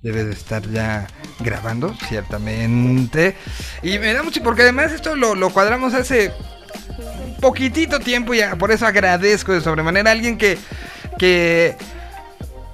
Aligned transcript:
Debe 0.00 0.24
de 0.24 0.32
estar 0.32 0.62
ya 0.70 1.08
grabando, 1.40 1.94
ciertamente. 2.08 3.36
Y 3.82 3.98
me 3.98 4.12
da 4.12 4.22
mucho, 4.22 4.42
porque 4.42 4.62
además 4.62 4.92
esto 4.92 5.16
lo, 5.16 5.34
lo 5.34 5.50
cuadramos 5.50 5.92
hace 5.92 6.32
poquitito 7.40 7.98
tiempo 8.00 8.34
y 8.34 8.40
por 8.58 8.70
eso 8.70 8.86
agradezco 8.86 9.52
de 9.52 9.60
sobremanera 9.60 10.10
a 10.10 10.12
alguien 10.12 10.38
que, 10.38 10.58
que 11.18 11.76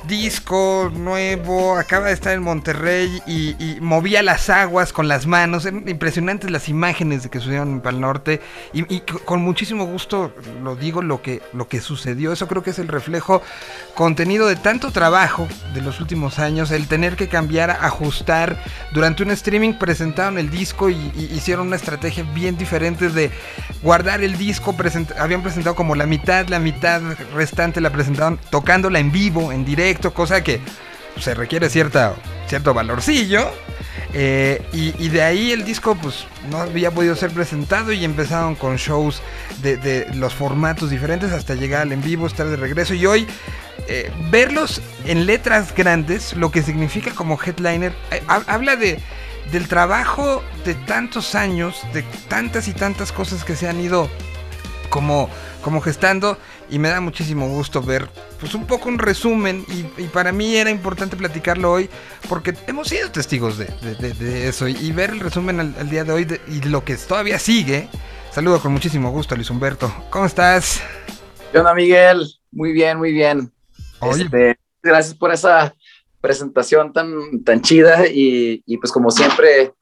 disco 0.06 0.90
nuevo, 0.94 1.76
acaba 1.76 2.06
de 2.06 2.12
estar 2.12 2.32
en 2.32 2.42
Monterrey 2.42 3.22
y, 3.26 3.54
movía 3.80 4.22
las 4.22 4.50
aguas 4.50 4.92
con 4.92 5.08
las 5.08 5.26
manos. 5.26 5.64
Eran 5.66 5.88
impresionantes 5.88 6.50
las 6.50 6.68
imágenes 6.68 7.22
de 7.22 7.30
que 7.30 7.38
sucedieron 7.38 7.70
en 7.70 7.80
Pal 7.80 8.00
Norte. 8.00 8.40
Y, 8.72 9.00
con 9.00 9.42
muchísimo 9.42 9.86
gusto 9.86 10.32
lo 10.62 10.76
digo 10.76 11.02
lo 11.02 11.22
que, 11.22 11.42
lo 11.52 11.68
que 11.68 11.80
sucedió. 11.80 12.32
Eso 12.32 12.48
creo 12.48 12.62
que 12.62 12.70
es 12.70 12.78
el 12.78 12.88
reflejo 12.88 13.42
contenido 13.94 14.46
de 14.46 14.56
tanto 14.56 14.90
trabajo 14.90 15.48
de 15.72 15.80
los 15.80 16.00
últimos 16.00 16.38
años. 16.38 16.70
El 16.70 16.88
tener 16.88 17.16
que 17.16 17.28
cambiar, 17.28 17.70
ajustar. 17.70 18.62
Durante 18.92 19.22
un 19.22 19.30
streaming 19.30 19.74
presentaron 19.74 20.38
el 20.38 20.50
disco 20.50 20.90
y, 20.90 20.94
hicieron 21.34 21.68
una 21.68 21.76
estrategia 21.76 22.24
bien 22.34 22.56
diferente 22.56 23.08
de 23.08 23.30
guardar 23.82 24.22
el 24.22 24.36
disco. 24.36 24.74
habían 25.18 25.42
presentado 25.42 25.74
como 25.74 25.94
la 25.94 26.06
mitad, 26.06 26.48
la 26.48 26.58
mitad 26.58 27.00
restante 27.34 27.80
la 27.80 27.90
presentaron 27.90 28.38
tocándola 28.50 28.98
en 28.98 29.10
vivo, 29.10 29.52
en 29.52 29.64
directo 29.64 29.93
cosa 30.12 30.42
que 30.42 30.60
se 31.20 31.34
requiere 31.34 31.68
cierta, 31.70 32.14
cierto 32.48 32.74
valorcillo. 32.74 33.50
Eh, 34.16 34.62
y, 34.72 35.08
de 35.08 35.22
ahí 35.22 35.50
el 35.50 35.64
disco 35.64 35.96
pues 35.96 36.26
no 36.48 36.58
había 36.58 36.92
podido 36.92 37.16
ser 37.16 37.32
presentado 37.32 37.90
y 37.90 38.04
empezaron 38.04 38.54
con 38.54 38.76
shows 38.76 39.20
de, 39.60 40.06
los 40.14 40.32
formatos 40.32 40.90
diferentes 40.90 41.32
hasta 41.32 41.56
llegar 41.56 41.82
al 41.82 41.90
en 41.90 42.00
vivo, 42.00 42.28
estar 42.28 42.46
de 42.46 42.54
regreso 42.54 42.94
y 42.94 43.06
hoy 43.06 43.26
eh, 43.88 44.12
verlos 44.30 44.80
en 45.04 45.26
letras 45.26 45.74
grandes, 45.74 46.36
lo 46.36 46.52
que 46.52 46.62
significa 46.62 47.10
como 47.12 47.36
headliner, 47.44 47.92
eh, 48.12 48.22
habla 48.28 48.76
de, 48.76 49.00
del 49.50 49.66
trabajo 49.66 50.44
de 50.64 50.74
tantos 50.74 51.34
años, 51.34 51.82
de 51.92 52.04
tantas 52.28 52.68
y 52.68 52.72
tantas 52.72 53.10
cosas 53.10 53.42
que 53.44 53.56
se 53.56 53.68
han 53.68 53.80
ido 53.80 54.08
como, 54.90 55.28
como 55.60 55.80
gestando 55.80 56.38
y 56.70 56.78
me 56.78 56.88
da 56.88 57.00
muchísimo 57.00 57.48
gusto 57.48 57.82
ver 57.82 58.08
pues 58.40 58.54
un 58.54 58.66
poco 58.66 58.88
un 58.88 58.98
resumen 58.98 59.64
y, 59.68 60.04
para 60.04 60.32
mí 60.32 60.56
era 60.56 60.70
importante 60.70 61.16
platicarlo 61.16 61.72
hoy 61.72 61.88
porque 62.28 62.54
hemos 62.66 62.88
sido 62.88 63.10
testigos 63.10 63.58
de, 63.58 64.48
eso 64.48 64.68
y, 64.68 64.92
ver 64.92 65.10
el 65.10 65.20
resumen 65.20 65.60
al, 65.60 65.90
día 65.90 66.04
de 66.04 66.12
hoy 66.12 66.40
y 66.48 66.60
lo 66.68 66.84
que 66.84 66.96
todavía 66.96 67.38
sigue. 67.38 67.88
Saludo 68.30 68.60
con 68.60 68.72
muchísimo 68.72 69.10
gusto 69.10 69.34
a 69.34 69.36
Luis 69.36 69.50
Humberto. 69.50 69.92
¿Cómo 70.10 70.26
estás? 70.26 70.82
¿Qué 71.52 71.58
onda 71.58 71.72
Miguel? 71.74 72.26
Muy 72.50 72.72
bien, 72.72 72.98
muy 72.98 73.12
bien. 73.12 73.52
Este, 74.10 74.58
gracias 74.82 75.14
por 75.14 75.32
esa 75.32 75.74
presentación 76.20 76.92
tan, 76.92 77.42
tan 77.44 77.62
chida 77.62 78.06
y, 78.08 78.62
y 78.66 78.78
pues 78.78 78.90
como 78.90 79.10
siempre 79.10 79.72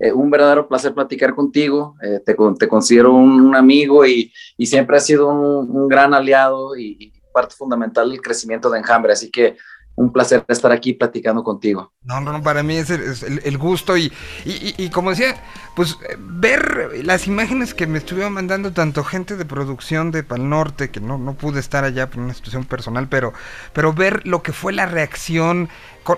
eh, 0.00 0.12
un 0.12 0.30
verdadero 0.30 0.66
placer 0.66 0.94
platicar 0.94 1.34
contigo. 1.34 1.94
Eh, 2.02 2.20
te, 2.24 2.34
te, 2.58 2.68
considero 2.68 3.12
un, 3.12 3.54
amigo 3.54 4.06
y, 4.06 4.32
y, 4.56 4.66
siempre 4.66 4.96
has 4.96 5.04
sido 5.04 5.28
un, 5.28 5.88
gran 5.88 6.14
aliado 6.14 6.76
y, 6.76 7.12
parte 7.34 7.54
fundamental 7.54 8.10
del 8.10 8.22
crecimiento 8.22 8.70
de 8.70 8.78
Enjambre. 8.78 9.12
Así 9.12 9.30
que 9.30 9.56
un 9.96 10.10
placer 10.10 10.42
estar 10.48 10.72
aquí 10.72 10.94
platicando 10.94 11.44
contigo. 11.44 11.92
No, 12.02 12.20
no, 12.20 12.32
no 12.32 12.42
para 12.42 12.62
mí 12.62 12.76
es 12.76 12.88
el, 12.90 13.58
gusto 13.58 13.98
y, 13.98 14.10
y, 14.46 14.74
y, 14.78 14.88
como 14.88 15.10
decía, 15.10 15.36
pues 15.76 15.98
ver 16.18 17.04
las 17.04 17.26
imágenes 17.26 17.74
que 17.74 17.86
me 17.86 17.98
estuvieron 17.98 18.32
mandando 18.32 18.72
tanto 18.72 19.04
gente 19.04 19.36
de 19.36 19.44
producción 19.44 20.10
de 20.10 20.22
Pal 20.22 20.48
Norte, 20.48 20.90
que 20.90 21.00
no, 21.00 21.18
no 21.18 21.34
pude 21.34 21.60
estar 21.60 21.84
allá 21.84 22.08
por 22.08 22.22
una 22.22 22.32
situación 22.32 22.64
personal, 22.64 23.08
pero, 23.08 23.34
pero 23.74 23.92
ver 23.92 24.26
lo 24.26 24.42
que 24.42 24.52
fue 24.52 24.72
la 24.72 24.86
reacción 24.86 25.68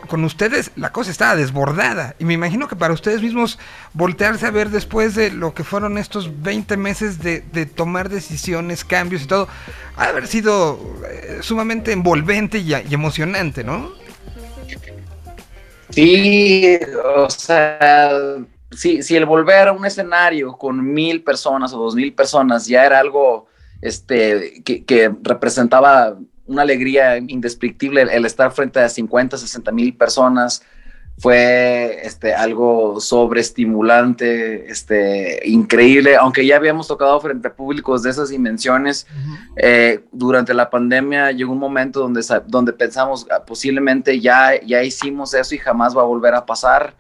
con, 0.01 0.25
ustedes, 0.25 0.71
la 0.77 0.93
cosa 0.93 1.11
estaba 1.11 1.37
desbordada. 1.37 2.15
Y 2.19 2.25
me 2.25 2.35
imagino 2.35 2.69
que 2.69 2.77
para 2.77 2.95
ustedes 2.95 3.23
mismos 3.23 3.59
voltearse 3.93 4.47
a 4.47 4.51
ver 4.51 4.71
después 4.71 5.15
de 5.15 5.31
lo 5.31 5.55
que 5.55 5.65
fueron 5.65 5.99
estos 5.99 6.43
20 6.43 6.77
meses 6.77 7.19
de, 7.21 7.41
tomar 7.67 8.09
decisiones, 8.09 8.85
cambios 8.85 9.23
y 9.23 9.27
todo, 9.27 9.49
ha 9.97 10.05
haber 10.05 10.27
sido 10.27 10.79
eh, 11.11 11.39
sumamente 11.41 11.93
envolvente 11.93 12.59
y, 12.59 12.75
emocionante, 12.93 13.65
¿no? 13.65 13.93
Sí, 15.91 16.79
o 17.17 17.29
sea, 17.29 18.11
si, 18.71 19.03
si 19.03 19.17
el 19.17 19.27
volver 19.27 19.69
a 19.69 19.73
un 19.73 19.85
escenario 19.85 20.57
con 20.57 20.83
mil 20.93 21.23
personas 21.23 21.73
o 21.75 21.79
dos 21.79 21.95
mil 21.95 22.15
personas 22.15 22.67
ya 22.67 22.87
era 22.87 22.99
algo 22.99 23.47
este, 23.83 24.63
que, 24.65 25.13
representaba 25.23 26.17
una 26.53 26.63
alegría 26.63 27.17
indescriptible 27.17 28.03
el, 28.03 28.25
estar 28.27 28.53
frente 28.53 28.81
a 28.81 28.89
50, 28.89 29.39
60 29.39 29.73
mil 29.73 29.97
personas. 29.97 30.63
Fue 31.19 32.01
este, 32.05 32.35
algo 32.35 32.99
sobreestimulante, 32.99 34.71
este, 34.71 35.41
increíble, 35.45 36.17
aunque 36.17 36.45
ya 36.45 36.57
habíamos 36.57 36.89
tocado 36.89 37.21
frente 37.21 37.49
a 37.49 37.55
públicos 37.55 38.03
de 38.03 38.11
esas 38.11 38.31
dimensiones, 38.31 39.07
eh, 39.57 40.05
durante 40.11 40.55
la 40.55 40.71
pandemia 40.71 41.31
llegó 41.31 41.53
un 41.53 41.59
momento 41.59 42.01
donde, 42.01 42.23
donde 42.47 42.73
pensamos 42.73 43.27
ah, 43.31 43.45
posiblemente 43.45 44.21
ya, 44.21 44.61
ya 44.63 44.83
hicimos 44.83 45.35
eso 45.35 45.55
y 45.55 45.59
jamás 45.59 45.97
va 45.97 46.01
a 46.03 46.07
volver 46.07 46.35
a 46.35 46.47
pasar. 46.47 46.97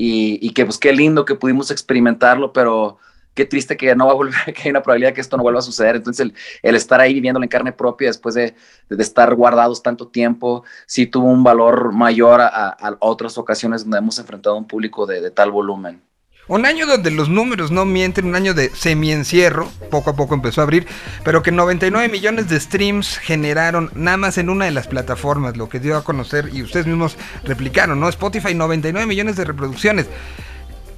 Y, 0.00 0.50
que 0.52 0.64
pues 0.64 0.78
qué 0.78 0.92
lindo 0.92 1.24
que 1.24 1.34
pudimos 1.34 1.72
experimentarlo, 1.72 2.52
pero 2.52 2.98
qué 3.38 3.44
triste 3.44 3.76
que 3.76 3.94
no 3.94 4.06
va 4.06 4.12
a 4.12 4.16
volver, 4.16 4.34
que 4.54 4.62
hay 4.64 4.70
una 4.70 4.82
probabilidad 4.82 5.14
que 5.14 5.20
esto 5.20 5.36
no 5.36 5.44
vuelva 5.44 5.60
a 5.60 5.62
suceder. 5.62 5.94
Entonces, 5.94 6.32
el, 6.60 6.74
estar 6.74 7.00
ahí 7.00 7.14
viviéndolo 7.14 7.44
en 7.44 7.48
carne 7.48 7.72
propia 7.72 8.08
después 8.08 8.34
de, 8.34 8.56
estar 8.98 9.32
guardados 9.36 9.80
tanto 9.80 10.08
tiempo, 10.08 10.64
sí 10.86 11.06
tuvo 11.06 11.28
un 11.28 11.44
valor 11.44 11.92
mayor 11.92 12.40
a, 12.40 12.76
otras 12.98 13.38
ocasiones 13.38 13.82
donde 13.84 13.98
hemos 13.98 14.18
enfrentado 14.18 14.56
a 14.56 14.58
un 14.58 14.66
público 14.66 15.06
de 15.06 15.30
tal 15.30 15.52
volumen. 15.52 16.02
Un 16.48 16.64
año 16.64 16.86
donde 16.86 17.10
los 17.10 17.28
números 17.28 17.70
no 17.70 17.84
mienten, 17.84 18.24
un 18.24 18.34
año 18.34 18.54
de 18.54 18.70
semi-encierro, 18.70 19.70
poco 19.90 20.10
a 20.10 20.16
poco 20.16 20.34
empezó 20.34 20.62
a 20.62 20.64
abrir, 20.64 20.86
pero 21.22 21.42
que 21.42 21.52
99 21.52 22.08
millones 22.08 22.48
de 22.48 22.58
streams 22.58 23.18
generaron 23.18 23.90
nada 23.94 24.16
más 24.16 24.38
en 24.38 24.48
una 24.48 24.64
de 24.64 24.70
las 24.70 24.88
plataformas, 24.88 25.58
lo 25.58 25.68
que 25.68 25.78
dio 25.78 25.94
a 25.98 26.04
conocer 26.04 26.48
y 26.50 26.62
ustedes 26.62 26.86
mismos 26.86 27.18
replicaron, 27.44 28.00
¿no? 28.00 28.08
Spotify, 28.08 28.54
99 28.54 29.06
millones 29.06 29.36
de 29.36 29.44
reproducciones. 29.44 30.06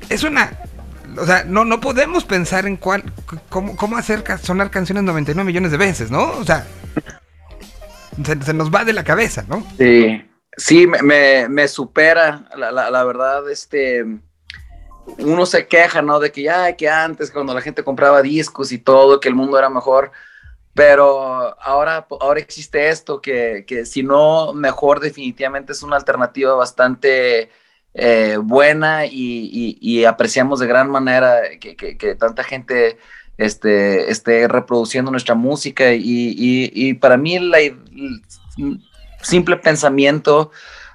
Es 0.08 0.22
una... 0.22 0.56
O 1.18 1.26
sea, 1.26 1.44
no, 1.44 1.64
no 1.64 1.80
podemos 1.80 2.24
pensar 2.24 2.66
en 2.66 2.76
cuál, 2.76 3.04
cómo, 3.48 3.96
hacer 3.96 4.24
sonar 4.42 4.70
canciones 4.70 5.04
99 5.04 5.46
millones 5.46 5.70
de 5.70 5.78
veces, 5.78 6.10
¿no? 6.10 6.32
O 6.32 6.44
sea, 6.44 6.66
se, 8.24 8.54
nos 8.54 8.72
va 8.72 8.84
de 8.84 8.92
la 8.92 9.04
cabeza, 9.04 9.44
¿no? 9.48 9.66
Sí, 9.78 10.22
sí, 10.56 10.86
me, 10.86 11.48
me, 11.48 11.68
supera, 11.68 12.48
la, 12.56 12.70
la, 12.70 12.90
la 12.90 13.04
verdad, 13.04 13.50
este 13.50 14.04
uno 15.18 15.46
se 15.46 15.66
queja, 15.66 16.02
¿no? 16.02 16.20
De 16.20 16.30
que 16.32 16.42
ya, 16.42 16.76
que 16.76 16.88
antes, 16.88 17.30
cuando 17.30 17.54
la 17.54 17.60
gente 17.60 17.84
compraba 17.84 18.22
discos 18.22 18.72
y 18.72 18.78
todo, 18.78 19.20
que 19.20 19.28
el 19.28 19.34
mundo 19.34 19.58
era 19.58 19.70
mejor, 19.70 20.12
pero 20.74 21.60
ahora, 21.60 22.06
ahora 22.20 22.40
existe 22.40 22.88
esto, 22.88 23.20
que, 23.20 23.64
que 23.66 23.84
si 23.86 24.02
no 24.02 24.52
mejor, 24.52 25.00
definitivamente 25.00 25.72
es 25.72 25.82
una 25.82 25.96
alternativa 25.96 26.54
bastante 26.54 27.50
eh, 27.94 28.38
buena 28.40 29.04
y, 29.06 30.04
apreciamos 30.04 30.60
de 30.60 30.66
gran 30.66 30.90
manera 30.90 31.40
que, 31.58 32.16
tanta 32.18 32.44
gente 32.44 32.98
este, 33.36 34.10
esté 34.10 34.46
reproduciendo 34.46 35.10
nuestra 35.10 35.34
música 35.34 35.92
y, 35.92 36.94
para 36.94 37.16
mí 37.16 37.36
el 37.36 37.74
simple 39.22 39.56
pensamiento 39.56 40.50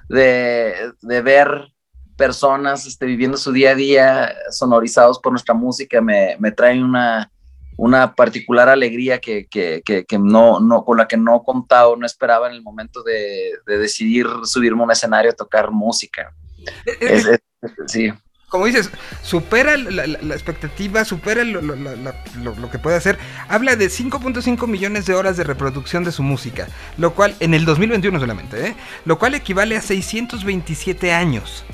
de, 0.08 0.92
ver 1.02 1.72
personas 2.16 2.86
este, 2.86 3.04
viviendo 3.04 3.36
su 3.36 3.52
día 3.52 3.72
a 3.72 3.74
día 3.74 4.34
sonorizados 4.50 5.18
por 5.18 5.32
nuestra 5.32 5.54
música 5.54 6.00
me, 6.00 6.36
traen 6.56 6.82
una, 6.82 8.14
particular 8.16 8.70
alegría 8.70 9.18
que, 9.18 9.48
no, 10.18 10.60
no, 10.60 10.82
con 10.82 10.96
la 10.96 11.06
que 11.06 11.18
no 11.18 11.42
contaba, 11.42 11.94
no 11.94 12.06
esperaba 12.06 12.48
en 12.48 12.54
el 12.54 12.62
momento 12.62 13.02
de, 13.02 13.50
de 13.66 13.78
decidir 13.78 14.26
subirme 14.44 14.80
a 14.80 14.84
un 14.84 14.92
escenario 14.92 15.30
a 15.30 15.34
tocar 15.34 15.70
música. 15.70 16.34
Eh, 16.86 16.98
eh, 17.00 17.38
sí. 17.86 18.12
Como 18.48 18.66
dices, 18.66 18.90
supera 19.22 19.76
la, 19.76 20.06
la, 20.06 20.34
expectativa, 20.34 21.04
supera 21.04 21.42
lo, 21.42 21.60
lo, 21.60 21.74
lo, 21.74 22.70
que 22.70 22.78
puede 22.78 22.96
hacer. 22.96 23.18
Habla 23.48 23.74
de 23.74 23.88
5.5 23.88 24.68
millones 24.68 25.04
de 25.06 25.14
horas 25.14 25.36
de 25.36 25.42
reproducción 25.42 26.04
de 26.04 26.12
su 26.12 26.22
música, 26.22 26.68
lo 26.96 27.12
cual 27.12 27.34
en 27.40 27.54
el 27.54 27.64
2021 27.64 28.20
solamente, 28.20 28.68
¿eh? 28.68 28.76
lo 29.04 29.18
cual 29.18 29.34
equivale 29.34 29.76
a 29.76 29.80
627 29.80 31.12
años. 31.12 31.64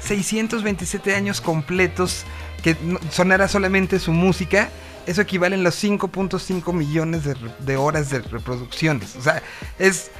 627 0.00 1.14
años 1.14 1.40
completos 1.40 2.24
que 2.62 2.76
sonara 3.10 3.48
solamente 3.48 3.98
su 3.98 4.12
música, 4.12 4.68
eso 5.06 5.22
equivale 5.22 5.56
a 5.56 5.58
los 5.58 5.82
5.5 5.82 6.72
millones 6.72 7.22
de, 7.24 7.76
horas 7.76 8.10
de 8.10 8.20
reproducciones. 8.20 9.16
O 9.16 9.22
sea, 9.22 9.42
es, 9.78 10.10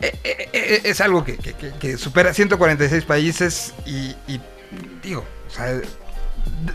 es, 0.00 1.00
algo 1.00 1.24
que, 1.24 1.96
supera 1.96 2.32
146 2.32 3.04
países 3.04 3.74
y, 3.86 4.14
digo, 5.02 5.24
o 5.46 5.50
sea, 5.50 5.80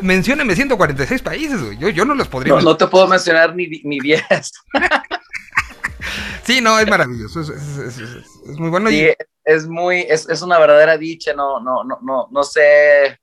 mencióname 0.02 0.56
146 0.56 1.22
países, 1.22 1.60
Yo, 1.80 1.90
yo 1.90 2.06
no 2.06 2.16
los 2.16 2.28
podría. 2.28 2.54
No, 2.54 2.62
no 2.62 2.78
te 2.78 2.88
puedo 2.88 3.08
mencionar 3.08 3.56
ni, 3.56 3.68
ni 3.84 4.00
10. 4.00 4.52
sí, 6.44 6.62
no, 6.62 6.80
es 6.80 6.88
maravilloso. 6.88 7.42
Es, 7.42 7.98
muy 8.60 8.70
bueno. 8.70 8.92
y 8.92 9.14
es 9.44 9.68
muy, 9.68 10.02
es, 10.02 10.30
es, 10.30 10.42
una 10.42 10.60
verdadera 10.60 10.98
dicha, 10.98 11.34
no, 11.34 11.60
no, 11.60 11.84
no, 11.84 12.00
no, 12.02 12.28
no 12.32 12.44
sé, 12.44 13.20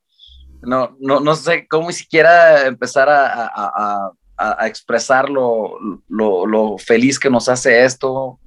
no, 0.62 0.96
no, 1.00 1.20
no 1.20 1.34
sé 1.34 1.66
cómo 1.68 1.92
siquiera 1.92 2.66
empezar 2.66 3.08
a, 3.08 3.44
a, 3.46 4.12
a, 4.36 4.56
a 4.58 4.66
expresar 4.66 5.28
lo, 5.28 5.78
lo, 6.08 6.46
lo, 6.46 6.78
feliz 6.78 7.18
que 7.18 7.30
nos 7.30 7.48
hace 7.48 7.84
esto, 7.84 8.40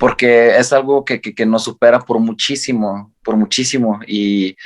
porque 0.00 0.56
es 0.56 0.72
algo 0.72 1.04
que, 1.04 1.20
que, 1.20 1.44
nos 1.44 1.64
supera 1.64 2.00
por 2.00 2.18
muchísimo, 2.18 3.12
por 3.22 3.36
muchísimo, 3.36 4.00
y, 4.06 4.56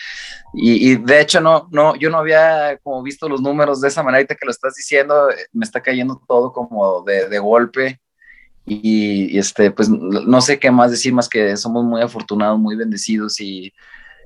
y, 0.53 0.95
de 0.95 1.21
hecho 1.21 1.41
no, 1.41 1.69
no, 1.73 1.97
yo 1.97 2.09
no 2.09 2.19
había 2.19 2.79
como 2.85 3.03
visto 3.03 3.29
los 3.29 3.43
números 3.43 3.81
de 3.81 3.89
esa 3.89 4.05
manera, 4.05 4.25
que 4.25 4.47
lo 4.47 4.53
estás 4.53 4.77
diciendo, 4.77 5.29
me 5.53 5.65
está 5.65 5.83
cayendo 5.83 6.23
todo 6.29 6.53
como 6.53 7.03
de, 7.03 7.29
de 7.29 7.39
golpe, 7.41 8.01
y, 8.65 9.37
este, 9.37 9.73
pues 9.73 9.89
no 9.89 10.41
sé 10.41 10.61
qué 10.61 10.71
más 10.71 10.93
decir 10.93 11.13
más 11.13 11.29
que 11.29 11.57
somos 11.57 11.85
muy 11.85 12.01
afortunados, 12.01 12.59
muy 12.59 12.77
bendecidos. 12.77 13.41
Y, 13.41 13.75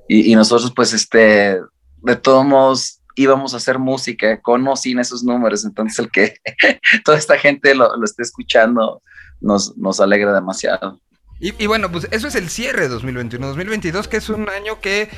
y, 0.07 0.35
nosotros 0.35 0.71
pues 0.75 0.93
este, 0.93 1.59
de 2.03 2.15
todos 2.21 2.45
modos 2.45 3.01
íbamos 3.15 3.55
a 3.55 3.57
hacer 3.57 3.79
música 3.79 4.39
con 4.41 4.65
o 4.67 4.75
sin 4.75 4.99
esos 4.99 5.23
números, 5.23 5.65
entonces 5.65 5.97
el 5.97 6.11
que 6.11 6.35
toda 7.03 7.17
esta 7.17 7.35
gente 7.37 7.73
lo, 7.73 7.97
lo 7.97 8.05
esté 8.05 8.21
escuchando 8.21 9.01
nos, 9.41 9.77
nos 9.77 9.99
alegra 9.99 10.33
demasiado. 10.33 10.99
Y, 11.39 11.53
y, 11.61 11.67
bueno, 11.67 11.89
pues 11.89 12.07
eso 12.11 12.27
es 12.27 12.35
el 12.35 12.49
cierre 12.49 12.83
de 12.83 12.87
2021. 12.89 13.47
2022, 13.47 14.07
que 14.09 14.17
es 14.17 14.29
un 14.29 14.49
año 14.49 14.81
que, 14.81 15.09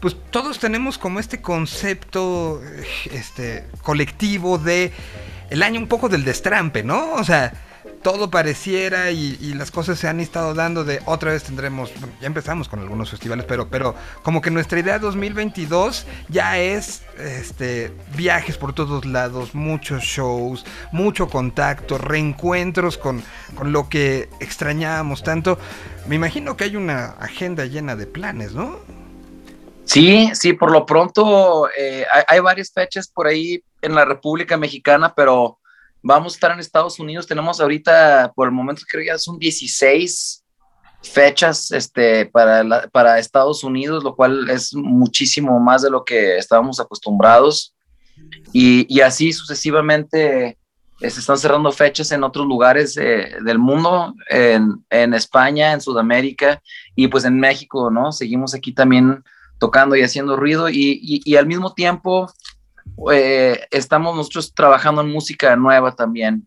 pues 0.00 0.16
todos 0.30 0.58
tenemos 0.58 0.96
como 0.96 1.20
este 1.20 1.42
concepto 1.42 2.62
este, 3.12 3.66
colectivo 3.82 4.56
de 4.56 4.92
el 5.50 5.62
año 5.62 5.80
un 5.80 5.86
poco 5.86 6.08
del 6.08 6.24
destrampe, 6.24 6.82
¿no? 6.82 7.12
O 7.12 7.24
sea, 7.24 7.52
todo 8.06 8.30
pareciera 8.30 9.10
y, 9.10 9.36
las 9.54 9.72
cosas 9.72 9.98
se 9.98 10.06
han 10.06 10.20
estado 10.20 10.54
dando 10.54 10.84
de 10.84 11.02
otra 11.06 11.32
vez 11.32 11.42
tendremos, 11.42 11.90
ya 12.20 12.28
empezamos 12.28 12.68
con 12.68 12.78
algunos 12.78 13.10
festivales, 13.10 13.44
pero, 13.48 13.66
pero 13.68 13.96
como 14.22 14.40
que 14.40 14.52
nuestra 14.52 14.78
idea 14.78 15.00
2022 15.00 16.06
ya 16.28 16.56
es 16.56 17.02
este, 17.18 17.90
viajes 18.16 18.58
por 18.58 18.74
todos 18.74 19.06
lados, 19.06 19.56
muchos 19.56 20.04
shows, 20.04 20.64
mucho 20.92 21.26
contacto, 21.26 21.98
reencuentros 21.98 22.96
con, 22.96 23.24
con 23.56 23.72
lo 23.72 23.88
que 23.88 24.28
extrañábamos 24.38 25.24
tanto. 25.24 25.58
Me 26.06 26.14
imagino 26.14 26.56
que 26.56 26.62
hay 26.62 26.76
una 26.76 27.06
agenda 27.18 27.64
llena 27.64 27.96
de 27.96 28.06
planes, 28.06 28.52
¿no? 28.52 28.78
Sí, 29.84 30.30
sí, 30.32 30.52
por 30.52 30.70
lo 30.70 30.86
pronto 30.86 31.68
eh, 31.76 32.06
hay 32.28 32.38
varias 32.38 32.70
fechas 32.70 33.08
por 33.08 33.26
ahí 33.26 33.60
en 33.82 33.96
la 33.96 34.04
República 34.04 34.56
Mexicana, 34.56 35.12
pero 35.12 35.58
Vamos 36.08 36.34
a 36.34 36.36
estar 36.36 36.52
en 36.52 36.60
Estados 36.60 37.00
Unidos. 37.00 37.26
Tenemos 37.26 37.60
ahorita, 37.60 38.32
por 38.36 38.46
el 38.46 38.54
momento, 38.54 38.82
creo 38.88 39.04
ya 39.04 39.18
son 39.18 39.40
16 39.40 40.44
fechas 41.02 41.72
este, 41.72 42.26
para, 42.26 42.62
la, 42.62 42.86
para 42.86 43.18
Estados 43.18 43.64
Unidos, 43.64 44.04
lo 44.04 44.14
cual 44.14 44.48
es 44.48 44.72
muchísimo 44.72 45.58
más 45.58 45.82
de 45.82 45.90
lo 45.90 46.04
que 46.04 46.36
estábamos 46.36 46.78
acostumbrados. 46.78 47.74
Y, 48.52 48.86
y 48.88 49.00
así 49.00 49.32
sucesivamente 49.32 50.56
eh, 51.00 51.10
se 51.10 51.18
están 51.18 51.38
cerrando 51.38 51.72
fechas 51.72 52.12
en 52.12 52.22
otros 52.22 52.46
lugares 52.46 52.96
eh, 52.96 53.38
del 53.44 53.58
mundo, 53.58 54.14
en, 54.30 54.84
en, 54.90 55.12
España, 55.12 55.72
en 55.72 55.80
Sudamérica 55.80 56.62
y 56.94 57.08
pues 57.08 57.24
en 57.24 57.40
México, 57.40 57.90
¿no? 57.90 58.12
Seguimos 58.12 58.54
aquí 58.54 58.72
también 58.72 59.24
tocando 59.58 59.96
y 59.96 60.02
haciendo 60.02 60.36
ruido 60.36 60.68
y, 60.68 61.00
y, 61.02 61.20
y 61.24 61.34
al 61.34 61.46
mismo 61.46 61.74
tiempo 61.74 62.32
eh, 63.12 63.66
estamos 63.70 64.16
nosotros 64.16 64.52
trabajando 64.54 65.00
en 65.02 65.10
música 65.10 65.54
nueva 65.56 65.94
también. 65.94 66.46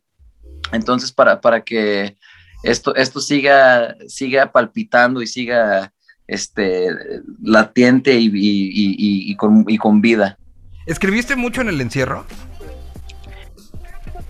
Entonces, 0.71 1.12
para, 1.12 1.39
para 1.41 1.62
que 1.63 2.18
esto, 2.63 2.95
esto 2.95 3.19
siga, 3.19 3.95
siga 4.07 4.51
palpitando 4.51 5.21
y 5.21 5.27
siga 5.27 5.94
este, 6.27 6.89
latiente 7.41 8.13
y, 8.13 8.25
y, 8.25 8.30
y, 8.31 9.31
y, 9.31 9.36
con, 9.36 9.65
y 9.68 9.77
con 9.77 10.01
vida. 10.01 10.38
¿Escribiste 10.86 11.36
mucho 11.36 11.62
en 11.62 11.69
el 11.69 11.81
encierro? 11.81 12.25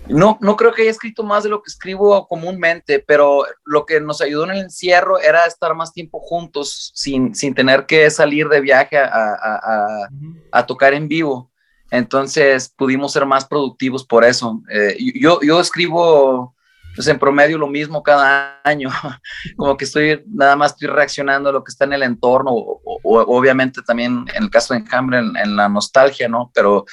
No, 0.08 0.38
no 0.40 0.56
creo 0.56 0.72
que 0.72 0.82
haya 0.82 0.90
escrito 0.90 1.22
más 1.22 1.44
de 1.44 1.50
lo 1.50 1.62
que 1.62 1.68
escribo 1.68 2.26
comúnmente, 2.26 2.98
pero 2.98 3.44
lo 3.64 3.86
que 3.86 4.00
nos 4.00 4.20
ayudó 4.20 4.44
en 4.44 4.50
el 4.50 4.58
encierro 4.62 5.20
era 5.20 5.46
estar 5.46 5.74
más 5.74 5.92
tiempo 5.92 6.18
juntos 6.18 6.90
sin, 6.94 7.34
sin 7.34 7.54
tener 7.54 7.86
que 7.86 8.10
salir 8.10 8.48
de 8.48 8.60
viaje 8.60 8.98
a, 8.98 9.04
a, 9.04 9.60
a, 9.62 10.08
a 10.50 10.66
tocar 10.66 10.94
en 10.94 11.06
vivo. 11.06 11.49
Entonces 11.90 12.72
pudimos 12.76 13.12
ser 13.12 13.26
más 13.26 13.44
productivos 13.44 14.04
por 14.04 14.24
eso. 14.24 14.62
Eh, 14.70 14.96
yo, 15.20 15.40
yo 15.42 15.60
escribo 15.60 16.54
pues, 16.94 17.08
en 17.08 17.18
promedio 17.18 17.56
lo 17.56 17.66
mismo 17.66 18.02
cada 18.02 18.60
año, 18.62 18.90
como 19.56 19.76
que 19.76 19.84
estoy 19.84 20.22
nada 20.26 20.54
más 20.56 20.72
estoy 20.72 20.88
reaccionando 20.88 21.48
a 21.48 21.52
lo 21.52 21.64
que 21.64 21.70
está 21.70 21.84
en 21.84 21.94
el 21.94 22.02
entorno, 22.02 22.50
o, 22.52 23.00
obviamente 23.02 23.80
también 23.82 24.26
en 24.34 24.44
el 24.44 24.50
caso 24.50 24.74
de 24.74 24.80
Enjambre, 24.80 25.18
en, 25.18 25.36
en, 25.36 25.56
la 25.56 25.68
nostalgia, 25.68 26.28
¿no? 26.28 26.50
Pero 26.54 26.84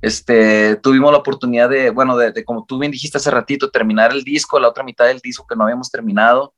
este, 0.00 0.76
tuvimos 0.76 1.12
la 1.12 1.18
oportunidad 1.18 1.68
de, 1.68 1.90
bueno, 1.90 2.16
de, 2.16 2.32
de, 2.32 2.44
como 2.44 2.64
tú 2.66 2.78
bien 2.78 2.92
dijiste 2.92 3.18
hace 3.18 3.30
ratito, 3.30 3.70
terminar 3.70 4.12
el 4.12 4.24
disco, 4.24 4.58
la 4.58 4.68
otra 4.68 4.84
mitad 4.84 5.06
del 5.06 5.20
disco 5.20 5.46
que 5.46 5.54
no 5.54 5.64
habíamos 5.64 5.90
terminado, 5.90 6.54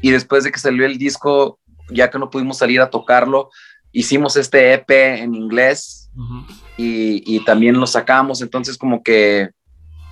y 0.00 0.10
después 0.10 0.44
de 0.44 0.52
que 0.52 0.58
salió 0.58 0.86
el 0.86 0.96
disco, 0.96 1.58
ya 1.90 2.08
que 2.08 2.18
no 2.18 2.30
pudimos 2.30 2.58
salir 2.58 2.80
a 2.80 2.90
tocarlo, 2.90 3.50
hicimos 3.94 4.36
este 4.36 4.74
EP 4.74 4.90
en 4.90 5.34
inglés. 5.34 6.10
Uh 6.14 6.20
-huh 6.20 6.64
y, 6.76 7.36
y, 7.36 7.44
también 7.44 7.78
lo 7.78 7.86
sacamos, 7.86 8.42
entonces 8.42 8.76
como 8.76 9.02
que 9.02 9.50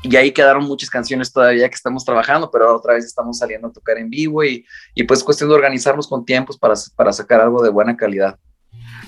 y 0.04 0.16
ahí 0.16 0.32
quedaron 0.32 0.64
muchas 0.64 0.90
canciones 0.90 1.32
todavía 1.32 1.68
que 1.68 1.76
estamos 1.76 2.04
trabajando, 2.04 2.50
pero 2.50 2.76
otra 2.76 2.94
vez 2.94 3.04
estamos 3.04 3.38
saliendo 3.38 3.68
a 3.68 3.72
tocar 3.72 3.98
en 3.98 4.10
vivo 4.10 4.42
y, 4.42 4.64
y 4.94 5.04
pues 5.04 5.22
cuestión 5.22 5.48
de 5.48 5.54
organizarnos 5.54 6.08
con 6.08 6.24
tiempos 6.24 6.58
para, 6.58 6.74
para 6.96 7.12
sacar 7.12 7.40
algo 7.40 7.62
de 7.62 7.70
buena 7.70 7.96
calidad. 7.96 8.36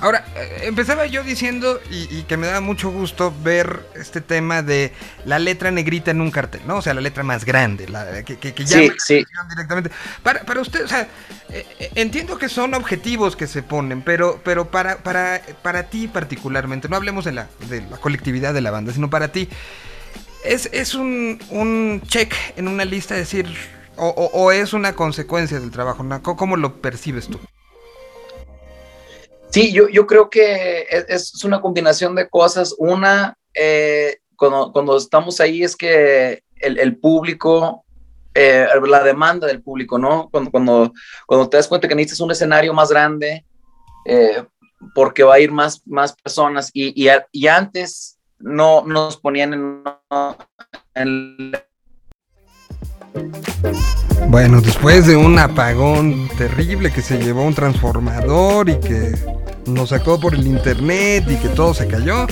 Ahora, 0.00 0.24
eh, 0.36 0.62
empezaba 0.62 1.06
yo 1.06 1.22
diciendo, 1.22 1.80
y, 1.90 2.18
y, 2.18 2.22
que 2.24 2.36
me 2.36 2.46
da 2.46 2.60
mucho 2.60 2.90
gusto 2.90 3.32
ver 3.42 3.86
este 3.94 4.20
tema 4.20 4.62
de 4.62 4.92
la 5.24 5.38
letra 5.38 5.70
negrita 5.70 6.10
en 6.10 6.20
un 6.20 6.30
cartel, 6.30 6.62
¿no? 6.66 6.76
O 6.76 6.82
sea, 6.82 6.94
la 6.94 7.00
letra 7.00 7.22
más 7.22 7.44
grande, 7.44 7.88
la, 7.88 8.22
que, 8.24 8.36
que, 8.38 8.52
que 8.54 8.64
llama 8.64 8.94
sí, 8.98 9.18
sí. 9.18 9.24
directamente. 9.50 9.90
Para, 10.22 10.42
para 10.42 10.60
usted, 10.60 10.84
o 10.84 10.88
sea, 10.88 11.08
eh, 11.50 11.90
entiendo 11.94 12.38
que 12.38 12.48
son 12.48 12.74
objetivos 12.74 13.36
que 13.36 13.46
se 13.46 13.62
ponen, 13.62 14.02
pero, 14.02 14.40
pero 14.44 14.70
para, 14.70 14.98
para, 14.98 15.40
para 15.62 15.84
ti 15.84 16.08
particularmente, 16.08 16.88
no 16.88 16.96
hablemos 16.96 17.24
de 17.24 17.32
la, 17.32 17.48
de 17.68 17.82
la 17.82 17.96
colectividad 17.98 18.52
de 18.52 18.60
la 18.60 18.70
banda, 18.72 18.92
sino 18.92 19.10
para 19.10 19.28
ti, 19.28 19.48
es, 20.44 20.68
es 20.72 20.94
un, 20.94 21.40
un 21.50 22.02
check 22.06 22.34
en 22.56 22.68
una 22.68 22.84
lista, 22.84 23.14
decir, 23.14 23.46
o, 23.96 24.08
o, 24.08 24.42
o 24.42 24.52
es 24.52 24.72
una 24.72 24.94
consecuencia 24.94 25.60
del 25.60 25.70
trabajo, 25.70 26.02
¿no? 26.02 26.22
¿cómo 26.22 26.56
lo 26.56 26.80
percibes 26.80 27.28
tú? 27.28 27.40
Sí, 29.54 29.72
yo, 29.72 29.88
yo 29.88 30.04
creo 30.04 30.28
que 30.28 30.84
es, 30.90 31.32
es, 31.32 31.44
una 31.44 31.60
combinación 31.60 32.16
de 32.16 32.28
cosas. 32.28 32.74
Una, 32.76 33.38
eh, 33.54 34.16
cuando, 34.34 34.72
cuando, 34.72 34.96
estamos 34.96 35.38
ahí 35.38 35.62
es 35.62 35.76
que 35.76 36.42
el, 36.56 36.76
el 36.76 36.96
público, 36.96 37.84
eh, 38.34 38.66
la 38.84 39.04
demanda 39.04 39.46
del 39.46 39.62
público, 39.62 39.96
¿no? 39.96 40.28
Cuando, 40.28 40.50
cuando, 40.50 40.92
cuando 41.28 41.48
te 41.48 41.56
das 41.56 41.68
cuenta 41.68 41.86
que 41.86 41.94
necesitas 41.94 42.18
un 42.18 42.32
escenario 42.32 42.74
más 42.74 42.88
grande, 42.88 43.44
eh, 44.06 44.42
porque 44.92 45.22
va 45.22 45.34
a 45.34 45.38
ir 45.38 45.52
más, 45.52 45.82
más 45.86 46.16
personas 46.16 46.72
y, 46.72 46.92
y, 47.00 47.08
y 47.30 47.46
antes 47.46 48.18
no 48.40 48.82
nos 48.84 49.18
ponían 49.18 49.54
en, 49.54 49.84
en 50.96 51.52
bueno, 54.28 54.60
después 54.60 55.06
de 55.06 55.16
un 55.16 55.38
apagón 55.38 56.28
terrible 56.36 56.90
que 56.90 57.02
se 57.02 57.18
llevó 57.18 57.44
un 57.44 57.54
transformador 57.54 58.68
y 58.68 58.78
que 58.80 59.14
nos 59.66 59.90
sacó 59.90 60.18
por 60.18 60.34
el 60.34 60.46
internet 60.46 61.24
y 61.28 61.36
que 61.36 61.48
todo 61.48 61.74
se 61.74 61.86
cayó, 61.86 62.26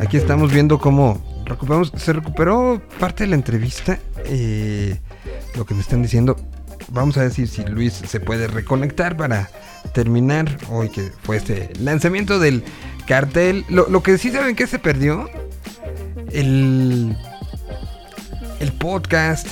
aquí 0.00 0.16
estamos 0.16 0.52
viendo 0.52 0.78
cómo 0.78 1.22
recuperamos, 1.44 1.92
se 1.96 2.12
recuperó 2.12 2.80
parte 2.98 3.24
de 3.24 3.30
la 3.30 3.36
entrevista. 3.36 3.98
Eh, 4.24 4.98
lo 5.56 5.66
que 5.66 5.74
me 5.74 5.80
están 5.80 6.02
diciendo, 6.02 6.36
vamos 6.88 7.16
a 7.16 7.22
decir 7.22 7.48
si 7.48 7.64
Luis 7.64 7.92
se 7.92 8.20
puede 8.20 8.46
reconectar 8.46 9.16
para 9.16 9.50
terminar 9.92 10.58
hoy 10.70 10.88
que 10.88 11.12
fue 11.22 11.36
este 11.36 11.70
lanzamiento 11.80 12.38
del 12.38 12.64
cartel. 13.06 13.64
Lo, 13.68 13.88
lo 13.88 14.02
que 14.02 14.18
sí 14.18 14.30
saben 14.30 14.56
que 14.56 14.66
se 14.66 14.78
perdió, 14.78 15.28
el, 16.32 17.16
el 18.60 18.72
podcast 18.72 19.48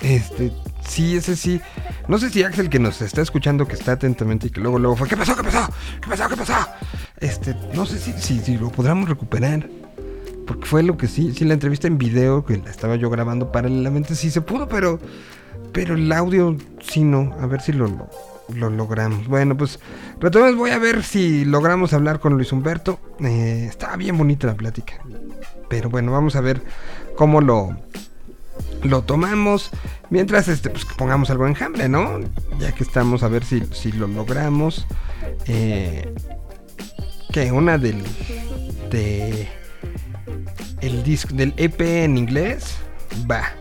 este, 0.00 0.52
sí, 0.86 1.16
ese 1.16 1.36
sí. 1.36 1.60
No 2.06 2.18
sé 2.18 2.30
si 2.30 2.42
Axel 2.42 2.70
que 2.70 2.78
nos 2.78 3.02
está 3.02 3.22
escuchando, 3.22 3.66
que 3.66 3.74
está 3.74 3.92
atentamente 3.92 4.46
y 4.46 4.50
que 4.50 4.60
luego, 4.60 4.78
luego 4.78 4.96
fue, 4.96 5.08
¿qué 5.08 5.16
pasó? 5.16 5.36
¿Qué 5.36 5.42
pasó? 5.42 5.68
¿Qué 6.00 6.08
pasó? 6.08 6.28
¿Qué 6.28 6.36
pasó? 6.36 6.54
Este, 7.18 7.54
no 7.74 7.84
sé 7.86 7.98
si, 7.98 8.40
si, 8.40 8.56
lo 8.56 8.70
podamos 8.70 9.08
recuperar. 9.08 9.68
Porque 10.46 10.66
fue 10.66 10.82
lo 10.82 10.96
que 10.96 11.08
sí, 11.08 11.34
sí, 11.34 11.44
la 11.44 11.54
entrevista 11.54 11.88
en 11.88 11.98
video, 11.98 12.44
que 12.44 12.56
la 12.56 12.70
estaba 12.70 12.96
yo 12.96 13.10
grabando 13.10 13.52
paralelamente, 13.52 14.14
sí 14.14 14.30
se 14.30 14.40
pudo, 14.40 14.66
pero, 14.66 14.98
pero 15.72 15.94
el 15.94 16.10
audio 16.10 16.56
sí 16.80 17.02
no. 17.02 17.34
A 17.38 17.46
ver 17.46 17.60
si 17.60 17.72
lo, 17.72 17.86
lo, 17.86 18.08
lo 18.54 18.70
logramos. 18.70 19.26
Bueno, 19.26 19.56
pues 19.58 19.78
retomemos, 20.20 20.56
voy 20.56 20.70
a 20.70 20.78
ver 20.78 21.02
si 21.02 21.44
logramos 21.44 21.92
hablar 21.92 22.18
con 22.20 22.34
Luis 22.34 22.52
Humberto. 22.52 22.98
Eh, 23.20 23.66
estaba 23.68 23.96
bien 23.96 24.16
bonita 24.16 24.46
la 24.46 24.54
plática. 24.54 24.94
Pero 25.68 25.90
bueno, 25.90 26.12
vamos 26.12 26.34
a 26.34 26.40
ver 26.40 26.62
cómo 27.14 27.42
lo, 27.42 27.76
lo 28.82 29.02
tomamos. 29.02 29.70
Mientras, 30.10 30.48
este, 30.48 30.70
pues 30.70 30.84
pongamos 30.84 31.30
algo 31.30 31.44
en 31.44 31.50
enjambre, 31.50 31.88
¿no? 31.88 32.20
Ya 32.58 32.72
que 32.72 32.84
estamos 32.84 33.22
a 33.22 33.28
ver 33.28 33.44
si, 33.44 33.62
si 33.72 33.92
lo 33.92 34.06
logramos. 34.06 34.86
Eh, 35.46 36.14
que 37.32 37.52
una 37.52 37.78
del. 37.78 38.02
De. 38.90 39.48
El 40.80 41.02
disco 41.02 41.34
del 41.34 41.54
EP 41.56 41.80
en 41.80 42.16
inglés. 42.16 42.76
Va. 43.30 43.52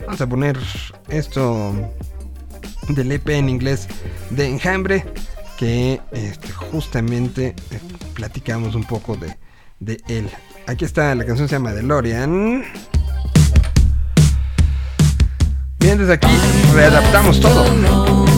Vamos 0.00 0.20
a 0.20 0.26
poner 0.26 0.58
esto 1.08 1.74
del 2.88 3.12
EP 3.12 3.28
en 3.30 3.48
inglés 3.48 3.88
de 4.30 4.48
enjambre. 4.48 5.04
Que 5.58 6.00
este, 6.10 6.50
justamente 6.50 7.54
eh, 7.70 7.80
platicamos 8.14 8.74
un 8.74 8.84
poco 8.84 9.16
de, 9.16 9.36
de 9.78 10.00
él. 10.08 10.28
Aquí 10.66 10.84
está, 10.84 11.14
la 11.14 11.24
canción 11.24 11.48
se 11.48 11.54
llama 11.54 11.72
DeLorean. 11.72 12.64
Desde 15.96 16.14
aquí 16.14 16.26
readaptamos 16.72 17.38
todo. 17.38 18.31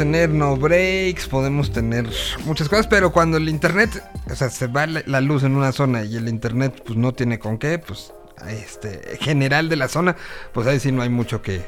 Tener 0.00 0.30
no 0.30 0.56
breaks, 0.56 1.26
podemos 1.26 1.72
tener 1.72 2.08
muchas 2.46 2.70
cosas, 2.70 2.86
pero 2.86 3.12
cuando 3.12 3.36
el 3.36 3.50
internet, 3.50 4.02
o 4.30 4.34
sea, 4.34 4.48
se 4.48 4.66
va 4.66 4.86
la 4.86 5.20
luz 5.20 5.42
en 5.42 5.54
una 5.54 5.72
zona 5.72 6.04
y 6.04 6.16
el 6.16 6.26
internet 6.26 6.82
pues 6.86 6.96
no 6.96 7.12
tiene 7.12 7.38
con 7.38 7.58
qué, 7.58 7.78
pues 7.78 8.14
este 8.48 9.18
general 9.20 9.68
de 9.68 9.76
la 9.76 9.88
zona, 9.88 10.16
pues 10.54 10.66
ahí 10.66 10.80
sí 10.80 10.90
no 10.90 11.02
hay 11.02 11.10
mucho 11.10 11.42
que, 11.42 11.62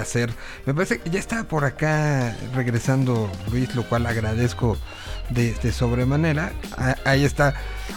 hacer. 0.00 0.30
Me 0.64 0.74
parece 0.74 1.00
que 1.00 1.10
ya 1.10 1.18
está 1.18 1.42
por 1.42 1.64
acá 1.64 2.36
regresando 2.54 3.28
Luis, 3.50 3.74
lo 3.74 3.82
cual 3.82 4.06
agradezco 4.06 4.78
de, 5.30 5.72
sobremanera. 5.72 6.52
Ah, 6.78 6.94
ahí 7.04 7.24
está. 7.24 7.54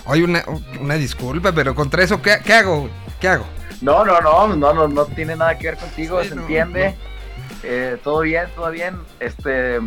Hay 0.08 0.24
una, 0.24 0.44
una 0.82 0.96
disculpa, 0.96 1.51
pero 1.51 1.75
contra 1.75 2.04
eso, 2.04 2.24
¿qué, 2.24 2.32
hago? 2.54 2.89
¿Qué 3.22 3.27
hago? 3.27 3.46
No, 3.82 4.04
no, 4.04 4.20
no, 4.20 4.48
no, 4.56 4.74
no, 4.74 4.88
no 4.88 5.06
tiene 5.06 5.36
nada 5.36 5.60
que 5.60 5.68
ver 5.68 5.77
contigo, 5.77 6.24
se 6.24 6.34
entiende. 6.34 6.96
Eh, 7.63 7.97
todo 8.03 8.21
bien, 8.21 8.47
todo 8.55 8.69
bien. 8.71 8.97
Este, 9.19 9.79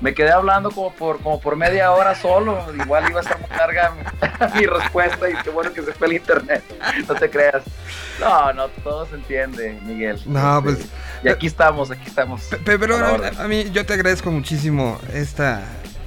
me 0.00 0.14
quedé 0.14 0.30
hablando 0.30 0.70
como 0.70 0.92
por, 0.92 1.20
como 1.20 1.40
por 1.40 1.56
media 1.56 1.92
hora 1.92 2.14
solo. 2.14 2.58
Igual 2.74 3.08
iba 3.10 3.20
a 3.20 3.22
estar 3.22 3.40
muy 3.40 3.48
larga 3.50 3.92
mi 4.54 4.66
respuesta 4.66 5.30
y 5.30 5.34
qué 5.42 5.50
bueno 5.50 5.72
que 5.72 5.82
se 5.82 5.92
fue 5.92 6.08
el 6.08 6.12
internet. 6.14 6.62
No 7.08 7.14
te 7.14 7.30
creas. 7.30 7.62
No, 8.20 8.52
no, 8.52 8.68
todo 8.82 9.06
se 9.06 9.14
entiende, 9.14 9.78
Miguel. 9.84 10.20
No, 10.26 10.58
este, 10.58 10.62
pues. 10.62 10.88
Y 11.24 11.28
aquí 11.28 11.46
estamos, 11.46 11.90
aquí 11.90 12.06
estamos. 12.06 12.48
Pero 12.64 12.96
a, 13.38 13.48
mí, 13.48 13.70
yo 13.70 13.86
te 13.86 13.94
agradezco 13.94 14.30
muchísimo 14.30 14.98
esta. 15.12 15.62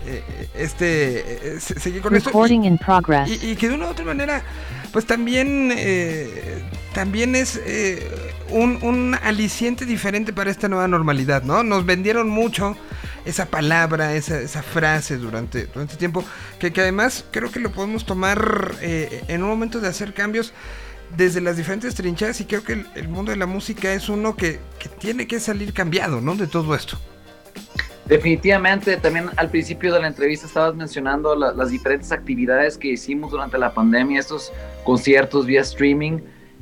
Eh, 0.06 0.24
este. 0.56 1.56
Eh, 1.56 1.60
seguir 1.60 2.02
con 2.02 2.16
esto. 2.16 2.32
Y, 2.48 3.52
y, 3.52 3.56
que 3.56 3.70
de 3.70 3.76
una 3.76 3.88
u 3.88 3.90
otra 3.90 4.06
manera, 4.06 4.44
pues 4.92 5.06
también. 5.06 5.74
también 6.94 7.36
es 7.36 7.60
un, 8.52 8.80
un, 8.82 9.16
aliciente 9.16 9.86
diferente 9.86 10.34
para 10.34 10.52
esta 10.52 10.68
nueva 10.68 10.88
normalidad, 10.88 11.44
¿no? 11.44 11.64
Nos 11.64 11.86
vendieron 11.86 12.30
mucho 12.30 12.76
esa 13.26 13.46
palabra, 13.46 14.16
esa, 14.16 14.40
esa 14.40 14.64
frase 14.64 15.18
durante, 15.18 15.68
durante 15.68 15.96
tiempo, 15.96 16.24
que, 16.60 16.72
que, 16.72 16.82
además 16.82 17.26
creo 17.32 17.52
que 17.52 17.60
lo 17.60 17.72
podemos 17.72 18.06
tomar 18.06 18.76
eh, 18.82 19.24
en 19.28 19.44
un 19.44 19.50
momento 19.50 19.80
de 19.80 19.88
hacer 19.88 20.14
cambios 20.14 20.54
desde 21.16 21.42
las 21.42 21.58
diferentes 21.58 21.96
trincheras 21.96 22.40
y 22.42 22.46
creo 22.46 22.64
que 22.64 22.86
el, 22.96 23.08
mundo 23.08 23.32
de 23.32 23.38
la 23.38 23.46
música 23.46 23.94
es 23.94 24.10
uno 24.10 24.36
que, 24.36 24.60
que, 24.80 24.90
tiene 24.90 25.28
que 25.28 25.40
salir 25.40 25.74
cambiado, 25.74 26.22
¿no? 26.22 26.36
De 26.36 26.48
todo 26.48 26.76
esto. 26.76 26.98
Definitivamente, 28.06 28.98
también 28.98 29.30
al 29.36 29.50
principio 29.50 29.94
de 29.94 30.02
la 30.02 30.08
entrevista 30.08 30.48
estabas 30.48 30.76
mencionando 30.76 31.36
la, 31.36 31.52
las 31.54 31.70
diferentes 31.70 32.12
actividades 32.12 32.78
que 32.78 32.90
hicimos 32.90 33.32
durante 33.32 33.58
la 33.58 33.74
pandemia, 33.74 34.20
estos 34.20 34.52
conciertos 34.84 35.46
vía 35.46 35.62
streaming. 35.62 36.20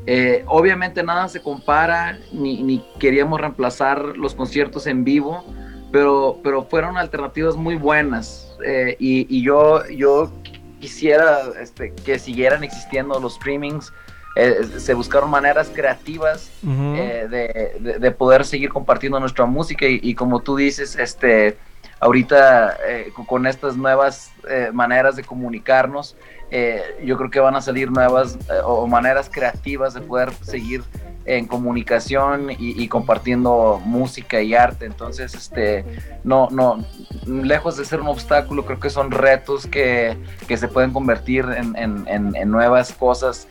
Eh, 0.10 0.46
obviamente 0.48 1.04
nada 1.04 1.28
se 1.28 1.42
compara, 1.42 2.18
ni, 2.32 2.64
ni, 2.64 2.82
queríamos 2.98 3.42
reemplazar 3.42 4.16
los 4.18 4.34
conciertos 4.34 4.88
en 4.88 5.04
vivo, 5.04 5.44
pero, 5.92 6.40
pero 6.42 6.64
fueron 6.64 6.98
alternativas 6.98 7.58
muy 7.58 7.76
buenas. 7.76 8.56
Eh, 8.66 8.96
y, 9.00 9.28
y, 9.30 9.44
yo, 9.44 9.86
yo 9.90 10.32
quisiera 10.80 11.42
este, 11.62 11.94
que 11.94 12.20
siguieran 12.20 12.64
existiendo 12.64 13.20
los 13.20 13.36
streamings. 13.36 13.92
Eh, 14.38 14.64
se 14.78 14.94
buscaron 14.94 15.30
maneras 15.30 15.70
creativas 15.74 16.52
uh 16.64 16.68
-huh. 16.70 17.28
de, 17.28 17.70
de, 17.80 18.00
de, 18.00 18.12
poder 18.12 18.46
seguir 18.46 18.70
compartiendo 18.70 19.20
nuestra 19.20 19.46
música 19.46 19.88
y, 19.88 20.00
y 20.02 20.14
como 20.14 20.40
tú 20.40 20.56
dices, 20.56 20.96
este, 20.96 21.58
ahorita 22.00 22.78
eh, 22.88 23.12
con 23.28 23.48
estas 23.48 23.76
nuevas 23.76 24.32
eh, 24.50 24.70
maneras 24.74 25.16
de 25.16 25.24
comunicarnos, 25.24 26.16
eh, 26.52 26.82
yo 27.04 27.18
creo 27.18 27.30
que 27.30 27.40
van 27.40 27.56
a 27.56 27.62
salir 27.62 27.92
nuevas 27.92 28.38
o 28.64 28.88
maneras 28.88 29.30
creativas 29.32 29.94
de 29.94 30.02
poder 30.02 30.32
seguir 30.42 30.84
en 31.26 31.46
comunicación 31.46 32.52
y, 32.58 32.88
compartiendo 32.88 33.82
música 33.84 34.42
y 34.42 34.56
arte. 34.56 34.86
Entonces, 34.86 35.36
este, 35.36 35.84
no, 36.24 36.48
no, 36.50 36.86
lejos 37.26 37.76
de 37.76 37.84
ser 37.84 38.00
un 38.00 38.08
obstáculo, 38.08 38.66
creo 38.66 38.80
que 38.80 38.90
son 38.90 39.12
retos 39.12 39.68
que, 39.68 40.18
que 40.48 40.56
se 40.56 40.70
pueden 40.70 40.94
convertir 40.94 41.46
en, 41.46 41.76
en 42.08 42.50
nuevas 42.50 42.94
cosas 42.94 43.48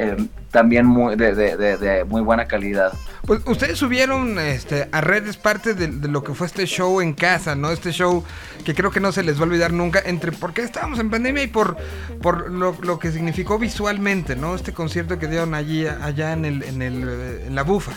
eh, 0.00 0.16
también 0.50 0.86
muy, 0.86 1.16
de, 1.16 1.34
de, 1.34 1.56
de, 1.56 1.76
de, 1.76 2.04
muy 2.04 2.22
buena 2.22 2.46
calidad. 2.46 2.92
Pues 3.26 3.40
ustedes 3.46 3.78
subieron 3.78 4.38
este, 4.38 4.88
a 4.92 5.00
redes 5.00 5.36
parte 5.36 5.74
de, 5.74 5.88
lo 6.08 6.24
que 6.24 6.34
fue 6.34 6.46
este 6.46 6.66
show 6.66 7.00
en 7.00 7.12
casa, 7.12 7.54
¿no? 7.54 7.70
Este 7.70 7.92
show 7.92 8.24
que 8.64 8.74
creo 8.74 8.90
que 8.90 9.00
no 9.00 9.12
se 9.12 9.22
les 9.22 9.36
va 9.36 9.42
a 9.42 9.44
olvidar 9.44 9.72
nunca, 9.72 10.00
entre 10.04 10.32
porque 10.32 10.62
estábamos 10.62 10.98
en 10.98 11.10
pandemia 11.10 11.42
y 11.42 11.46
por, 11.46 11.76
por 12.22 12.50
lo, 12.50 12.76
lo, 12.82 12.98
que 12.98 13.12
significó 13.12 13.58
visualmente, 13.58 14.36
¿no? 14.36 14.54
Este 14.54 14.72
concierto 14.72 15.18
que 15.18 15.28
dieron 15.28 15.54
allí, 15.54 15.86
allá 15.86 16.32
en, 16.32 16.44
el, 16.44 16.62
en, 16.62 16.82
el, 16.82 17.08
en 17.46 17.54
la 17.54 17.62
bufa. 17.62 17.92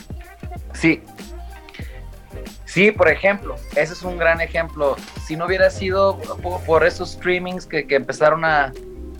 Sí. 0.73 1.01
Sí, 2.65 2.91
por 2.91 3.07
ejemplo, 3.07 3.55
ese 3.75 3.93
es 3.93 4.01
un 4.01 4.17
gran 4.17 4.41
ejemplo. 4.41 4.95
Si 5.25 5.35
no 5.35 5.45
hubiera 5.45 5.69
sido 5.69 6.17
por, 6.17 6.61
por 6.63 6.85
esos 6.85 7.11
streamings 7.11 7.67
que, 7.67 7.85
que 7.85 7.95
empezaron 7.95 8.43
a, 8.45 8.73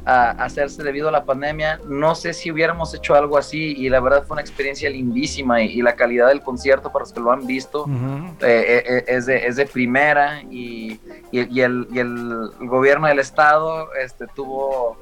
a 0.06 0.32
hacerse 0.32 0.84
debido 0.84 1.10
a 1.10 1.12
la 1.12 1.24
pandemia. 1.24 1.80
No 1.88 2.16
sé 2.16 2.34
si 2.34 2.52
hubiéramos 2.52 2.94
hecho 2.94 3.16
algo 3.16 3.38
así 3.38 3.74
y 3.78 3.90
la 3.90 4.00
verdad 4.00 4.24
fue 4.26 4.36
una 4.36 4.42
experiencia 4.42 4.90
lindísima 4.90 5.62
y, 5.62 5.68
y 5.80 5.82
la 5.82 5.96
calidad 5.96 6.28
del 6.28 6.42
concierto 6.42 6.92
para 6.92 7.04
los 7.04 7.14
que 7.14 7.20
lo 7.20 7.32
han 7.32 7.46
visto 7.48 7.84
uh 7.84 7.88
-huh. 7.88 8.34
eh, 8.42 8.84
eh, 8.86 9.04
es, 9.08 9.26
de, 9.26 9.46
es, 9.48 9.56
de, 9.56 9.66
primera 9.66 10.42
y, 10.50 11.00
y, 11.32 11.58
y, 11.58 11.62
el, 11.62 11.88
el, 11.96 12.68
gobierno 12.68 13.08
del 13.08 13.20
estado 13.20 13.94
este, 13.96 14.28
tuvo 14.36 14.98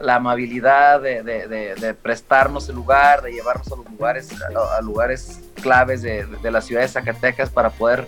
la 0.00 0.16
amabilidad 0.16 1.00
de, 1.00 1.22
de, 1.22 1.46
de, 1.48 1.94
prestarnos 1.94 2.68
el 2.68 2.74
lugar, 2.76 3.22
de 3.22 3.32
llevarnos 3.32 3.70
a 3.72 3.76
los 3.76 3.90
lugares, 3.90 4.30
a, 4.42 4.76
a 4.76 4.80
lugares 4.82 5.40
claves 5.62 6.02
de, 6.02 6.26
la 6.50 6.60
ciudad 6.60 6.82
de 6.82 6.88
Zacatecas 6.88 7.50
para 7.50 7.70
poder 7.70 8.06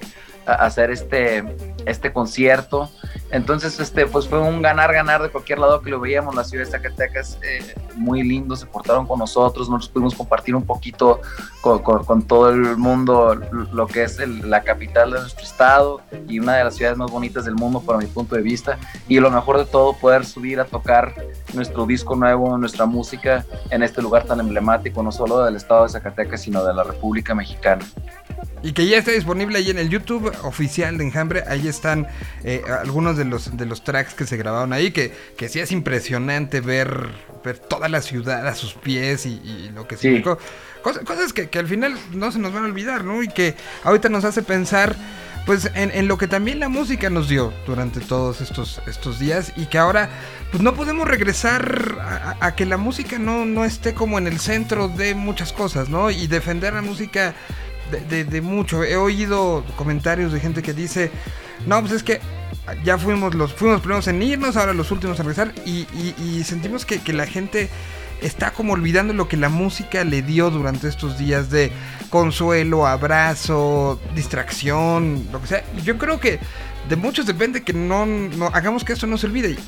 hacer 0.54 0.90
este, 0.90 1.44
este 1.86 2.12
concierto. 2.12 2.90
Entonces, 3.30 3.78
este, 3.78 4.06
pues 4.06 4.26
fue 4.26 4.40
un 4.40 4.62
ganar-ganar 4.62 5.22
de 5.22 5.28
cualquier 5.28 5.58
lado 5.58 5.82
que 5.82 5.90
lo 5.90 6.00
veíamos. 6.00 6.34
La 6.34 6.44
ciudad 6.44 6.64
de 6.64 6.70
Zacatecas, 6.70 7.38
eh, 7.42 7.74
muy 7.94 8.22
lindo, 8.22 8.56
se 8.56 8.64
portaron 8.64 9.06
con 9.06 9.18
nosotros, 9.18 9.68
nosotros 9.68 9.90
pudimos 9.90 10.14
compartir 10.14 10.54
un 10.54 10.64
poquito 10.64 11.20
con, 11.60 11.80
con, 11.82 12.22
todo 12.22 12.50
el 12.50 12.76
mundo 12.76 13.34
lo 13.72 13.86
que 13.86 14.04
es 14.04 14.18
la 14.18 14.62
capital 14.62 15.10
de 15.10 15.20
nuestro 15.20 15.44
estado 15.44 16.00
y 16.26 16.38
una 16.38 16.56
de 16.56 16.64
las 16.64 16.76
ciudades 16.76 16.96
más 16.96 17.10
bonitas 17.10 17.44
del 17.44 17.54
mundo 17.54 17.80
para 17.80 17.98
mi 17.98 18.06
punto 18.06 18.34
de 18.34 18.42
vista. 18.42 18.78
Y 19.08 19.20
lo 19.20 19.30
mejor 19.30 19.58
de 19.58 19.66
todo, 19.66 19.92
poder 19.94 20.24
subir 20.24 20.60
a 20.60 20.64
tocar 20.64 21.14
nuestro 21.52 21.84
disco 21.84 22.16
nuevo, 22.16 22.56
nuestra 22.56 22.86
música 22.86 23.44
en 23.70 23.82
este 23.82 24.00
lugar 24.00 24.24
tan 24.24 24.40
emblemático, 24.40 25.02
no 25.02 25.12
solo 25.12 25.44
del 25.44 25.56
estado 25.56 25.82
de 25.82 25.90
Zacatecas, 25.90 26.40
sino 26.42 26.64
de 26.64 26.72
la 26.72 26.82
República 26.82 27.34
Mexicana. 27.34 27.84
Y 28.62 28.72
que 28.72 28.86
ya 28.86 28.98
está 28.98 29.12
disponible 29.12 29.58
ahí 29.58 29.70
en 29.70 29.78
el 29.78 29.88
YouTube 29.88 30.32
oficial 30.42 30.98
de 30.98 31.04
Enjambre. 31.04 31.44
Ahí 31.46 31.68
están 31.68 32.08
eh, 32.42 32.62
algunos 32.80 33.16
de 33.16 33.24
los, 33.24 33.56
de 33.56 33.66
los 33.66 33.84
tracks 33.84 34.14
que 34.14 34.26
se 34.26 34.36
grabaron 34.36 34.72
ahí. 34.72 34.90
Que, 34.90 35.12
que 35.36 35.48
sí 35.48 35.60
es 35.60 35.70
impresionante 35.70 36.60
ver, 36.60 37.08
ver 37.44 37.58
toda 37.58 37.88
la 37.88 38.02
ciudad 38.02 38.46
a 38.46 38.54
sus 38.54 38.74
pies 38.74 39.26
y, 39.26 39.40
y 39.44 39.70
lo 39.74 39.86
que 39.86 39.96
sí. 39.96 40.02
significó. 40.02 40.38
Cosas, 40.82 41.04
cosas 41.04 41.32
que, 41.32 41.48
que, 41.48 41.58
al 41.58 41.66
final 41.66 41.96
no 42.12 42.32
se 42.32 42.38
nos 42.38 42.52
van 42.52 42.64
a 42.64 42.66
olvidar, 42.66 43.04
¿no? 43.04 43.22
Y 43.22 43.28
que 43.28 43.54
ahorita 43.84 44.08
nos 44.08 44.24
hace 44.24 44.42
pensar. 44.42 44.96
Pues 45.46 45.70
en, 45.74 45.90
en, 45.94 46.08
lo 46.08 46.18
que 46.18 46.28
también 46.28 46.60
la 46.60 46.68
música 46.68 47.08
nos 47.08 47.26
dio 47.26 47.54
durante 47.66 48.00
todos 48.00 48.42
estos, 48.42 48.82
estos 48.86 49.18
días 49.18 49.54
y 49.56 49.64
que 49.64 49.78
ahora 49.78 50.10
pues 50.50 50.62
no 50.62 50.74
podemos 50.74 51.08
regresar 51.08 51.96
a, 52.02 52.36
a 52.38 52.54
que 52.54 52.66
la 52.66 52.76
música 52.76 53.18
no, 53.18 53.46
no 53.46 53.64
esté 53.64 53.94
como 53.94 54.18
en 54.18 54.26
el 54.26 54.40
centro 54.40 54.88
de 54.88 55.14
muchas 55.14 55.54
cosas, 55.54 55.88
¿no? 55.88 56.10
Y 56.10 56.26
defender 56.26 56.74
la 56.74 56.82
música 56.82 57.34
de, 57.90 58.40
mucho. 58.40 58.84
He 58.84 58.96
oído 58.96 59.64
comentarios 59.76 60.32
de 60.32 60.40
gente 60.40 60.62
que 60.62 60.72
dice, 60.72 61.10
no, 61.66 61.80
pues 61.80 61.92
es 61.92 62.02
que 62.02 62.20
ya 62.84 62.98
fuimos 62.98 63.34
los 63.34 63.54
fuimos 63.54 63.80
primeros 63.80 64.08
en 64.08 64.22
irnos, 64.22 64.56
ahora 64.56 64.74
los 64.74 64.90
últimos 64.90 65.18
a 65.18 65.22
regresar 65.22 65.52
y, 65.64 65.86
y, 66.22 66.44
sentimos 66.44 66.84
que, 66.84 67.00
que, 67.00 67.12
la 67.12 67.26
gente 67.26 67.68
está 68.20 68.50
como 68.50 68.74
olvidando 68.74 69.14
lo 69.14 69.28
que 69.28 69.36
la 69.36 69.48
música 69.48 70.04
le 70.04 70.22
dio 70.22 70.50
durante 70.50 70.88
estos 70.88 71.18
días 71.18 71.50
de 71.50 71.72
consuelo, 72.10 72.86
abrazo, 72.86 74.00
distracción, 74.14 75.26
lo 75.32 75.40
que 75.40 75.46
sea. 75.46 75.64
Yo 75.82 75.98
creo 75.98 76.20
que 76.20 76.38
de 76.88 76.96
muchos 76.96 77.26
depende 77.26 77.62
que 77.62 77.72
no, 77.72 78.06
no 78.06 78.46
hagamos 78.48 78.84
que 78.84 78.92
esto 78.92 79.06
no 79.06 79.18
se 79.18 79.26
olvide. 79.26 79.50
Y, 79.50 79.58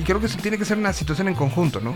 y 0.00 0.04
creo 0.04 0.20
que 0.20 0.26
eso 0.26 0.38
tiene 0.38 0.58
que 0.58 0.64
ser 0.64 0.78
una 0.78 0.92
situación 0.92 1.28
en 1.28 1.34
conjunto, 1.34 1.80
¿no? 1.80 1.94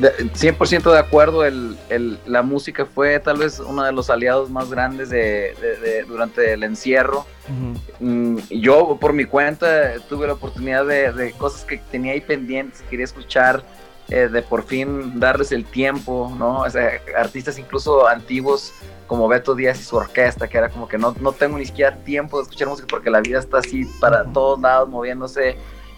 100% 0.00 0.92
de 0.92 0.98
acuerdo, 0.98 1.44
el, 1.44 1.76
el, 1.88 2.18
la 2.26 2.42
música 2.42 2.86
fue 2.86 3.18
tal 3.20 3.38
vez 3.38 3.60
uno 3.60 3.84
de 3.84 3.92
los 3.92 4.10
aliados 4.10 4.50
más 4.50 4.70
grandes 4.70 5.10
de, 5.10 5.54
de, 5.60 5.76
de 5.76 6.02
durante 6.04 6.52
el 6.52 6.62
encierro. 6.62 7.26
Uh 7.48 8.02
-huh. 8.04 8.42
Yo 8.60 8.98
por 9.00 9.12
mi 9.12 9.24
cuenta 9.24 9.94
tuve 10.08 10.26
la 10.26 10.34
oportunidad 10.34 10.86
de, 10.86 11.32
cosas 11.38 11.64
que 11.64 11.78
tenía 11.78 12.12
ahí 12.12 12.20
pendientes, 12.20 12.82
quería 12.90 13.04
escuchar, 13.04 13.62
eh, 14.08 14.28
de 14.28 14.42
por 14.42 14.64
fin 14.64 15.18
darles 15.18 15.50
el 15.50 15.64
tiempo, 15.64 16.32
¿no? 16.38 16.60
O 16.60 16.70
sea, 16.70 17.00
artistas 17.16 17.58
incluso 17.58 18.06
antiguos 18.06 18.72
como 19.06 19.28
Beto 19.28 19.54
Díaz 19.54 19.80
y 19.80 19.84
su 19.84 19.96
orquesta, 19.96 20.48
que 20.48 20.58
era 20.58 20.68
como 20.68 20.88
que 20.88 20.98
no, 20.98 21.14
no 21.20 21.32
tengo 21.32 21.58
ni 21.58 21.66
siquiera 21.66 21.96
tiempo 22.04 22.38
de 22.38 22.44
escuchar 22.44 22.68
música 22.68 22.86
porque 22.88 23.10
la 23.10 23.20
vida 23.20 23.38
está 23.38 23.58
así 23.58 23.84
para 24.00 24.24
todos 24.24 24.60
lados 24.60 24.88
moviéndose 24.88 25.56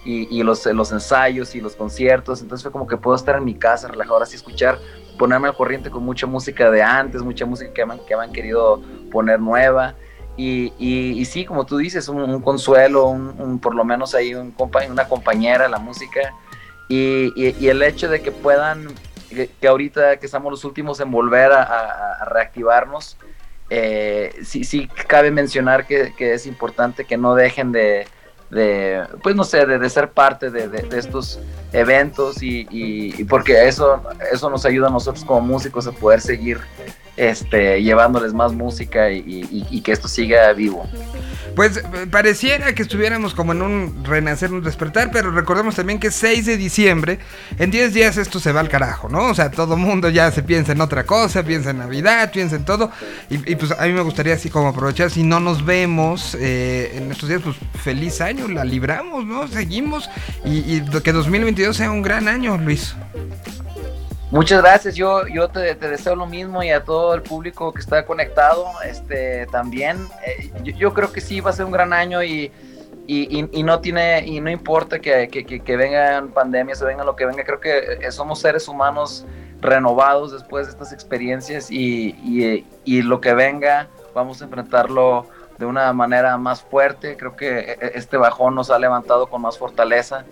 y, 0.09 0.27
y, 0.31 0.43
los, 0.43 0.65
los 0.65 0.91
ensayos 0.91 1.55
y 1.55 1.61
los 1.61 1.77
conciertos, 1.77 2.41
entonces 2.41 2.63
fue 2.63 2.73
como 2.73 2.87
que 2.87 2.97
puedo 2.97 3.15
estar 3.15 3.37
en 3.37 3.45
mi 3.45 3.55
casa 3.55 3.89
relajado 3.89 4.23
así 4.23 4.37
escuchar, 4.37 4.79
ponerme 5.19 5.49
al 5.49 5.55
corriente 5.55 5.91
con 5.91 6.03
mucha 6.03 6.27
música 6.27 6.71
de 6.71 6.83
antes, 6.83 7.21
mucha 7.21 7.45
música 7.45 7.75
que 7.75 7.85
me, 7.85 8.01
que 8.07 8.17
me 8.17 8.23
han 8.23 8.33
querido 8.33 8.81
poner 9.13 9.39
nueva. 9.39 9.97
Y, 10.39 10.73
y, 10.79 11.21
y, 11.21 11.25
sí, 11.27 11.45
como 11.45 11.67
tú 11.67 11.77
dices, 11.77 12.09
un, 12.09 12.23
un 12.23 12.41
consuelo, 12.41 13.09
un, 13.09 13.35
un, 13.39 13.59
por 13.59 13.75
lo 13.75 13.85
menos 13.85 14.15
ahí 14.15 14.35
un 14.35 14.51
compa 14.53 14.81
una 14.89 15.07
compañera, 15.07 15.69
la 15.69 15.79
música, 15.79 16.33
y, 16.89 17.35
y, 17.37 17.69
el 17.69 17.83
hecho 17.83 18.09
de 18.09 18.23
que 18.23 18.33
puedan, 18.33 18.87
que, 19.29 19.51
que, 19.61 19.69
ahorita 19.69 20.17
que 20.17 20.25
estamos 20.25 20.51
los 20.51 20.65
últimos 20.65 21.01
en 21.01 21.11
volver 21.11 21.53
a, 21.53 21.63
a, 21.65 22.13
a 22.23 22.25
reactivarnos, 22.25 23.19
eh, 23.69 24.33
sí, 24.43 24.65
sí 24.65 24.89
cabe 25.07 25.31
mencionar 25.31 25.87
que, 25.87 26.15
que, 26.17 26.33
es 26.33 26.47
importante 26.47 27.05
que 27.05 27.19
no 27.19 27.35
dejen 27.35 27.73
de, 27.73 28.07
de 28.51 29.05
pues 29.23 29.37
no 29.37 29.45
sé, 29.45 29.67
de, 29.67 29.79
de 29.79 29.91
ser 29.91 30.11
parte 30.11 30.51
de, 30.51 30.69
de, 30.69 30.83
de 30.83 30.99
estos 30.99 31.39
eventos 31.73 32.43
y, 32.43 32.67
y, 32.71 33.21
y, 33.21 33.25
porque 33.25 33.69
eso, 33.69 34.03
eso 34.33 34.49
nos 34.49 34.65
ayuda 34.65 34.89
a 34.89 34.91
nosotros 34.91 35.25
como 35.25 35.41
músicos 35.43 35.87
a 35.87 35.93
poder 35.93 36.21
seguir 36.21 36.59
este, 37.19 37.83
llevándoles 37.83 38.33
más 38.33 38.53
música 38.53 39.11
y, 39.11 39.19
y, 39.19 39.67
y, 39.71 39.81
que 39.81 39.91
esto 39.91 40.07
siga 40.07 40.53
vivo. 40.53 40.89
Pues 41.57 41.83
pareciera 42.13 42.73
que 42.73 42.83
estuviéramos 42.83 43.35
como 43.35 43.51
en 43.51 43.63
un 43.63 44.05
renacer, 44.05 44.53
un 44.53 44.63
despertar, 44.63 45.11
pero 45.11 45.33
recordemos 45.33 45.75
también 45.75 45.99
que 45.99 46.07
es 46.07 46.15
6 46.15 46.47
de 46.47 46.57
diciembre, 46.57 47.19
en 47.59 47.73
10 47.73 47.93
días 47.93 48.17
esto 48.17 48.39
se 48.39 48.53
va 48.53 48.61
al 48.61 48.69
carajo, 48.69 49.09
¿no? 49.09 49.25
O 49.25 49.35
sea, 49.35 49.51
todo 49.51 49.77
mundo 49.77 50.09
ya 50.09 50.31
se 50.31 50.45
piensa 50.45 50.71
en 50.71 50.81
otra 50.81 51.05
cosa, 51.05 51.43
piensa 51.43 51.71
en 51.71 51.79
Navidad, 51.79 52.31
piensa 52.31 52.55
en 52.55 52.65
todo, 52.65 52.93
y, 53.29 53.51
y 53.51 53.57
pues 53.57 53.73
a 53.73 53.85
mí 53.87 53.93
me 53.93 54.03
gustaría 54.03 54.35
así 54.35 54.49
como 54.49 54.69
aprovechar, 54.69 55.11
si 55.11 55.25
no 55.25 55.41
nos 55.41 55.65
vemos 55.65 56.37
eh, 56.39 56.93
en 56.95 57.11
estos 57.11 57.29
días, 57.29 57.41
pues 57.43 57.57
feliz 57.83 58.21
año, 58.21 58.47
la 58.47 58.65
libramos, 58.65 59.25
¿no? 59.27 59.49
Seguimos, 59.49 60.09
y, 60.45 60.59
y 60.59 60.85
que 61.03 61.13
2022 61.13 61.77
sea 61.77 61.91
un 61.91 62.03
gran 62.03 62.29
año, 62.29 62.57
Luis. 62.59 62.95
Muchas 64.31 64.61
gracias, 64.61 64.95
yo, 64.95 65.27
yo 65.27 65.49
te, 65.49 65.75
deseo 65.75 66.15
lo 66.15 66.27
mismo 66.27 66.63
y 66.63 66.71
a 66.71 66.85
todo 66.85 67.15
el 67.15 67.23
público 67.23 67.73
que 67.73 67.81
está 67.81 68.05
conectado 68.05 68.67
este, 68.85 69.47
también. 69.47 70.07
Eh, 70.27 70.75
yo, 70.77 70.93
creo 70.93 71.11
que 71.11 71.23
sí 71.23 71.41
va 71.41 71.51
a 71.51 71.53
ser 71.55 71.65
un 71.65 71.73
gran 71.73 71.95
año 71.95 72.23
y, 72.23 72.53
y, 73.07 73.63
no 73.63 73.81
tiene 73.81 74.27
y 74.27 74.41
no 74.41 74.51
importa 74.51 74.99
que, 74.99 75.29
que, 75.29 75.77
vengan 75.77 76.29
pandemias 76.29 76.83
o 76.83 76.87
venga 76.87 77.05
lo 77.05 77.17
que 77.17 77.25
venga, 77.25 77.43
creo 77.43 77.59
que 77.59 77.99
eh, 78.03 78.13
somos 78.13 78.41
seres 78.41 78.69
humanos 78.69 79.25
renovados 79.63 80.33
después 80.33 80.67
de 80.67 80.73
estas 80.73 80.93
experiencias 80.93 81.71
y, 81.71 82.65
y 82.85 83.03
lo 83.03 83.23
que 83.23 83.33
venga 83.33 83.89
vamos 84.15 84.43
a 84.43 84.45
enfrentarlo 84.45 85.27
de 85.59 85.67
una 85.67 85.93
manera 85.93 86.37
más 86.39 86.63
fuerte. 86.63 87.17
Creo 87.17 87.37
que 87.37 87.59
eh, 87.59 87.79
este 87.95 88.17
bajón 88.17 88.55
nos 88.55 88.71
ha 88.71 88.79
levantado 88.79 89.29
con 89.29 89.43
más 89.43 89.59
fortaleza 89.59 90.25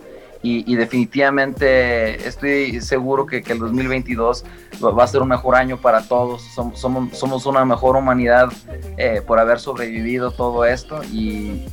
y, 0.65 0.75
definitivamente 0.75 2.27
estoy 2.27 2.79
seguro 2.81 3.25
que, 3.25 3.43
el 3.45 3.59
2022 3.59 4.45
va 4.81 5.03
a 5.03 5.07
ser 5.07 5.21
un 5.21 5.27
mejor 5.27 5.55
año 5.55 5.77
para 5.77 6.07
todos. 6.07 6.41
Somos, 6.41 6.79
somos, 6.79 7.45
una 7.45 7.65
mejor 7.65 7.95
humanidad 7.95 8.49
eh, 8.97 9.21
por 9.25 9.39
haber 9.39 9.59
sobrevivido 9.59 10.31
todo 10.31 10.65
esto 10.65 11.03
y, 11.03 11.65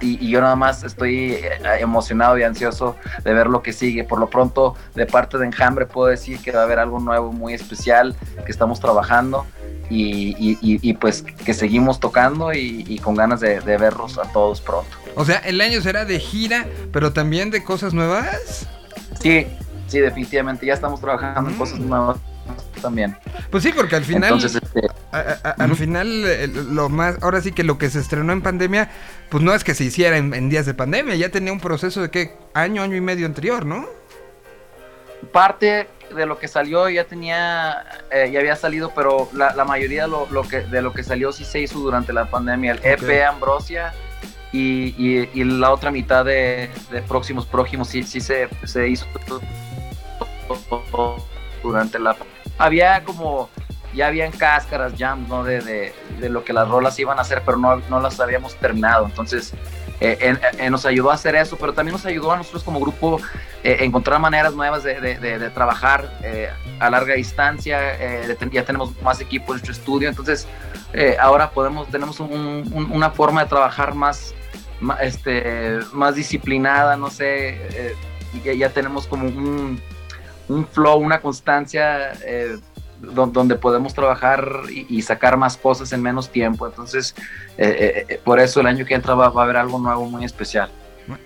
yo 0.00 0.40
nada 0.40 0.56
más 0.56 0.84
estoy 0.84 1.32
eh, 1.32 1.60
emocionado 1.80 2.38
y 2.38 2.42
ansioso 2.42 2.96
de 3.24 3.32
ver 3.32 3.46
lo 3.46 3.62
que 3.62 3.72
sigue. 3.72 4.04
Por 4.04 4.18
lo 4.18 4.28
pronto, 4.28 4.74
de 4.94 5.06
parte 5.06 5.38
de 5.38 5.46
Enjambre, 5.46 5.86
puedo 5.86 6.08
decir 6.08 6.40
que 6.40 6.52
va 6.52 6.60
a 6.60 6.64
haber 6.64 6.78
algo 6.78 7.00
nuevo, 7.00 7.32
muy 7.32 7.54
especial, 7.54 8.14
que 8.44 8.52
estamos 8.52 8.80
trabajando. 8.80 9.46
Y, 9.92 10.94
pues 10.94 11.22
que 11.22 11.52
seguimos 11.52 11.98
tocando 11.98 12.52
y, 12.52 12.98
con 13.02 13.14
ganas 13.14 13.40
de 13.40 13.58
verlos 13.60 14.18
a 14.18 14.22
todos 14.32 14.60
pronto. 14.60 15.00
O 15.16 15.24
sea, 15.24 15.38
el 15.38 15.60
año 15.60 15.80
será 15.80 16.04
de 16.04 16.18
gira, 16.18 16.66
pero 16.92 17.12
también 17.12 17.50
de 17.50 17.64
cosas 17.64 17.94
nuevas. 17.94 18.09
Sí, 19.20 19.46
sí, 19.86 19.98
definitivamente. 19.98 20.66
Ya 20.66 20.74
estamos 20.74 21.00
trabajando 21.00 21.50
en 21.50 21.56
cosas 21.56 21.78
mm. 21.78 21.88
nuevas 21.88 22.16
también. 22.80 23.16
Pues 23.50 23.62
sí, 23.62 23.72
porque 23.74 23.96
al 23.96 24.04
final, 24.04 24.42
este, 24.42 24.88
al 25.12 25.76
final, 25.76 26.74
lo 26.74 26.88
más, 26.88 27.22
ahora 27.22 27.40
sí 27.40 27.52
que 27.52 27.64
lo 27.64 27.78
que 27.78 27.90
se 27.90 28.00
estrenó 28.00 28.32
en 28.32 28.42
pandemia, 28.42 28.90
pues 29.28 29.42
no 29.42 29.54
es 29.54 29.64
que 29.64 29.74
se 29.74 29.84
hiciera 29.84 30.16
en, 30.16 30.48
días 30.48 30.66
de 30.66 30.74
pandemia, 30.74 31.14
ya 31.16 31.28
tenía 31.30 31.52
un 31.52 31.60
proceso 31.60 32.02
de 32.02 32.10
qué 32.10 32.36
año, 32.54 32.82
año 32.82 32.96
y 32.96 33.00
medio 33.00 33.26
anterior, 33.26 33.66
¿no? 33.66 33.86
Parte 35.32 35.88
de 36.14 36.26
lo 36.26 36.38
que 36.38 36.48
salió 36.48 36.88
ya 36.88 37.04
tenía, 37.04 37.84
eh, 38.10 38.30
ya 38.32 38.40
había 38.40 38.56
salido, 38.56 38.92
pero 38.94 39.28
la, 39.32 39.64
mayoría 39.64 40.06
lo, 40.06 40.26
que, 40.48 40.62
de 40.62 40.82
lo 40.82 40.92
que 40.92 41.02
salió 41.02 41.32
sí 41.32 41.44
se 41.44 41.60
hizo 41.60 41.78
durante 41.78 42.12
la 42.12 42.30
pandemia. 42.30 42.72
El 42.72 42.80
EP 42.82 43.24
Ambrosia 43.28 43.92
y, 44.52 45.44
la 45.44 45.72
otra 45.72 45.90
mitad 45.90 46.24
de, 46.24 46.70
próximos 47.08 47.46
próximos 47.46 47.88
sí, 47.88 48.02
sí 48.02 48.20
se, 48.20 48.48
se 48.64 48.88
hizo 48.88 49.06
durante 51.62 51.98
la 51.98 52.16
había 52.58 53.04
como 53.04 53.48
ya 53.94 54.06
habían 54.06 54.32
cáscaras 54.32 54.92
jams 54.96 55.28
no 55.28 55.44
de, 55.44 55.92
de, 56.18 56.28
lo 56.28 56.44
que 56.44 56.52
las 56.52 56.68
rolas 56.68 56.98
iban 56.98 57.18
a 57.18 57.22
hacer 57.22 57.42
pero 57.44 57.58
no, 57.58 57.76
no 57.88 58.00
las 58.00 58.20
habíamos 58.20 58.54
terminado. 58.56 59.06
Entonces 59.06 59.52
eh, 60.00 60.36
eh, 60.58 60.70
nos 60.70 60.86
ayudó 60.86 61.10
a 61.10 61.14
hacer 61.14 61.34
eso 61.34 61.56
pero 61.56 61.72
también 61.72 61.92
nos 61.92 62.06
ayudó 62.06 62.32
a 62.32 62.36
nosotros 62.36 62.62
como 62.62 62.80
grupo 62.80 63.20
eh, 63.62 63.78
encontrar 63.80 64.18
maneras 64.18 64.54
nuevas 64.54 64.82
de, 64.82 65.50
trabajar 65.54 66.10
a 66.78 66.90
larga 66.90 67.14
distancia 67.14 67.78
ya 68.50 68.64
tenemos 68.64 69.00
más 69.02 69.20
equipo 69.20 69.46
en 69.46 69.52
nuestro 69.52 69.72
estudio. 69.72 70.08
Entonces 70.08 70.46
ahora 71.18 71.50
podemos 71.50 71.88
tenemos 71.88 72.20
una 72.20 73.10
forma 73.10 73.44
de 73.44 73.48
trabajar 73.48 73.94
más 73.94 74.34
este, 75.00 75.80
más 75.92 76.14
disciplinada, 76.14 76.96
no 76.96 77.10
sé, 77.10 77.58
eh, 77.74 77.94
y 78.44 78.58
ya 78.58 78.70
tenemos 78.70 79.06
como 79.06 79.26
un, 79.26 79.80
un 80.48 80.66
flow, 80.66 80.98
una 80.98 81.20
constancia 81.20 82.12
eh, 82.24 82.58
donde 83.00 83.54
podemos 83.56 83.94
trabajar 83.94 84.62
y, 84.68 85.02
sacar 85.02 85.36
más 85.36 85.56
cosas 85.56 85.92
en 85.92 86.02
menos 86.02 86.30
tiempo. 86.30 86.66
Entonces, 86.66 87.14
eh, 87.58 88.20
por 88.24 88.40
eso 88.40 88.60
el 88.60 88.66
año 88.66 88.84
que 88.84 88.94
entra 88.94 89.14
va, 89.14 89.26
a 89.26 89.42
haber 89.42 89.56
algo 89.56 89.78
nuevo 89.78 90.08
muy 90.08 90.24
especial. 90.24 90.70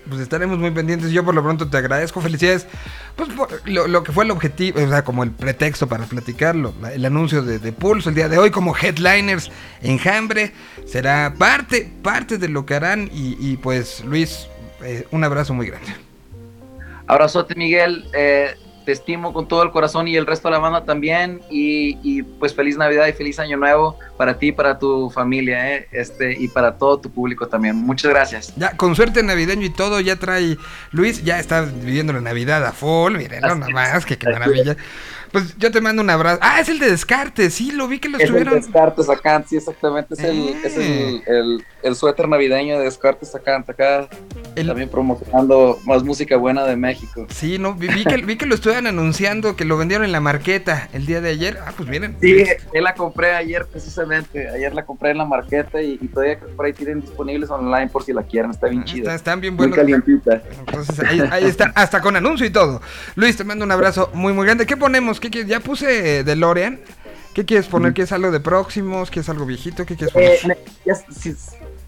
Pues 0.07 0.21
estaremos 0.21 0.57
muy 0.57 0.71
pendientes. 0.71 1.11
Yo 1.11 1.23
por 1.23 1.35
lo 1.35 1.43
pronto 1.43 1.67
te 1.67 1.77
agradezco. 1.77 2.21
Felicidades. 2.21 2.67
Pues 3.15 3.29
lo, 3.65 4.03
que 4.03 4.11
fue 4.11 4.23
el 4.23 4.31
objetivo, 4.31 4.81
o 4.83 4.87
sea, 4.87 5.03
como 5.03 5.23
el 5.23 5.31
pretexto 5.31 5.87
para 5.87 6.05
platicarlo. 6.05 6.73
El 6.93 7.05
anuncio 7.05 7.41
de, 7.41 7.59
de, 7.59 7.71
Pulso 7.71 8.09
el 8.09 8.15
día 8.15 8.29
de 8.29 8.37
hoy 8.37 8.51
como 8.51 8.75
headliners 8.75 9.51
Enjambre. 9.81 10.53
Será 10.85 11.33
parte, 11.37 11.91
parte 12.01 12.37
de 12.37 12.49
lo 12.49 12.65
que 12.65 12.75
harán. 12.75 13.09
Y, 13.11 13.57
pues 13.57 14.03
Luis, 14.05 14.47
eh, 14.83 15.07
un 15.11 15.23
abrazo 15.23 15.53
muy 15.53 15.67
grande. 15.67 15.95
Abrazote 17.07 17.55
Miguel. 17.55 18.07
Eh, 18.13 18.55
te 18.85 18.91
estimo 18.91 19.33
con 19.33 19.47
todo 19.47 19.63
el 19.63 19.71
corazón 19.71 20.07
y 20.07 20.15
el 20.15 20.25
resto 20.25 20.47
de 20.47 20.53
la 20.53 20.59
banda 20.59 20.85
también. 20.85 21.41
Y, 21.49 22.23
pues 22.39 22.53
feliz 22.53 22.77
Navidad 22.77 23.07
y 23.07 23.13
feliz 23.13 23.39
Año 23.39 23.57
Nuevo 23.57 23.97
para 24.17 24.37
ti, 24.37 24.51
para 24.51 24.79
tu 24.79 25.09
familia, 25.09 25.75
¿eh? 25.75 25.87
este, 25.91 26.33
y 26.39 26.47
para 26.47 26.77
todo 26.77 26.99
tu 26.99 27.11
público 27.11 27.47
también. 27.47 27.75
Muchas 27.75 28.11
gracias. 28.11 28.53
Ya, 28.55 28.77
con 28.77 28.95
suerte 28.95 29.23
navideño 29.23 29.65
y 29.65 29.71
todo, 29.71 29.99
ya 29.99 30.15
trae 30.15 30.57
Luis, 30.91 31.23
ya 31.23 31.39
está 31.39 31.61
viviendo 31.61 32.13
la 32.13 32.21
Navidad 32.21 32.65
a 32.65 32.71
full. 32.71 33.17
Miren, 33.17 33.41
no, 33.41 33.55
nada 33.55 33.71
más, 33.71 34.05
que 34.05 34.17
qué 34.17 34.29
maravilla. 34.29 34.77
Pues 35.35 35.53
yo 35.57 35.69
te 35.69 35.81
mando 35.81 36.01
un 36.01 36.09
abrazo. 36.09 36.39
Ah, 36.41 36.61
es 36.61 36.69
el 36.69 36.79
de 36.79 36.89
Descartes, 36.89 37.53
sí, 37.53 37.71
lo 37.73 37.89
vi 37.89 37.99
que 37.99 38.07
lo 38.07 38.17
estuvieron. 38.17 38.53
Es 38.53 38.67
el 38.67 38.71
Descartes 38.71 39.09
acá, 39.09 39.43
sí, 39.45 39.57
exactamente. 39.57 40.13
Es, 40.13 40.21
el, 40.21 40.47
es 40.63 40.77
el, 40.77 41.23
eh. 41.27 41.63
el, 41.83 41.95
suéter 41.97 42.29
navideño 42.29 42.79
de 42.79 42.85
Descartes 42.85 43.35
acá, 43.35 43.61
acá. 43.67 44.07
También 44.55 44.87
promocionando 44.87 45.77
más 45.83 46.03
música 46.03 46.37
buena 46.37 46.63
de 46.63 46.77
México. 46.77 47.27
Sí, 47.31 47.57
no, 47.57 47.73
vi, 47.73 48.05
que, 48.05 48.15
vi 48.21 48.37
que 48.37 48.45
lo 48.45 48.55
estuvieron 48.55 48.87
anunciando, 48.87 49.57
que 49.57 49.65
lo 49.65 49.77
vendieron 49.77 50.05
en 50.05 50.13
la 50.13 50.21
marqueta 50.21 50.87
el 50.93 51.05
día 51.05 51.19
de 51.19 51.31
ayer. 51.31 51.59
Ah, 51.65 51.73
pues 51.75 51.89
miren. 51.89 52.15
Sí, 52.21 52.45
él 52.71 52.83
la 52.85 52.93
compré 52.93 53.35
ayer 53.35 53.65
precisamente. 53.65 54.47
Ayer 54.47 54.73
la 54.73 54.85
compré 54.85 55.09
en 55.09 55.17
la 55.17 55.25
marqueta 55.25 55.81
y, 55.81 55.97
todavía 56.07 56.39
por 56.55 56.65
ahí 56.65 56.71
tienen 56.71 57.01
disponibles 57.01 57.49
online 57.49 57.89
por 57.89 58.03
si 58.05 58.13
la 58.13 58.23
quieren. 58.23 58.51
Está 58.51 58.67
bien 58.67 58.83
ah, 58.83 58.85
chida. 58.85 59.15
están 59.15 59.41
bien 59.41 59.57
buenos. 59.57 59.75
Muy 59.75 59.83
calientita. 59.83 60.41
Entonces 60.65 60.97
ahí, 60.99 61.21
ahí 61.29 61.43
está, 61.43 61.73
hasta 61.75 61.99
con 61.99 62.15
anuncio 62.15 62.45
y 62.45 62.51
todo. 62.51 62.81
Luis, 63.15 63.35
te 63.35 63.43
mando 63.43 63.65
un 63.65 63.71
abrazo 63.73 64.09
muy, 64.13 64.31
muy 64.31 64.45
grande. 64.45 64.65
¿Qué 64.65 64.77
ponemos? 64.77 65.19
Ya 65.29 65.59
puse 65.59 66.23
DeLorean. 66.23 66.79
¿Qué 67.33 67.43
quieres 67.43 67.67
poner? 67.67 67.93
¿Quieres 67.93 68.13
algo 68.13 68.31
de 68.31 68.39
próximos? 68.39 69.11
¿Quieres 69.11 69.27
algo 69.27 69.45
viejito? 69.45 69.85
¿Qué 69.85 69.95
quieres 69.95 70.13
poner? 70.13 70.57
Eh, 70.85 71.35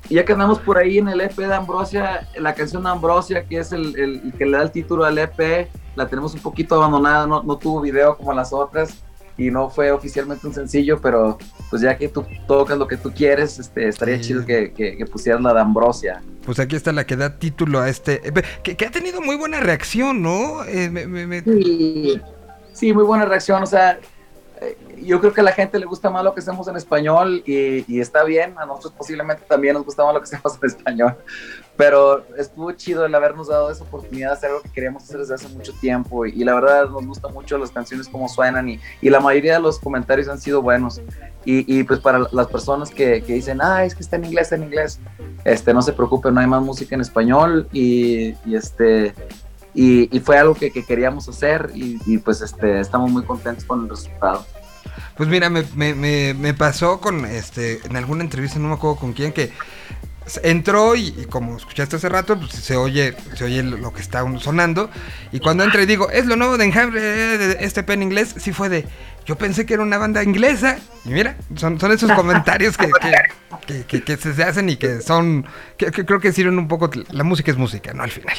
ya, 0.10 0.26
que 0.26 0.34
andamos 0.34 0.60
por 0.60 0.78
ahí 0.78 0.98
en 0.98 1.08
el 1.08 1.22
EP 1.22 1.36
de 1.38 1.54
Ambrosia, 1.54 2.28
la 2.38 2.54
canción 2.54 2.84
de 2.84 2.90
Ambrosia, 2.90 3.46
que 3.46 3.60
es 3.60 3.72
el, 3.72 4.34
que 4.38 4.46
le 4.46 4.58
da 4.58 4.64
el 4.64 4.72
título 4.72 5.06
al 5.06 5.18
EP, 5.18 5.70
la 5.96 6.08
tenemos 6.08 6.34
un 6.34 6.42
poquito 6.42 6.76
abandonada, 6.76 7.28
no, 7.28 7.44
no 7.44 7.58
tuvo 7.58 7.82
video 7.82 8.18
como 8.18 8.34
las 8.34 8.52
otras 8.52 9.02
y 9.38 9.52
no 9.52 9.70
fue 9.70 9.92
oficialmente 9.92 10.48
un 10.48 10.54
sencillo, 10.54 11.00
pero 11.00 11.38
pues 11.70 11.82
ya 11.82 11.98
que 11.98 12.10
tú 12.10 12.26
tocas 12.48 12.78
lo 12.78 12.88
que 12.88 12.98
tú 12.98 13.12
quieres, 13.12 13.60
este, 13.60 13.88
estaría 13.88 14.20
chido 14.20 14.46
que, 14.46 14.74
que, 14.74 15.06
pusieras 15.06 15.42
la 15.42 15.54
de 15.54 15.62
Ambrosia. 15.62 16.22
Pues 16.46 16.60
aquí 16.60 16.76
está 16.76 16.92
la 16.92 17.06
que 17.06 17.16
da 17.16 17.38
título 17.38 17.80
a 17.80 17.90
este, 17.90 18.22
que, 18.64 18.76
que 18.76 18.86
ha 18.86 18.92
tenido 18.92 19.22
muy 19.22 19.36
buena 19.36 19.60
reacción, 19.60 20.22
¿no? 20.22 20.64
Eh, 20.66 20.90
me, 20.90 21.42
Sí. 21.42 22.20
Sí, 22.78 22.94
muy 22.94 23.06
buena 23.06 23.26
reacción. 23.26 23.64
O 23.64 23.66
sea, 23.66 24.00
eh, 24.62 24.78
yo 25.02 25.20
creo 25.20 25.34
que 25.34 25.42
a 25.42 25.44
la 25.44 25.52
gente 25.52 25.80
le 25.80 25.88
gusta 25.88 26.12
más 26.12 26.24
lo 26.24 26.36
que 26.36 26.42
hacemos 26.42 26.68
en 26.68 26.76
español 26.76 27.42
y, 27.44 28.00
está 28.00 28.24
bien. 28.24 28.54
A 28.60 28.68
nosotros 28.68 28.94
posiblemente 28.96 29.42
también 29.48 29.74
nos 29.74 29.84
gusta 29.84 30.06
más 30.06 30.14
lo 30.14 30.20
que 30.22 30.26
hacemos 30.36 30.60
en 30.62 30.70
español. 30.70 31.16
Pero 31.76 32.24
estuvo 32.38 32.72
chido 32.74 33.04
el 33.08 33.16
habernos 33.16 33.48
dado 33.48 33.72
esa 33.72 33.84
oportunidad 33.84 34.30
de 34.30 34.34
hacer 34.34 34.52
lo 34.52 34.62
que 34.62 34.70
queríamos 34.70 35.02
hacer 35.02 35.18
desde 35.18 35.34
hace 35.34 35.48
mucho 35.50 35.74
tiempo. 35.82 36.28
Y, 36.28 36.44
la 36.44 36.54
verdad 36.54 36.88
nos 36.88 37.04
gusta 37.08 37.30
mucho 37.30 37.58
las 37.58 37.72
canciones, 37.72 38.08
como 38.08 38.30
suenan. 38.30 38.70
Y, 38.70 38.80
la 39.02 39.20
mayoría 39.20 39.54
de 39.54 39.60
los 39.60 39.80
comentarios 39.80 40.28
han 40.28 40.40
sido 40.40 40.62
buenos. 40.62 41.02
Y, 41.46 41.84
pues 41.84 42.00
para 42.00 42.28
las 42.32 42.46
personas 42.46 42.92
que, 42.92 43.22
dicen, 43.22 43.60
ah, 43.60 43.86
es 43.86 43.96
que 43.96 44.04
está 44.04 44.18
en 44.18 44.26
inglés, 44.26 44.44
está 44.44 44.56
en 44.58 44.64
inglés, 44.66 45.00
este, 45.46 45.74
no 45.74 45.82
se 45.82 45.94
preocupen, 45.94 46.36
no 46.36 46.42
hay 46.42 46.48
más 46.48 46.62
música 46.62 46.94
en 46.94 47.02
español. 47.02 47.68
Y, 47.72 48.36
este 48.54 49.16
y, 49.80 50.20
fue 50.22 50.40
algo 50.40 50.56
que, 50.56 50.72
queríamos 50.72 51.30
hacer 51.30 51.70
y, 51.76 52.18
pues 52.18 52.42
este, 52.42 52.80
estamos 52.80 53.12
muy 53.12 53.24
contentos 53.24 53.64
con 53.64 53.84
el 53.84 53.90
resultado. 53.90 54.44
Pues 55.16 55.30
mira, 55.30 55.52
me, 55.52 55.64
me, 55.76 56.34
me, 56.34 56.54
pasó 56.56 57.00
con, 57.00 57.26
este, 57.26 57.80
en 57.86 57.96
alguna 57.96 58.24
entrevista, 58.24 58.58
no 58.58 58.70
me 58.70 58.74
acuerdo 58.74 58.96
con 58.96 59.14
quién, 59.14 59.32
que 59.32 59.52
entró 60.42 60.96
y, 60.96 61.28
como 61.30 61.58
escuchaste 61.58 61.98
hace 61.98 62.10
rato, 62.10 62.40
pues 62.40 62.54
se 62.54 62.76
oye, 62.76 63.16
se 63.36 63.46
oye 63.46 63.62
lo 63.62 63.94
que 63.94 64.02
está 64.02 64.26
sonando. 64.40 64.90
Y 65.32 65.40
cuando 65.40 65.64
entra 65.64 65.84
y 65.84 65.86
digo, 65.86 66.10
es 66.10 66.26
lo 66.26 66.36
nuevo 66.36 66.58
de 66.58 66.66
Enjambre, 66.66 67.00
de 67.00 67.58
este 67.60 67.84
pen 67.84 68.02
inglés, 68.02 68.34
sí 68.40 68.54
fue 68.54 68.70
de, 68.70 68.88
yo 69.28 69.38
pensé 69.38 69.68
que 69.68 69.76
era 69.76 69.84
una 69.84 70.00
banda 70.00 70.24
inglesa. 70.24 70.80
Y 71.06 71.10
mira, 71.10 71.38
son, 71.56 71.80
son 71.80 71.92
esos 71.92 72.12
comentarios 72.14 72.78
que, 72.78 72.90
que, 73.86 74.04
que, 74.04 74.18
se 74.18 74.44
hacen 74.44 74.70
y 74.70 74.78
que 74.78 75.02
son, 75.02 75.46
que, 75.78 75.92
creo 75.92 76.20
que 76.20 76.34
sirven 76.34 76.58
un 76.58 76.68
poco, 76.68 76.90
la 77.12 77.24
música 77.24 77.52
es 77.52 77.58
música, 77.58 77.94
¿no? 77.94 78.02
Al 78.02 78.12
final. 78.12 78.38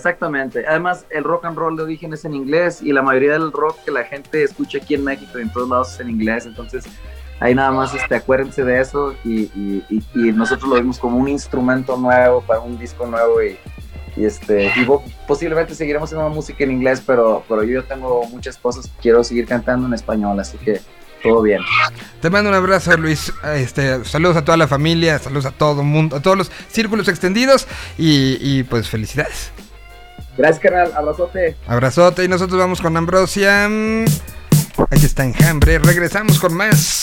Exactamente. 0.00 0.64
Además, 0.66 1.04
el 1.10 1.24
rock 1.24 1.44
and 1.44 1.58
roll 1.58 1.76
de 1.76 1.82
origen 1.82 2.14
es 2.14 2.24
en 2.24 2.32
inglés 2.32 2.80
y 2.80 2.90
la 2.90 3.02
mayoría 3.02 3.32
del 3.32 3.52
rock 3.52 3.84
que 3.84 3.90
la 3.90 4.02
gente 4.02 4.42
escucha 4.42 4.78
aquí 4.78 4.94
en 4.94 5.04
México 5.04 5.38
y 5.38 5.42
en 5.42 5.52
todos 5.52 5.68
lados 5.68 5.92
es 5.92 6.00
en 6.00 6.08
inglés. 6.08 6.46
Entonces, 6.46 6.84
ahí 7.38 7.54
nada 7.54 7.70
más 7.70 7.94
este, 7.94 8.14
acuérdense 8.14 8.64
de 8.64 8.80
eso 8.80 9.14
y, 9.26 9.50
nosotros 10.14 10.70
lo 10.70 10.76
vimos 10.76 10.98
como 10.98 11.18
un 11.18 11.28
instrumento 11.28 11.98
nuevo 11.98 12.40
para 12.40 12.60
un 12.60 12.78
disco 12.78 13.06
nuevo 13.06 13.42
y, 13.42 13.58
este 14.16 14.72
y 14.74 14.86
posiblemente 15.28 15.74
seguiremos 15.74 16.08
haciendo 16.08 16.30
música 16.30 16.64
en 16.64 16.70
inglés, 16.70 17.02
pero, 17.06 17.44
pero 17.46 17.62
yo 17.62 17.84
tengo 17.84 18.24
muchas 18.28 18.56
cosas 18.56 18.86
que 18.86 19.02
quiero 19.02 19.22
seguir 19.22 19.46
cantando 19.46 19.86
en 19.86 19.92
español, 19.92 20.40
así 20.40 20.56
que 20.56 20.80
todo 21.22 21.42
bien. 21.42 21.60
Te 22.22 22.30
mando 22.30 22.48
un 22.48 22.56
abrazo, 22.56 22.96
Luis. 22.96 23.30
Este, 23.54 24.02
saludos 24.06 24.38
a 24.38 24.44
toda 24.46 24.56
la 24.56 24.66
familia, 24.66 25.18
saludos 25.18 25.44
a 25.44 25.50
todo 25.50 25.82
el 25.82 25.86
mundo, 25.86 26.16
a 26.16 26.20
todos 26.22 26.38
los 26.38 26.50
círculos 26.68 27.06
extendidos 27.08 27.68
y 27.98 28.62
pues 28.62 28.88
felicidades. 28.88 29.52
Gracias, 30.40 30.60
canal. 30.60 30.90
Abrazote. 30.96 31.54
Abrazote. 31.66 32.24
Y 32.24 32.28
nosotros 32.28 32.58
vamos 32.58 32.80
con 32.80 32.96
Ambrosia. 32.96 33.66
Aquí 33.66 35.04
está 35.04 35.24
Enjambre. 35.24 35.78
Regresamos 35.78 36.40
con 36.40 36.54
más. 36.54 37.02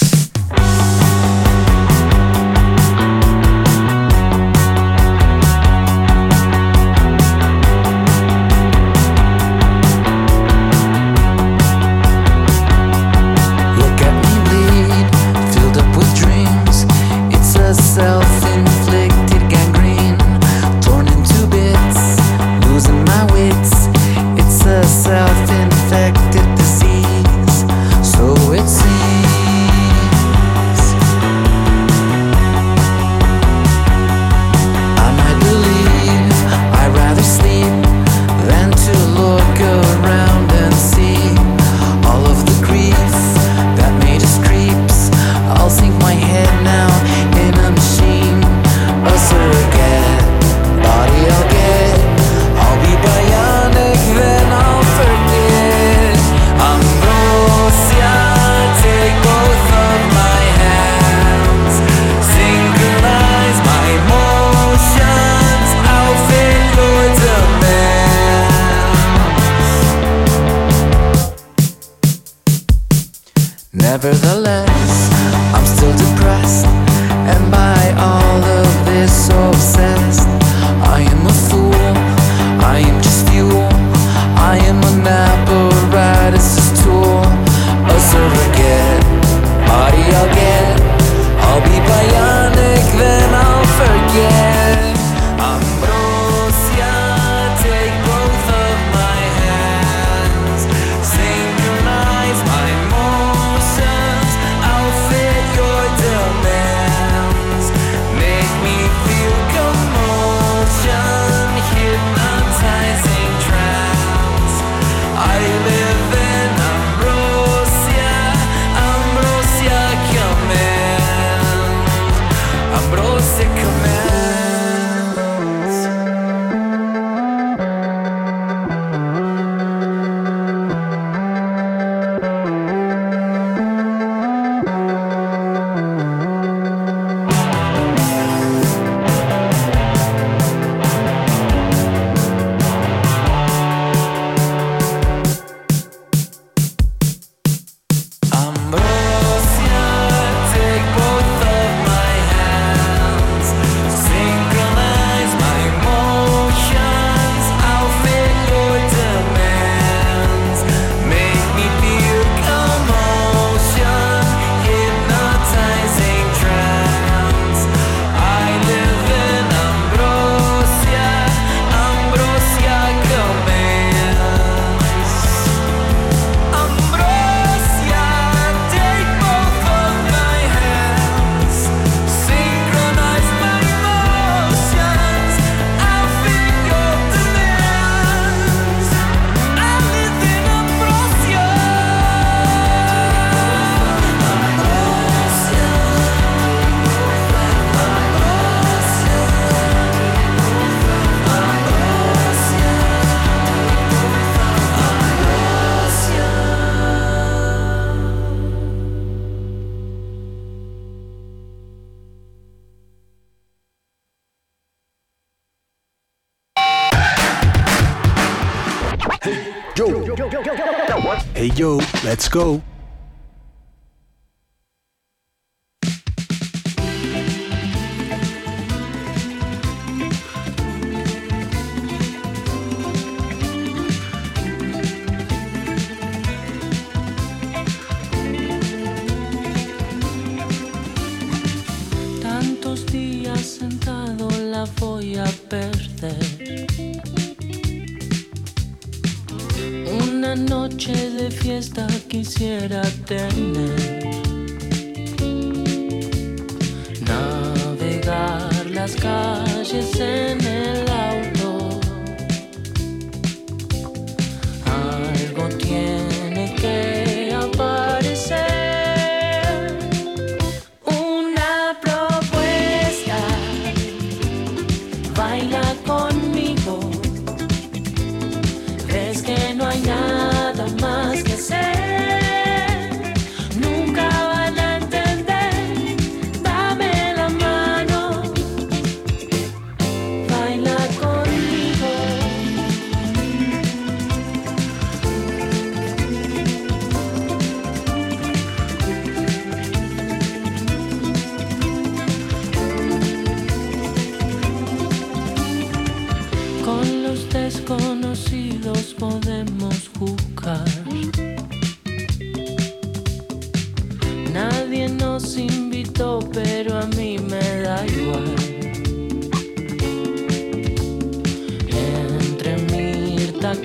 Let's 222.17 222.29
go. 222.29 222.66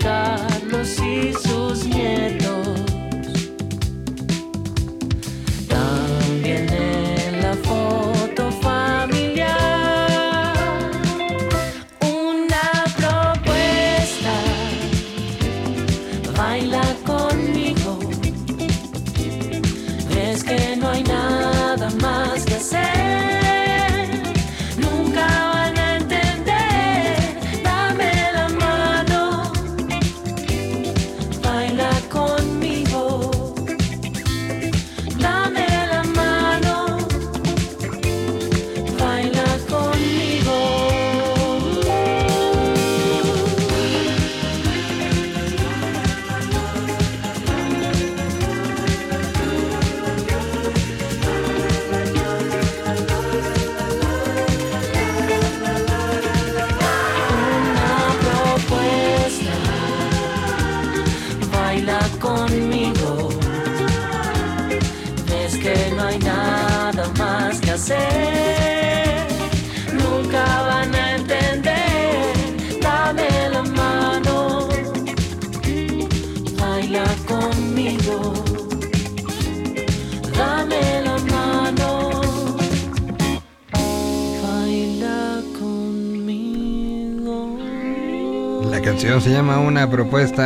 Carlos 0.01 0.99
y 1.01 1.33
sus 1.33 1.87
nietos. 1.87 2.42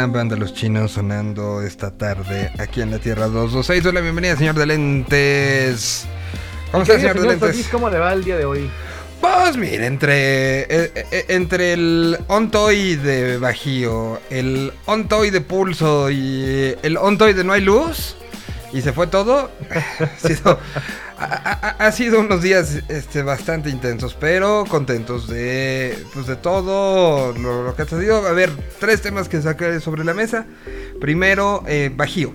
Propuesta, 0.07 0.19
banda 0.19 0.37
Los 0.37 0.55
Chinos 0.55 0.93
sonando 0.93 1.63
esta 1.63 1.91
tarde 1.91 2.51
aquí 2.59 2.81
en 2.81 2.91
la 2.91 2.99
Tierra 2.99 3.27
226. 3.27 3.87
Hola, 3.87 4.01
bienvenida, 4.01 4.37
señor 4.37 4.55
de 4.55 4.67
lentes. 4.67 6.07
¿Cómo 6.71 6.83
está, 6.83 6.97
Querido 6.97 7.13
señor 7.13 7.15
de 7.15 7.21
señor 7.21 7.33
lentes? 7.33 7.51
Solís, 7.51 7.69
¿Cómo 7.69 7.91
le 7.91 7.99
va 7.99 8.13
el 8.13 8.25
día 8.25 8.37
de 8.37 8.45
hoy? 8.45 8.71
Pues 9.21 9.57
mire, 9.57 9.87
entre, 9.87 10.61
eh, 10.63 10.93
eh, 11.11 11.25
entre 11.29 11.73
el 11.73 12.19
on-toy 12.29 12.97
de 12.97 13.39
Bajío, 13.39 14.21
el 14.31 14.73
on-toy 14.87 15.31
de 15.31 15.41
Pulso 15.41 16.11
y 16.11 16.75
el 16.83 16.97
on-toy 16.97 17.33
de 17.33 17.45
No 17.45 17.53
hay 17.53 17.63
luz, 17.63 18.17
y 18.73 18.83
se 18.83 18.93
fue 18.93 19.07
todo, 19.07 19.51
ha 20.01 20.29
sido, 20.29 20.59
ha, 21.19 21.93
sido 21.93 22.21
unos 22.21 22.43
días 22.43 22.83
este, 22.89 23.23
bastante 23.23 23.71
intensos, 23.71 24.15
pero 24.15 24.65
contentos 24.69 25.29
de, 25.29 25.97
pues, 26.13 26.27
de 26.27 26.37
todo 26.37 27.33
lo, 27.33 27.63
lo 27.63 27.75
que 27.75 27.83
ha 27.83 27.85
sucedido. 27.87 28.27
A 28.27 28.33
ver, 28.33 28.51
tres 28.79 29.03
temas 29.03 29.29
que 29.29 29.41
sacaré 29.41 29.81
sobre 29.81 30.05
la 30.05 30.15
mesa. 30.15 30.47
Primero, 31.01 31.63
eh, 31.67 31.91
Bajío. 31.95 32.33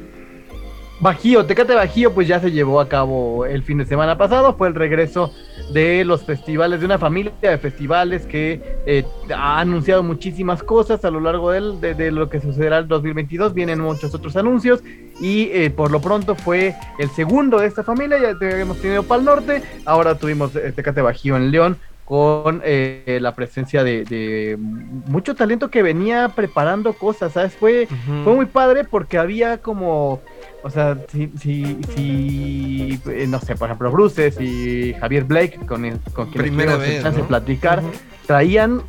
Bajío, 0.99 1.45
Tecate 1.45 1.73
Bajío, 1.73 2.13
pues 2.13 2.27
ya 2.27 2.39
se 2.39 2.51
llevó 2.51 2.79
a 2.79 2.87
cabo 2.87 3.45
el 3.45 3.63
fin 3.63 3.79
de 3.79 3.85
semana 3.85 4.17
pasado. 4.17 4.55
Fue 4.55 4.67
el 4.67 4.75
regreso 4.75 5.33
de 5.73 6.03
los 6.05 6.23
festivales, 6.23 6.79
de 6.79 6.85
una 6.85 6.97
familia 6.97 7.31
de 7.41 7.57
festivales 7.57 8.25
que 8.25 8.61
eh, 8.85 9.05
ha 9.35 9.59
anunciado 9.59 10.03
muchísimas 10.03 10.63
cosas 10.63 11.03
a 11.05 11.11
lo 11.11 11.19
largo 11.19 11.51
del- 11.51 11.79
de, 11.81 12.11
lo 12.11 12.29
que 12.29 12.39
sucederá 12.41 12.79
el 12.79 12.87
2022. 12.87 13.53
Vienen 13.53 13.79
muchos 13.79 14.13
otros 14.13 14.35
anuncios 14.35 14.81
y 15.19 15.49
eh, 15.51 15.69
por 15.69 15.91
lo 15.91 16.01
pronto 16.01 16.35
fue 16.35 16.75
el 16.99 17.09
segundo 17.09 17.59
de 17.59 17.67
esta 17.67 17.83
familia. 17.83 18.17
Ya 18.19 18.49
hemos 18.59 18.77
tenido 18.81 19.03
Pal 19.03 19.23
Norte, 19.23 19.61
ahora 19.85 20.15
tuvimos 20.15 20.55
eh, 20.55 20.71
Tecate 20.75 21.01
Bajío 21.01 21.37
en 21.37 21.51
León 21.51 21.77
con 22.11 22.61
eh, 22.65 23.19
la 23.21 23.33
presencia 23.35 23.85
de, 23.85 24.03
de 24.03 24.57
mucho 24.59 25.33
talento 25.33 25.69
que 25.69 25.81
venía 25.81 26.27
preparando 26.27 26.91
cosas, 26.91 27.31
¿sabes? 27.31 27.53
Fue, 27.53 27.87
fue 28.25 28.35
muy 28.35 28.47
padre 28.47 28.83
porque 28.83 29.17
había 29.17 29.59
como, 29.59 30.19
o 30.61 30.69
sea, 30.69 30.97
si, 31.07 31.31
si, 31.39 31.77
si 31.95 32.99
eh, 33.05 33.27
no 33.29 33.39
sé, 33.39 33.55
por 33.55 33.69
ejemplo, 33.69 33.89
Bruces 33.91 34.41
y 34.41 34.93
Javier 34.99 35.23
Blake, 35.23 35.57
con, 35.65 35.85
el, 35.85 36.01
con 36.11 36.29
Primera 36.33 36.75
vez, 36.75 37.01
chance 37.01 37.21
de 37.21 37.25
platicar, 37.25 37.81
traían 38.27 38.81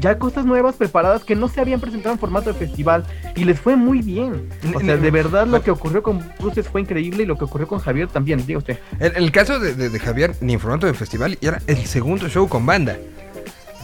ya 0.00 0.18
cosas 0.18 0.44
nuevas 0.44 0.74
preparadas 0.76 1.24
que 1.24 1.34
no 1.36 1.48
se 1.48 1.60
habían 1.60 1.80
presentado 1.80 2.12
en 2.14 2.18
formato 2.18 2.52
de 2.52 2.58
festival 2.58 3.04
y 3.34 3.44
les 3.44 3.58
fue 3.60 3.76
muy 3.76 4.02
bien. 4.02 4.48
O 4.74 4.80
sea, 4.80 4.96
de 4.96 5.10
verdad 5.10 5.46
lo 5.46 5.62
que 5.62 5.70
ocurrió 5.70 6.02
con 6.02 6.24
Bruces 6.40 6.68
fue 6.68 6.80
increíble 6.80 7.22
y 7.22 7.26
lo 7.26 7.36
que 7.38 7.44
ocurrió 7.44 7.66
con 7.68 7.78
Javier 7.78 8.08
también, 8.08 8.44
diga 8.46 8.58
usted. 8.58 8.78
El, 8.98 9.16
el 9.16 9.32
caso 9.32 9.58
de, 9.58 9.74
de- 9.74 9.90
de 9.90 9.98
Javier, 9.98 10.34
ni 10.40 10.54
en 10.54 10.60
formato 10.60 10.86
de 10.86 10.94
festival, 10.94 11.38
y 11.40 11.46
era 11.46 11.60
el 11.66 11.84
segundo 11.86 12.28
show 12.28 12.48
con 12.48 12.64
banda. 12.66 12.96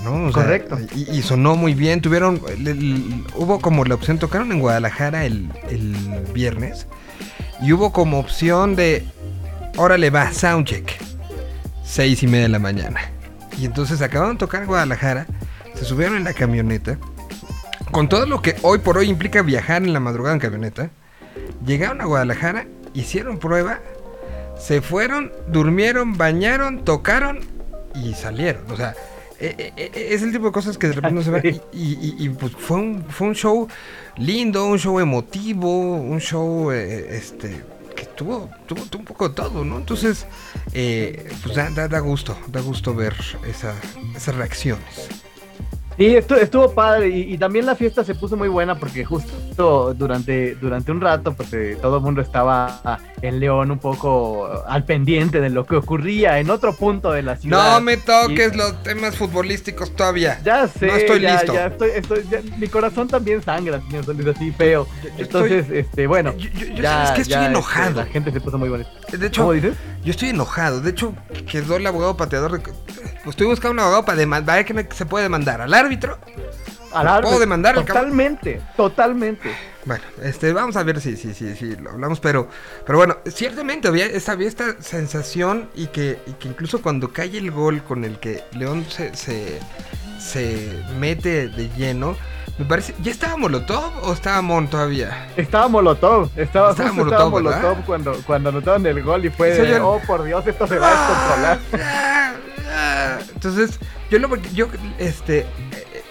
¿no? 0.04 0.14
O 0.26 0.32
sea, 0.32 0.42
Correcto. 0.42 0.78
y, 0.96 1.08
y 1.18 1.22
sonó 1.22 1.54
muy 1.54 1.74
bien. 1.74 2.00
Tuvieron. 2.00 2.40
el- 2.48 2.66
el- 2.68 3.24
hubo 3.36 3.60
como 3.60 3.84
la 3.84 3.94
opción, 3.94 4.18
tocaron 4.18 4.50
en 4.52 4.58
Guadalajara 4.58 5.24
el, 5.26 5.48
el 5.70 5.94
viernes. 6.34 6.86
Y 7.62 7.72
hubo 7.72 7.92
como 7.92 8.18
opción 8.18 8.74
de. 8.74 9.04
Órale, 9.76 10.10
va, 10.10 10.32
soundcheck. 10.32 10.92
Seis 11.84 12.22
y 12.22 12.26
media 12.26 12.42
de 12.44 12.48
la 12.48 12.58
mañana. 12.58 13.00
Y 13.60 13.64
entonces 13.64 14.00
acabaron 14.02 14.34
de 14.34 14.38
tocar 14.40 14.62
en 14.62 14.68
Guadalajara. 14.68 15.26
Se 15.74 15.84
subieron 15.84 16.16
en 16.16 16.24
la 16.24 16.34
camioneta. 16.34 16.98
Con 17.90 18.08
todo 18.08 18.26
lo 18.26 18.40
que 18.40 18.56
hoy 18.62 18.78
por 18.78 18.96
hoy 18.98 19.08
implica 19.10 19.42
viajar 19.42 19.82
en 19.82 19.92
la 19.92 20.00
madrugada 20.00 20.34
en 20.34 20.40
camioneta. 20.40 20.90
Llegaron 21.66 22.00
a 22.00 22.04
Guadalajara, 22.06 22.66
hicieron 22.94 23.38
prueba, 23.38 23.80
se 24.58 24.80
fueron, 24.80 25.32
durmieron, 25.48 26.16
bañaron, 26.16 26.84
tocaron 26.84 27.40
y 27.94 28.14
salieron. 28.14 28.70
O 28.70 28.76
sea, 28.76 28.94
eh, 29.38 29.54
eh, 29.58 29.72
eh, 29.76 30.08
es 30.10 30.22
el 30.22 30.32
tipo 30.32 30.46
de 30.46 30.52
cosas 30.52 30.78
que 30.78 30.86
de 30.88 30.94
repente 30.94 31.14
no 31.16 31.22
se 31.22 31.30
van. 31.30 31.42
Y, 31.44 31.60
y- 31.72 32.14
y, 32.18 32.28
pues 32.30 32.52
fue 32.56 32.78
un, 32.78 33.04
fue 33.08 33.28
un 33.28 33.34
show 33.34 33.68
lindo, 34.16 34.64
un 34.66 34.78
show 34.78 34.98
emotivo, 35.00 35.96
un 35.96 36.20
show 36.20 36.70
eh, 36.72 37.16
este 37.16 37.62
que 37.94 38.06
tuvo, 38.06 38.48
tuvo, 38.66 38.84
tuvo 38.86 39.00
un 39.00 39.04
poco 39.06 39.28
de 39.28 39.34
todo, 39.34 39.64
¿no? 39.64 39.76
Entonces, 39.76 40.26
eh, 40.72 41.30
pues 41.42 41.54
da, 41.56 41.68
da, 41.70 41.88
da 41.88 41.98
gusto, 41.98 42.36
da 42.48 42.60
gusto 42.60 42.94
ver 42.94 43.14
esa, 43.46 43.74
esas 44.16 44.34
reacciones. 44.34 45.08
Sí, 45.98 46.06
estu- 46.16 46.38
estuvo 46.38 46.72
padre 46.74 47.08
y, 47.10 47.34
y 47.34 47.38
también 47.38 47.66
la 47.66 47.76
fiesta 47.76 48.02
se 48.02 48.14
puso 48.14 48.36
muy 48.36 48.48
buena 48.48 48.74
porque 48.76 49.04
justo 49.04 49.94
durante, 49.94 50.54
durante 50.56 50.90
un 50.90 51.00
rato 51.00 51.34
pues 51.34 51.52
eh, 51.52 51.76
todo 51.80 51.98
el 51.98 52.02
mundo 52.02 52.20
estaba 52.22 52.98
en 53.20 53.38
León 53.38 53.70
un 53.70 53.78
poco 53.78 54.50
al 54.66 54.84
pendiente 54.84 55.40
de 55.40 55.50
lo 55.50 55.64
que 55.66 55.76
ocurría 55.76 56.38
en 56.38 56.50
otro 56.50 56.74
punto 56.74 57.12
de 57.12 57.22
la 57.22 57.36
ciudad. 57.36 57.74
No 57.74 57.80
me 57.82 57.98
toques 57.98 58.52
Y- 58.54 58.56
los 58.56 58.82
temas 58.82 59.16
futbolísticos 59.16 59.94
todavía. 59.94 60.40
Ya 60.42 60.66
sé, 60.66 60.86
No 60.86 60.94
estoy 60.94 61.20
ya, 61.20 61.32
listo. 61.36 61.52
ya 61.54 61.66
estoy, 61.66 61.90
estoy- 61.94 62.24
ya- 62.30 62.40
mi 62.58 62.68
corazón 62.68 63.06
también 63.08 63.42
sangra, 63.42 63.80
señor 63.82 64.04
Solís, 64.04 64.26
así 64.26 64.50
feo. 64.52 64.86
yo 65.02 65.10
Entonces, 65.18 65.70
este, 65.70 66.06
bueno, 66.06 66.34
Yo, 66.36 66.48
ya, 66.76 66.90
sabes 67.06 67.10
que 67.12 67.22
estoy 67.22 67.34
este, 67.36 67.46
enojado. 67.46 67.96
la 68.00 68.06
gente 68.06 68.32
se 68.32 68.40
puso 68.40 68.58
muy 68.58 68.68
bonita. 68.70 68.90
De 69.18 69.26
hecho, 69.26 69.42
¿Cómo 69.42 69.52
dices? 69.52 69.76
Yo 70.04 70.10
estoy 70.10 70.30
enojado. 70.30 70.80
De 70.80 70.90
hecho, 70.90 71.14
quedó 71.50 71.76
el 71.76 71.86
abogado 71.86 72.16
pateador. 72.16 72.52
de- 72.52 72.72
Pues 73.24 73.34
estoy 73.34 73.46
buscando 73.46 73.72
un 73.74 73.78
abogado 73.80 74.04
para 74.04 74.18
demandar. 74.18 74.64
que 74.64 74.74
me- 74.74 74.88
se 74.92 75.06
puede 75.06 75.24
demandar 75.24 75.60
al 75.60 75.72
árbitro, 75.74 76.18
Alarme. 76.92 77.22
puedo 77.28 77.38
demandar 77.40 77.78
al 77.78 77.84
cabrón. 77.84 78.04
Totalmente, 78.04 78.60
totalmente. 78.76 79.50
Bueno, 79.84 80.02
este, 80.22 80.52
vamos 80.52 80.76
a 80.76 80.82
ver 80.84 81.00
si, 81.00 81.16
si, 81.16 81.34
si, 81.34 81.54
si 81.56 81.74
lo 81.76 81.90
hablamos, 81.90 82.20
pero, 82.20 82.48
pero 82.86 82.98
bueno, 82.98 83.16
ciertamente 83.28 83.88
había 83.88 84.06
esta, 84.06 84.32
había 84.32 84.46
esta 84.48 84.80
sensación 84.80 85.68
y 85.74 85.86
que, 85.88 86.18
y 86.26 86.32
que 86.34 86.48
incluso 86.48 86.80
cuando 86.82 87.12
cae 87.12 87.36
el 87.36 87.50
gol 87.50 87.82
con 87.82 88.04
el 88.04 88.18
que 88.20 88.42
León 88.52 88.86
se, 88.88 89.14
se, 89.16 89.58
se 90.20 90.80
mete 90.98 91.48
de 91.48 91.68
lleno, 91.76 92.16
me 92.58 92.64
parece, 92.64 92.94
¿ya 93.02 93.10
estaba 93.10 93.36
Molotov 93.36 93.92
o 94.02 94.12
estaba 94.12 94.40
Mon 94.42 94.68
todavía? 94.68 95.28
Estaba 95.36 95.68
Molotov, 95.68 96.30
estaba, 96.36 96.70
Estaba 96.70 96.92
Molotov, 96.92 97.38
estaba. 97.38 97.60
Molotov 97.64 97.84
cuando, 97.84 98.12
cuando 98.26 98.48
anotaron 98.50 98.86
el 98.86 99.02
gol 99.02 99.24
y 99.24 99.30
fue 99.30 99.54
Sí, 99.56 99.62
de, 99.62 99.70
yo- 99.70 99.88
oh 99.88 100.00
por 100.06 100.22
Dios, 100.24 100.46
esto 100.46 100.66
se 100.66 100.78
va 100.78 100.88
a 100.88 100.90
descontrolar. 100.90 101.58
Ah. 102.74 103.18
Entonces, 103.34 103.78
yo 104.10 104.18
lo 104.18 104.34
yo 104.54 104.68
este 104.98 105.46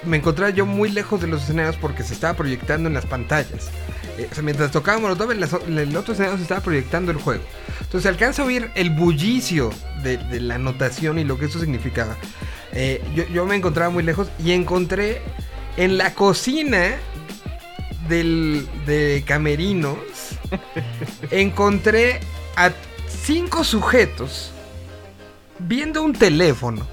me 0.04 0.18
encontraba 0.18 0.50
yo 0.50 0.66
muy 0.66 0.89
lejos 0.92 1.22
de 1.22 1.28
los 1.28 1.44
escenarios 1.44 1.78
porque 1.78 2.04
se 2.04 2.14
estaba 2.14 2.34
proyectando 2.34 2.88
en 2.88 2.96
las 2.96 3.06
pantallas. 3.06 3.70
Eh, 4.18 4.28
o 4.32 4.34
sea, 4.34 4.44
mientras 4.44 4.72
tocaba 4.72 4.98
Molotov, 5.00 5.32
en, 5.32 5.39
las 5.39 5.54
o- 5.54 5.62
en 5.66 5.78
el 5.78 5.96
otro 5.96 6.14
escenario 6.14 6.38
se 6.38 6.44
estaba 6.44 6.62
proyectando 6.62 7.12
el 7.12 7.18
juego. 7.18 7.44
Entonces, 7.82 8.10
alcanza 8.10 8.42
a 8.42 8.46
oír 8.46 8.72
el 8.76 8.89
bullicio 8.89 9.70
de, 10.04 10.18
de 10.18 10.39
la 10.42 10.56
anotación 10.56 11.20
y 11.20 11.24
lo 11.24 11.38
que 11.38 11.46
eso 11.46 11.60
significaba. 11.60 12.16
Eh, 12.74 13.04
yo, 13.16 13.26
yo 13.28 13.46
me 13.46 13.56
encontraba 13.56 13.89
muy 13.92 14.02
lejos 14.04 14.30
y 14.44 14.52
encontré 14.54 15.22
en 15.82 15.97
la 15.97 16.13
cocina 16.13 16.91
del, 18.07 18.67
de 18.86 19.23
Camerinos, 19.25 19.97
encontré 21.32 22.19
a 22.55 22.69
cinco 23.07 23.63
sujetos 23.63 24.51
viendo 25.57 26.03
un 26.03 26.13
teléfono 26.13 26.88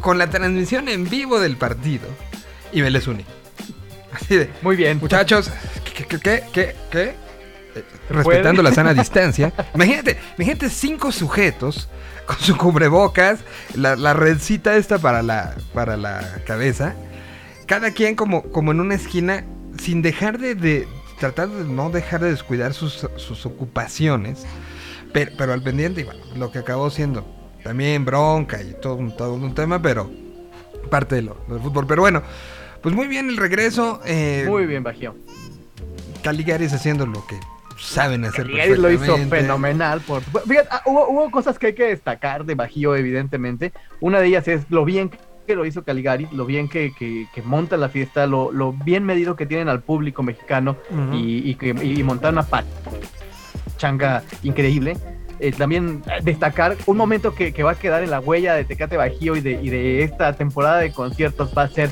con 0.00 0.18
la 0.18 0.30
transmisión 0.30 0.88
en 0.88 1.10
vivo 1.10 1.40
del 1.40 1.56
partido 1.56 2.06
y 2.72 2.82
me 2.82 2.90
les 2.90 3.08
uní. 3.08 3.24
Así 4.12 4.36
de, 4.36 4.50
Muy 4.62 4.76
bien. 4.76 4.98
muchachos, 5.00 5.50
¿qué, 5.84 6.04
qué, 6.04 6.18
qué, 6.20 6.44
qué, 6.52 6.76
qué? 6.92 7.02
Eh, 7.74 7.84
Respetando 8.08 8.62
la 8.62 8.70
sana 8.70 8.94
distancia. 9.02 9.52
Imagínate, 9.74 10.16
imagínate 10.38 10.70
cinco 10.70 11.10
sujetos 11.10 11.88
con 12.26 12.38
su 12.38 12.56
cubrebocas, 12.56 13.40
la, 13.74 13.96
la 13.96 14.14
redcita 14.14 14.76
esta 14.76 14.98
para 14.98 15.22
la, 15.22 15.56
para 15.74 15.96
la 15.96 16.38
cabeza, 16.46 16.94
cada 17.72 17.90
quien 17.92 18.16
como, 18.16 18.42
como 18.42 18.70
en 18.72 18.80
una 18.80 18.94
esquina, 18.96 19.46
sin 19.78 20.02
dejar 20.02 20.38
de, 20.38 20.54
de- 20.54 20.86
tratar 21.18 21.48
de 21.48 21.64
no 21.64 21.88
dejar 21.88 22.20
de 22.20 22.30
descuidar 22.30 22.74
sus, 22.74 23.08
sus 23.16 23.46
ocupaciones, 23.46 24.44
pero, 25.14 25.30
pero 25.38 25.54
al 25.54 25.62
pendiente, 25.62 26.02
y 26.02 26.04
bueno, 26.04 26.20
lo 26.36 26.52
que 26.52 26.58
acabó 26.58 26.90
siendo 26.90 27.24
también 27.64 28.04
bronca 28.04 28.60
y 28.62 28.74
todo, 28.74 28.96
un- 28.96 29.16
todo 29.16 29.32
un 29.32 29.54
tema, 29.54 29.80
pero 29.80 30.10
parte 30.90 31.14
de 31.14 31.22
lo, 31.22 31.38
del 31.48 31.60
fútbol. 31.60 31.86
Pero 31.86 32.02
bueno, 32.02 32.22
pues 32.82 32.94
muy 32.94 33.06
bien 33.06 33.30
el 33.30 33.38
regreso. 33.38 34.02
eh, 34.04 34.44
Muy 34.46 34.66
bien, 34.66 34.82
Bajío. 34.82 35.14
Caligaris 36.22 36.74
haciendo 36.74 37.06
lo 37.06 37.26
que 37.26 37.40
saben 37.78 38.26
hacer. 38.26 38.44
Cagliari 38.48 38.76
lo 38.76 38.90
hizo 38.92 39.16
fenomenal. 39.28 40.02
Por... 40.02 40.22
Fíjate, 40.46 40.68
ah, 40.70 40.82
hubo, 40.84 41.08
hubo 41.08 41.30
cosas 41.30 41.58
que 41.58 41.68
hay 41.68 41.74
que 41.74 41.84
destacar 41.86 42.44
de 42.44 42.54
Bajío, 42.54 42.94
evidentemente. 42.96 43.72
Una 44.00 44.20
de 44.20 44.26
ellas 44.26 44.46
es 44.46 44.62
lo 44.70 44.84
bien 44.84 45.10
que 45.46 45.54
lo 45.54 45.66
hizo 45.66 45.84
Caligari, 45.84 46.28
lo 46.32 46.46
bien 46.46 46.68
que, 46.68 46.92
que, 46.98 47.26
que 47.34 47.42
monta 47.42 47.76
la 47.76 47.88
fiesta, 47.88 48.26
lo, 48.26 48.52
lo 48.52 48.72
bien 48.72 49.04
medido 49.04 49.36
que 49.36 49.46
tienen 49.46 49.68
al 49.68 49.82
público 49.82 50.22
mexicano 50.22 50.76
y, 51.12 51.50
y, 51.50 51.98
y 51.98 52.02
montar 52.02 52.32
una 52.32 52.46
pachanga 53.74 54.22
increíble. 54.42 54.96
Eh, 55.40 55.50
también 55.50 56.02
eh, 56.06 56.20
destacar 56.22 56.76
un 56.86 56.96
momento 56.96 57.34
que, 57.34 57.52
que 57.52 57.64
va 57.64 57.72
a 57.72 57.74
quedar 57.74 58.04
en 58.04 58.10
la 58.10 58.20
huella 58.20 58.54
de 58.54 58.64
Tecate 58.64 58.96
Bajío 58.96 59.34
y 59.34 59.40
de, 59.40 59.60
y 59.60 59.70
de 59.70 60.04
esta 60.04 60.34
temporada 60.34 60.78
de 60.78 60.92
conciertos 60.92 61.52
va 61.56 61.62
a 61.62 61.68
ser 61.68 61.90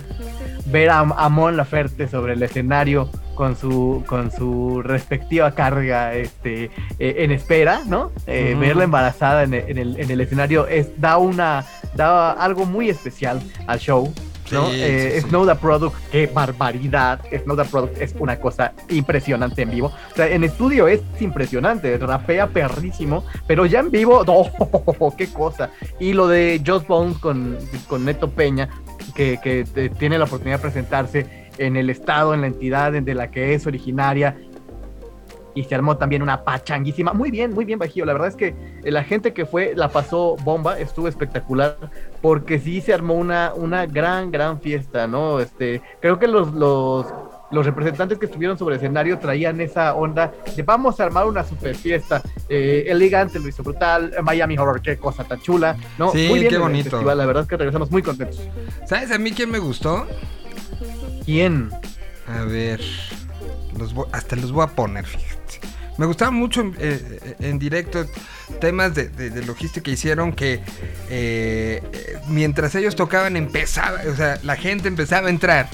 ver 0.67 0.91
a, 0.91 1.01
a 1.01 1.29
Mon 1.29 1.57
Laferte 1.57 2.07
sobre 2.07 2.35
el 2.35 2.43
escenario 2.45 3.11
con 3.41 3.57
su 3.57 4.05
con 4.07 4.31
su 4.31 4.83
respectiva 4.83 5.55
carga 5.55 6.13
este 6.13 6.65
eh, 6.99 7.15
en 7.25 7.31
espera, 7.31 7.81
¿no? 7.87 8.13
Eh, 8.27 8.51
Ujú. 8.53 8.61
Verla 8.61 8.85
embarazada 8.85 9.45
en 9.45 9.55
el, 9.55 9.65
en 9.71 9.79
el- 9.79 9.99
en 9.99 10.11
el 10.11 10.21
escenario 10.21 10.67
es 10.67 11.01
da 11.01 11.17
una 11.17 11.65
da 11.97 12.33
algo 12.33 12.67
muy 12.67 12.91
especial 12.91 13.41
al 13.67 13.79
show. 13.79 14.13
¿no? 14.53 14.67
Sí, 14.69 14.81
Eh, 14.83 15.13
sí, 15.15 15.21
sí. 15.23 15.29
Snow 15.29 15.47
the 15.47 15.55
Product, 15.55 15.97
qué 16.11 16.27
barbaridad. 16.27 17.21
Snow 17.45 17.57
the 17.57 17.65
Product 17.65 17.97
es 18.03 18.15
una 18.19 18.37
cosa 18.39 18.73
impresionante 18.91 19.63
en 19.63 19.71
vivo. 19.71 19.87
O 20.13 20.17
sea, 20.17 20.27
en 20.29 20.43
estudio 20.45 20.87
es 20.89 21.01
impresionante, 21.21 21.97
rapea 21.97 22.49
perrísimo, 22.49 23.25
pero 23.47 23.65
ya 23.65 23.79
en 23.81 23.91
vivo, 23.93 24.23
¡oh, 24.27 25.15
qué 25.17 25.29
cosa! 25.33 25.71
Y 26.01 26.13
lo 26.13 26.27
de 26.27 26.61
Just 26.67 26.87
Bones 26.89 27.17
con, 27.19 27.57
con 27.89 28.05
Neto 28.05 28.29
Peña, 28.29 28.69
que, 29.15 29.39
que 29.43 29.65
te- 29.73 29.89
tiene 29.89 30.19
la 30.19 30.25
oportunidad 30.25 30.59
de 30.59 30.63
presentarse 30.63 31.40
en 31.61 31.77
el 31.77 31.91
estado, 31.91 32.35
en 32.35 32.41
la 32.41 32.47
entidad 32.49 32.93
de 32.93 33.15
la 33.15 33.31
que 33.31 33.55
es 33.55 33.67
originaria. 33.67 34.37
Y 35.53 35.65
se 35.65 35.75
armó 35.75 35.97
también 35.97 36.23
una 36.23 36.45
pachanguísima. 36.45 37.13
Muy 37.13 37.31
bien, 37.31 37.53
muy 37.53 37.65
bien, 37.65 37.79
Bajío. 37.79 38.05
La 38.05 38.13
verdad 38.13 38.29
es 38.29 38.37
que 38.37 38.55
la 38.85 39.03
gente 39.03 39.33
que 39.33 39.47
fue 39.47 39.73
la 39.75 39.89
pasó 39.89 40.37
bomba, 40.45 40.79
estuvo 40.79 41.09
espectacular, 41.09 41.77
porque 42.23 42.61
sí 42.61 42.81
se 42.81 42.95
armó 42.95 43.15
una, 43.15 43.53
una 43.55 43.85
gran, 43.85 44.31
gran 44.31 44.61
fiesta, 44.61 45.09
¿no? 45.09 45.41
Este, 45.41 45.83
creo 46.01 46.21
que 46.21 46.29
los, 46.29 46.55
los, 46.55 47.07
los 47.51 47.67
representantes 47.67 48.19
que 48.19 48.27
estuvieron 48.27 48.57
sobre 48.57 48.77
el 48.77 48.81
escenario 48.81 49.19
traían 49.19 49.61
esa 49.61 49.95
onda 49.95 50.33
de 50.55 50.63
vamos 50.63 51.01
a 51.01 51.05
armar 51.05 51.27
una 51.27 51.43
super 51.43 51.75
fiesta. 51.75 52.23
Eh, 52.49 52.85
elegante, 52.87 53.41
lo 53.41 53.49
hizo 53.49 53.65
brutal. 53.65 54.15
Miami 54.23 54.57
Horror, 54.57 54.81
qué 54.81 54.97
cosa 54.99 55.25
tan 55.25 55.41
chula, 55.41 55.77
¿no? 55.99 56.13
Sí, 56.13 56.29
muy 56.29 56.39
bien 56.39 56.51
qué 56.53 56.59
bonito. 56.59 56.91
festival, 56.91 57.19
la 57.19 57.27
verdad 57.27 57.43
es 57.43 57.49
que 57.49 57.57
regresamos 57.57 57.91
muy 57.91 58.03
contentos. 58.03 58.41
¿Sabes 58.87 59.11
a 59.11 59.19
mí 59.19 59.33
quién 59.33 59.51
me 59.51 59.59
gustó? 59.59 60.07
¿Quién? 61.31 61.71
A 62.27 62.43
ver. 62.43 62.81
los 63.79 63.95
voy- 63.95 64.09
hasta 64.13 64.35
los 64.35 64.51
voy 64.51 64.65
a 64.65 64.67
poner, 64.67 65.07
fíjate. 65.07 65.61
Me 65.97 66.07
gustaba 66.07 66.33
mucho 66.33 66.61
en, 66.61 66.75
eh, 66.79 67.37
en 67.39 67.59
directo 67.61 68.05
temas 68.61 68.95
de, 68.97 69.09
de- 69.09 69.31
de 69.31 69.45
logística 69.47 69.85
que 69.85 69.93
hicieron 69.93 70.33
que 70.33 70.55
eh, 70.55 70.61
eh, 71.93 72.19
mientras 72.29 72.75
ellos 72.75 72.97
tocaban 72.97 73.37
empezaba, 73.37 74.01
o 74.13 74.17
sea, 74.17 74.41
la 74.43 74.57
gente 74.57 74.89
empezaba 74.89 75.29
a 75.29 75.31
entrar. 75.31 75.69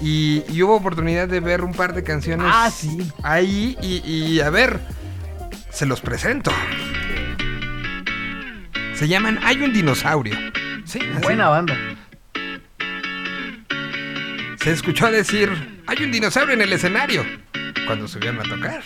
Y, 0.00 0.44
y 0.48 0.62
hubo 0.62 0.76
oportunidad 0.76 1.26
de 1.26 1.40
ver 1.40 1.62
un 1.64 1.72
par 1.72 1.92
de 1.92 2.04
canciones 2.04 2.46
Ah, 2.48 2.70
sí. 2.70 3.10
ahí 3.24 3.76
y, 3.82 3.96
y, 4.08 4.40
a 4.40 4.48
ver, 4.50 4.78
se 5.72 5.86
los 5.86 6.00
presento. 6.00 6.52
Se 8.94 9.08
llaman 9.08 9.38
Hay 9.42 9.60
un 9.60 9.72
dinosaurio. 9.72 10.36
Sí, 10.84 11.00
así. 11.00 11.22
Buena 11.24 11.48
banda. 11.48 11.76
Se 14.60 14.72
escuchó 14.72 15.10
decir, 15.10 15.82
hay 15.86 16.02
un 16.02 16.10
dinosaurio 16.10 16.54
en 16.54 16.62
el 16.62 16.72
escenario, 16.72 17.24
cuando 17.86 18.08
subieron 18.08 18.40
a 18.40 18.42
tocar. 18.42 18.82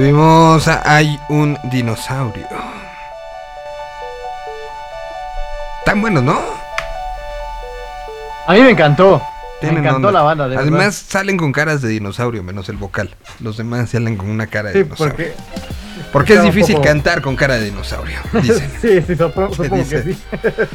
Tuvimos 0.00 0.68
Hay 0.68 1.18
un 1.30 1.56
dinosaurio. 1.64 2.46
Tan 5.86 6.02
bueno, 6.02 6.20
¿no? 6.20 6.38
A 8.46 8.52
mí 8.52 8.60
me 8.60 8.70
encantó. 8.72 9.22
Me 9.62 9.70
encantó 9.70 9.96
onda. 10.08 10.12
la 10.12 10.20
banda, 10.22 10.48
de 10.48 10.56
Además 10.58 10.78
verdad. 10.80 10.92
salen 10.92 11.38
con 11.38 11.50
caras 11.50 11.80
de 11.80 11.88
dinosaurio, 11.88 12.42
menos 12.42 12.68
el 12.68 12.76
vocal. 12.76 13.16
Los 13.40 13.56
demás 13.56 13.88
salen 13.88 14.18
con 14.18 14.28
una 14.28 14.46
cara 14.48 14.68
de 14.68 14.74
Sí, 14.74 14.82
dinosaurio. 14.82 15.14
porque. 15.16 15.34
Porque 16.12 16.34
es 16.34 16.42
difícil 16.42 16.74
poco- 16.76 16.86
cantar 16.88 17.22
con 17.22 17.34
cara 17.36 17.54
de 17.54 17.64
dinosaurio, 17.64 18.18
dicen. 18.42 18.70
sí, 18.82 19.00
sí, 19.00 19.16
supongo, 19.16 19.50
que 19.56 20.02
sí. 20.02 20.18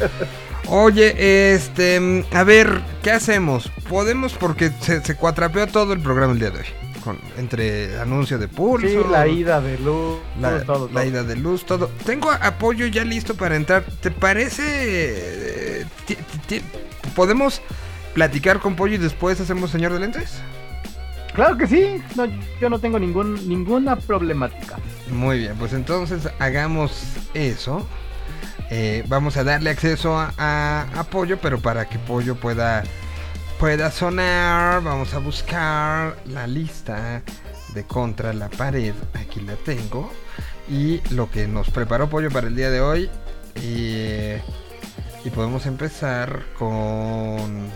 Oye, 0.68 1.54
este, 1.54 2.26
a 2.34 2.44
ver, 2.44 2.82
¿qué 3.04 3.12
hacemos? 3.12 3.72
Podemos 3.88 4.34
porque 4.34 4.72
se, 4.82 5.02
se 5.04 5.16
cuatrapeó 5.16 5.68
todo 5.68 5.94
el 5.94 6.00
programa 6.00 6.34
el 6.34 6.40
día 6.40 6.50
de 6.50 6.60
hoy. 6.62 6.66
Con, 7.04 7.18
entre 7.38 8.00
anuncio 8.00 8.38
de 8.38 8.48
pulso, 8.48 8.88
Sí, 8.88 8.98
la 9.10 9.28
ida 9.28 9.60
de 9.60 9.78
luz, 9.80 10.20
la, 10.40 10.64
todo, 10.64 10.88
la 10.88 11.02
todo. 11.02 11.04
ida 11.04 11.24
de 11.24 11.36
luz, 11.36 11.66
todo. 11.66 11.90
Tengo 12.06 12.30
apoyo 12.32 12.86
ya 12.88 13.04
listo 13.04 13.34
para 13.36 13.56
entrar. 13.56 13.84
¿Te 14.02 14.12
parece? 14.12 14.62
eh, 15.82 15.86
ti- 16.06 16.18
ti- 16.48 16.62
¿Podemos 17.16 17.62
platicar 18.14 18.60
con 18.60 18.76
Pollo 18.76 18.96
y 18.96 18.98
después 19.00 19.40
hacemos 19.42 19.72
señor 19.72 19.94
de 19.94 20.00
lentes? 20.00 20.40
Claro 21.34 21.58
que 21.58 21.66
sí, 21.66 22.02
no, 22.16 22.26
yo 22.60 22.70
no 22.70 22.78
tengo 22.80 23.00
ningún, 23.00 23.48
ninguna 23.48 23.96
problemática. 23.96 24.78
Muy 25.10 25.40
bien, 25.40 25.56
pues 25.58 25.74
entonces 25.74 26.28
hagamos 26.40 27.04
eso. 27.34 27.88
Eh, 28.70 29.04
vamos 29.08 29.38
a 29.38 29.44
darle 29.44 29.70
acceso 29.70 30.18
a, 30.18 30.34
a- 30.38 30.88
a 31.00 31.04
Pollo, 31.06 31.38
pero 31.42 31.60
para 31.60 31.88
que 31.90 31.98
Pollo 32.00 32.36
pueda, 32.36 32.84
pueda 33.62 33.92
sonar, 33.92 34.82
vamos 34.82 35.14
a 35.14 35.20
buscar 35.20 36.18
la 36.26 36.48
lista 36.48 37.22
de 37.76 37.84
contra 37.84 38.34
la 38.34 38.50
pared. 38.50 38.96
Aquí 39.14 39.40
la 39.42 39.56
tengo. 39.56 40.12
Y 40.68 41.00
lo 41.14 41.30
que 41.30 41.48
nos 41.48 41.70
preparó 41.70 42.10
Pollo 42.10 42.32
para 42.32 42.48
el 42.48 42.56
día 42.56 42.72
de 42.72 42.82
hoy. 42.82 43.08
Y, 43.62 44.34
y 45.24 45.30
podemos 45.30 45.68
empezar 45.68 46.44
con, 46.58 47.70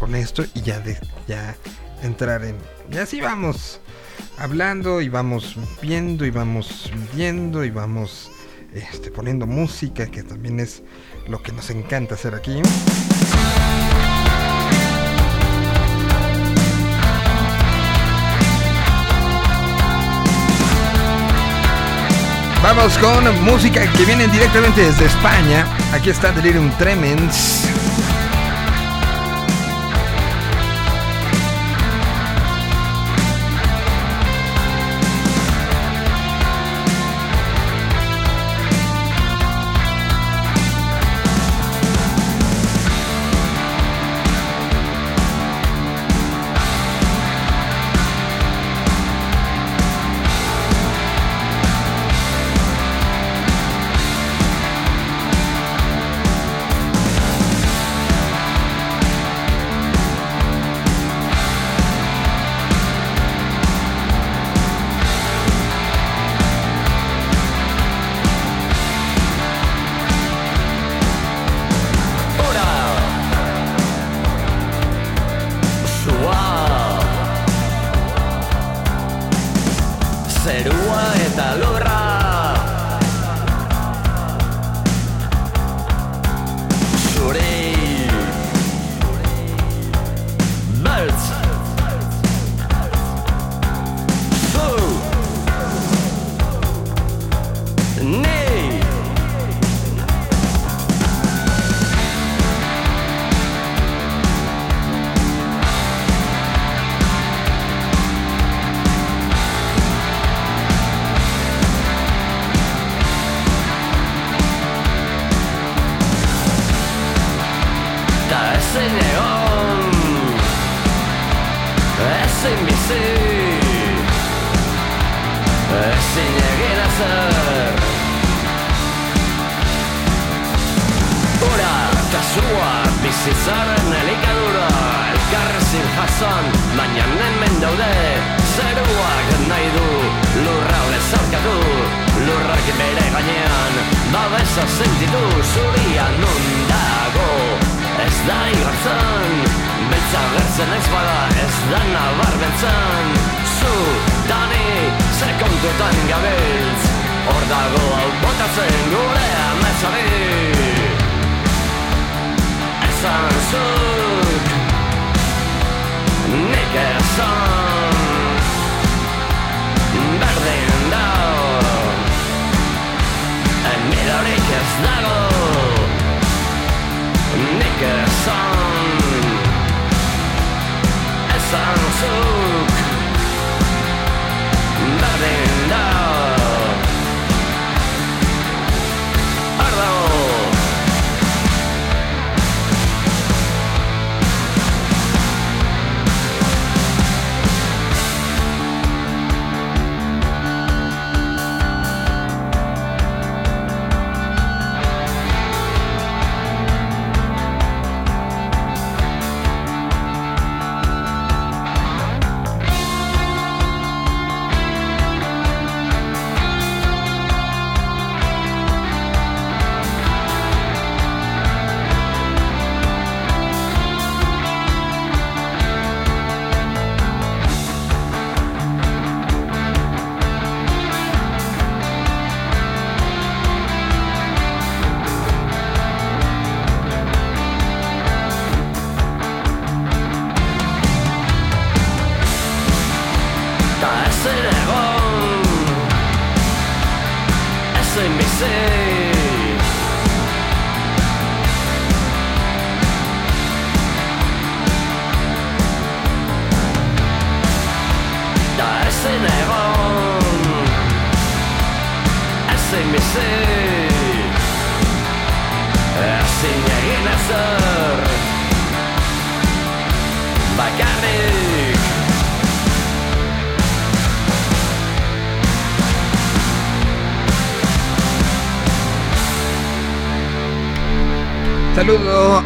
con 0.00 0.16
esto 0.16 0.42
y 0.54 0.62
ya, 0.62 0.82
ya 1.28 1.54
entrar 2.02 2.44
en... 2.44 2.56
Y 2.90 2.96
así 2.96 3.20
vamos 3.20 3.80
hablando 4.38 5.00
y 5.00 5.08
vamos 5.08 5.56
viendo 5.80 6.26
y 6.26 6.30
vamos 6.30 6.90
viendo 7.14 7.64
y 7.64 7.70
vamos 7.70 8.28
este, 8.74 9.12
poniendo 9.12 9.46
música, 9.46 10.08
que 10.08 10.24
también 10.24 10.58
es 10.58 10.82
lo 11.28 11.40
que 11.44 11.52
nos 11.52 11.70
encanta 11.70 12.16
hacer 12.16 12.34
aquí. 12.34 12.60
Vamos 22.68 22.98
con 22.98 23.44
música 23.44 23.90
que 23.92 24.04
viene 24.04 24.28
directamente 24.28 24.82
desde 24.82 25.06
España. 25.06 25.64
Aquí 25.94 26.10
está 26.10 26.32
Delirium 26.32 26.70
Tremens. 26.76 27.87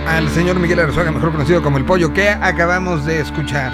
Al 0.07 0.29
señor 0.31 0.59
Miguel 0.59 0.81
Arzuaga, 0.81 1.11
mejor 1.11 1.33
conocido 1.33 1.63
como 1.63 1.79
El 1.79 1.85
Pollo, 1.85 2.13
que 2.13 2.29
acabamos 2.29 3.07
de 3.07 3.21
escuchar. 3.21 3.73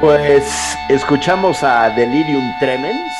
Pues 0.00 0.44
escuchamos 0.88 1.62
a 1.62 1.90
Delirium 1.90 2.44
Tremens, 2.58 3.12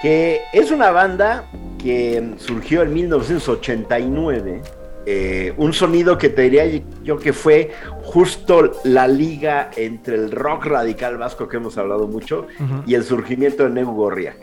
que 0.00 0.42
es 0.52 0.70
una 0.70 0.90
banda 0.90 1.44
que 1.78 2.34
surgió 2.38 2.82
en 2.82 2.94
1989. 2.94 4.62
eh, 5.04 5.52
un 5.56 5.72
sonido 5.72 6.16
que 6.16 6.28
te 6.28 6.42
diría 6.42 6.64
yo 7.02 7.18
que 7.18 7.32
fue 7.32 7.72
justo 8.04 8.70
la 8.84 9.08
liga 9.08 9.68
entre 9.76 10.14
el 10.14 10.30
rock 10.30 10.66
radical 10.66 11.16
vasco 11.18 11.48
que 11.48 11.56
hemos 11.56 11.76
hablado 11.76 12.06
mucho 12.06 12.46
y 12.86 12.94
el 12.94 13.02
surgimiento 13.02 13.64
de 13.64 13.70
Neu 13.70 13.90
Gorriak. 13.92 14.36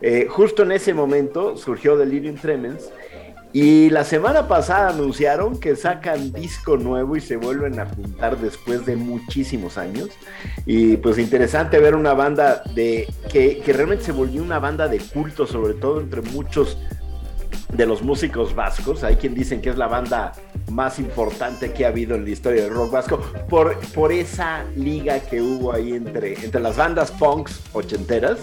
Eh, 0.00 0.26
justo 0.30 0.62
en 0.62 0.72
ese 0.72 0.94
momento 0.94 1.56
surgió 1.58 1.96
Delirium 1.98 2.36
Tremens 2.36 2.88
y 3.52 3.88
la 3.90 4.04
semana 4.04 4.46
pasada 4.46 4.90
anunciaron 4.90 5.58
que 5.58 5.74
sacan 5.74 6.32
disco 6.32 6.76
nuevo 6.76 7.16
y 7.16 7.20
se 7.20 7.36
vuelven 7.36 7.80
a 7.80 7.86
juntar 7.86 8.38
después 8.38 8.84
de 8.84 8.96
muchísimos 8.96 9.78
años. 9.78 10.10
Y 10.66 10.98
pues 10.98 11.18
interesante 11.18 11.78
ver 11.78 11.94
una 11.94 12.12
banda 12.12 12.62
de 12.74 13.08
que, 13.32 13.60
que 13.60 13.72
realmente 13.72 14.04
se 14.04 14.12
volvió 14.12 14.42
una 14.42 14.58
banda 14.58 14.86
de 14.86 14.98
culto, 14.98 15.46
sobre 15.46 15.74
todo 15.74 16.00
entre 16.00 16.20
muchos 16.20 16.76
de 17.72 17.86
los 17.86 18.02
músicos 18.02 18.54
vascos. 18.54 19.04
Hay 19.04 19.16
quien 19.16 19.34
dicen 19.34 19.60
que 19.60 19.70
es 19.70 19.76
la 19.76 19.86
banda 19.86 20.32
más 20.70 20.98
importante 20.98 21.72
que 21.72 21.84
ha 21.84 21.88
habido 21.88 22.14
en 22.14 22.24
la 22.24 22.30
historia 22.30 22.64
del 22.64 22.74
rock 22.74 22.92
vasco 22.92 23.20
por, 23.48 23.78
por 23.94 24.12
esa 24.12 24.64
liga 24.76 25.20
que 25.20 25.40
hubo 25.40 25.72
ahí 25.72 25.92
entre, 25.92 26.34
entre 26.44 26.60
las 26.60 26.76
bandas 26.76 27.10
punks 27.12 27.60
ochenteras 27.72 28.38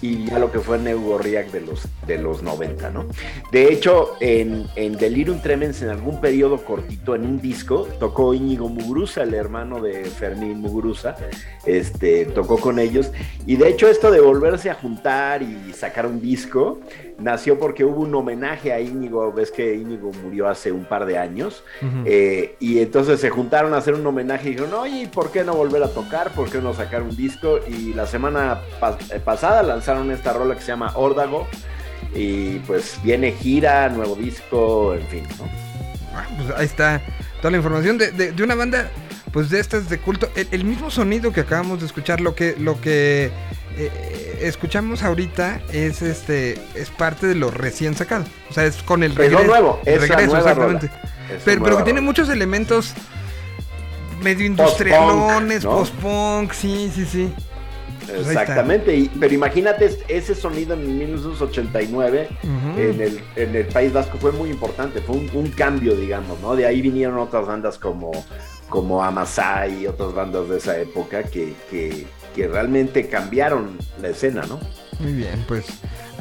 y 0.00 0.26
ya 0.26 0.38
lo 0.38 0.52
que 0.52 0.60
fue 0.60 0.78
Neu 0.78 1.00
Gorriak 1.00 1.50
de 1.50 1.62
los, 1.62 1.88
de 2.06 2.18
los 2.18 2.42
90, 2.42 2.90
¿no? 2.90 3.06
De 3.50 3.72
hecho, 3.72 4.14
en, 4.20 4.66
en 4.76 4.96
Delirium 4.96 5.40
Tremens, 5.40 5.82
en 5.82 5.88
algún 5.88 6.20
periodo 6.20 6.64
cortito, 6.64 7.14
en 7.14 7.24
un 7.24 7.40
disco, 7.40 7.88
tocó 7.98 8.34
Íñigo 8.34 8.68
Muguruza, 8.68 9.22
el 9.22 9.34
hermano 9.34 9.80
de 9.80 10.04
Fermín 10.04 10.60
Muguruza, 10.60 11.16
este, 11.66 12.26
tocó 12.26 12.58
con 12.58 12.78
ellos. 12.78 13.10
Y 13.46 13.56
de 13.56 13.68
hecho, 13.68 13.88
esto 13.88 14.10
de 14.10 14.20
volverse 14.20 14.70
a 14.70 14.74
juntar 14.74 15.42
y 15.42 15.72
sacar 15.72 16.06
un 16.06 16.20
disco, 16.20 16.80
nació 17.18 17.58
porque 17.58 17.84
hubo 17.84 18.02
un 18.02 18.14
homenaje 18.14 18.43
a 18.46 18.80
Íñigo, 18.80 19.32
ves 19.32 19.50
que 19.50 19.74
Íñigo 19.74 20.10
murió 20.22 20.48
hace 20.48 20.70
un 20.72 20.84
par 20.84 21.06
de 21.06 21.18
años, 21.18 21.62
eh, 22.04 22.56
y 22.60 22.78
entonces 22.80 23.20
se 23.20 23.30
juntaron 23.30 23.74
a 23.74 23.78
hacer 23.78 23.94
un 23.94 24.06
homenaje 24.06 24.48
y 24.48 24.50
dijeron, 24.52 24.74
oye, 24.74 25.02
¿y 25.02 25.06
¿por 25.06 25.30
qué 25.32 25.44
no 25.44 25.54
volver 25.54 25.82
a 25.82 25.88
tocar? 25.88 26.30
¿Por 26.32 26.50
qué 26.50 26.58
no 26.58 26.74
sacar 26.74 27.02
un 27.02 27.16
disco? 27.16 27.58
Y 27.68 27.94
la 27.94 28.06
semana 28.06 28.60
pas- 28.80 28.98
eh, 29.12 29.20
pasada 29.24 29.62
lanzaron 29.62 30.10
esta 30.10 30.32
rola 30.32 30.54
que 30.54 30.60
se 30.60 30.68
llama 30.68 30.92
Órdago, 30.94 31.46
y 32.14 32.58
pues 32.60 32.98
viene 33.02 33.32
gira, 33.32 33.88
nuevo 33.88 34.14
disco, 34.14 34.94
en 34.94 35.06
fin, 35.08 35.22
¿no? 35.38 35.48
Ah, 36.14 36.26
pues 36.36 36.50
ahí 36.58 36.66
está 36.66 37.00
toda 37.38 37.50
la 37.50 37.56
información 37.56 37.98
de, 37.98 38.12
de- 38.12 38.32
de 38.32 38.42
una 38.42 38.54
banda, 38.54 38.88
pues 39.32 39.50
de 39.50 39.58
estas 39.58 39.88
de 39.90 39.98
culto. 39.98 40.28
El, 40.36 40.46
el 40.52 40.64
mismo 40.64 40.90
sonido 40.90 41.32
que 41.32 41.40
acabamos 41.40 41.80
de 41.80 41.86
escuchar, 41.86 42.20
lo 42.20 42.34
que, 42.36 42.54
lo 42.58 42.80
que 42.80 43.32
eh, 43.76 44.33
escuchamos 44.48 45.02
ahorita 45.02 45.60
es 45.72 46.02
este, 46.02 46.60
es 46.74 46.90
parte 46.90 47.26
de 47.26 47.34
lo 47.34 47.50
recién 47.50 47.94
sacado. 47.94 48.24
O 48.50 48.52
sea, 48.52 48.64
es 48.66 48.76
con 48.82 49.02
el 49.02 49.12
Es 49.12 49.16
lo 49.18 49.22
regreso. 49.24 49.44
nuevo, 49.46 49.80
el 49.84 50.00
regreso, 50.00 50.36
exactamente. 50.36 50.86
Es 51.34 51.42
Pero, 51.44 51.76
que 51.78 51.82
tiene 51.84 52.00
muchos 52.00 52.28
elementos 52.28 52.92
medio 54.22 54.36
Post-punk, 54.36 54.40
industrialones, 54.50 55.64
¿no? 55.64 55.70
post-punk, 55.70 56.52
sí, 56.52 56.90
sí, 56.94 57.04
sí. 57.04 57.32
Pues. 58.06 58.26
Exactamente, 58.28 58.94
y- 58.94 59.10
pero 59.18 59.32
imagínate 59.32 59.86
es- 59.86 59.98
ese 60.08 60.34
sonido 60.34 60.74
en 60.74 60.98
1989 60.98 62.28
Ujú. 62.42 62.78
en, 62.80 63.00
el, 63.00 63.20
en 63.36 63.56
el 63.56 63.66
País 63.66 63.92
Vasco 63.94 64.18
fue 64.18 64.30
muy 64.32 64.50
importante, 64.50 65.00
fue 65.00 65.16
un, 65.16 65.30
un 65.32 65.48
cambio, 65.50 65.94
digamos, 65.96 66.38
¿no? 66.40 66.54
De 66.54 66.66
ahí 66.66 66.82
vinieron 66.82 67.18
otras 67.18 67.46
bandas 67.46 67.78
como, 67.78 68.12
como 68.68 69.02
Amasai 69.02 69.82
y 69.82 69.86
otras 69.86 70.12
bandas 70.12 70.48
de 70.50 70.58
esa 70.58 70.78
época 70.78 71.22
que, 71.22 71.54
que, 71.70 72.06
que 72.34 72.48
realmente 72.48 73.08
cambiaron 73.08 73.78
la 74.00 74.08
escena, 74.08 74.42
¿no? 74.46 74.60
Muy 75.00 75.12
bien, 75.12 75.44
pues 75.48 75.66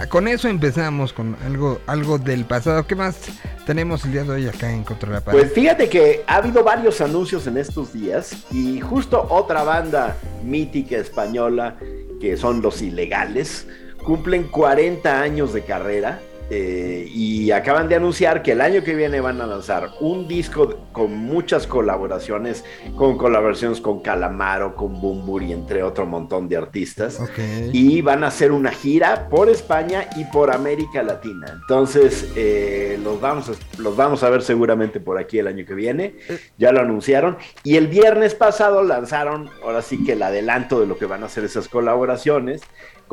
con 0.10 0.28
eso 0.28 0.48
empezamos 0.48 1.14
con 1.14 1.36
algo, 1.46 1.80
algo 1.86 2.18
del 2.18 2.46
pasado. 2.46 2.86
¿Qué 2.88 2.96
más 2.96 3.18
tenemos 3.66 4.04
el 4.06 4.12
día 4.12 4.24
de 4.24 4.32
hoy 4.32 4.48
acá 4.48 4.72
en 4.72 4.84
Contra 4.84 5.12
la 5.12 5.22
Pared? 5.22 5.40
Pues 5.40 5.54
fíjate 5.54 5.90
que 5.90 6.24
ha 6.28 6.38
habido 6.38 6.64
varios 6.64 7.00
anuncios 7.02 7.48
en 7.48 7.58
estos 7.58 7.94
días 7.94 8.46
y 8.52 8.80
justo 8.82 9.26
otra 9.30 9.64
banda 9.64 10.18
mítica 10.44 10.98
española 10.98 11.76
que 12.20 12.38
son 12.38 12.62
los 12.62 12.82
ilegales 12.82 13.68
cumplen 14.04 14.44
40 14.44 15.22
años 15.22 15.54
de 15.54 15.64
carrera 15.64 16.20
eh, 16.50 17.08
y 17.10 17.52
acaban 17.52 17.88
de 17.88 17.96
anunciar 17.96 18.44
que 18.44 18.52
el 18.52 18.62
año 18.62 18.84
que 18.84 18.96
viene 18.96 19.22
van 19.22 19.40
a 19.42 19.48
lanzar 19.48 19.92
un 20.00 20.28
disco 20.28 20.88
con 20.92 21.16
muchas 21.18 21.68
colaboraciones, 21.68 22.64
con 22.96 23.18
colaboraciones 23.18 23.80
con 23.80 24.02
Calamaro, 24.02 24.76
con 24.76 25.00
Bumburi, 25.00 25.54
entre 25.54 25.84
otro 25.84 26.06
montón 26.06 26.50
de 26.50 26.58
artistas. 26.58 27.20
Ok. 27.20 27.40
Y 27.72 28.02
van 28.02 28.24
a 28.24 28.28
hacer 28.28 28.52
una 28.52 28.72
gira 28.72 29.30
por 29.30 29.50
España 29.50 30.10
y 30.16 30.26
por 30.26 30.52
América 30.52 31.02
Latina. 31.02 31.60
Entonces, 31.62 32.32
eh, 32.36 33.00
los, 33.04 33.20
vamos 33.20 33.50
a, 33.50 33.82
los 33.82 33.96
vamos 33.96 34.24
a 34.24 34.30
ver 34.30 34.42
seguramente 34.42 35.00
por 35.00 35.18
aquí 35.18 35.40
el 35.40 35.48
año 35.48 35.66
que 35.66 35.74
viene. 35.74 36.16
Ya 36.58 36.72
lo 36.72 36.82
anunciaron. 36.82 37.38
Y 37.64 37.78
el 37.78 37.88
viernes 37.88 38.36
pasado 38.36 38.84
lanzaron, 38.84 39.50
ahora 39.64 39.82
sí 39.82 40.04
que 40.04 40.14
el 40.14 40.24
adelanto 40.24 40.80
de 40.80 40.88
lo 40.88 40.98
que 40.98 41.06
van 41.06 41.24
a 41.24 41.28
hacer 41.28 41.44
esas 41.44 41.68
colaboraciones, 41.68 42.62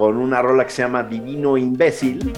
con 0.01 0.17
una 0.17 0.41
rola 0.41 0.65
que 0.65 0.71
se 0.71 0.81
llama 0.81 1.03
Divino 1.03 1.59
Imbécil. 1.59 2.33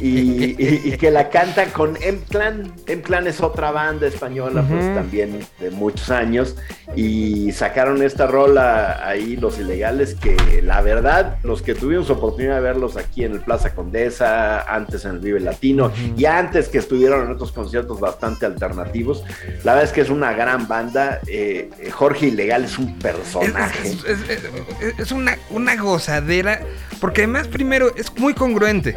Y, 0.00 0.54
y- 0.62 0.80
y 0.84 0.96
que 0.96 1.10
la 1.10 1.28
canta 1.28 1.64
con 1.72 1.96
M-Clan. 2.00 2.72
M-Clan 2.86 3.26
es 3.26 3.40
otra 3.40 3.72
banda 3.72 4.06
española, 4.06 4.64
pues 4.68 4.94
también 4.94 5.40
de 5.58 5.70
muchos 5.72 6.08
años. 6.12 6.54
Y 6.94 7.50
sacaron 7.50 8.00
esta 8.04 8.28
rola 8.28 9.04
ahí, 9.04 9.34
los 9.36 9.58
ilegales, 9.58 10.14
que 10.14 10.62
la 10.62 10.80
verdad, 10.82 11.38
los 11.42 11.62
que 11.62 11.74
tuvimos 11.74 12.08
oportunidad 12.10 12.54
de 12.54 12.60
verlos 12.60 12.96
aquí 12.96 13.24
en 13.24 13.32
el 13.32 13.40
Plaza 13.40 13.74
Condesa, 13.74 14.60
antes 14.72 15.04
en 15.04 15.12
el 15.16 15.18
Vive 15.18 15.40
Latino, 15.40 15.90
y 16.16 16.26
antes 16.26 16.68
que 16.68 16.78
estuvieron 16.78 17.26
en 17.26 17.32
otros 17.32 17.50
conciertos 17.50 17.98
bastante 17.98 18.46
alternativos, 18.46 19.24
la 19.64 19.72
verdad 19.74 19.88
es 19.88 19.92
que 19.92 20.02
es 20.02 20.10
una 20.10 20.32
gran 20.34 20.68
banda. 20.68 21.18
eh, 21.26 21.68
eh, 21.80 21.90
Jorge 21.90 22.26
Ilegal 22.28 22.62
es 22.64 22.78
un 22.78 22.96
personaje. 23.00 23.88
es- 23.88 24.04
es- 24.04 24.28
es- 24.28 24.98
es 25.00 25.10
una, 25.10 25.36
una 25.50 25.74
gozadera, 25.74 26.60
porque 27.00 27.22
además 27.22 27.48
primero 27.48 27.94
es 27.96 28.16
muy 28.18 28.34
congruente 28.34 28.96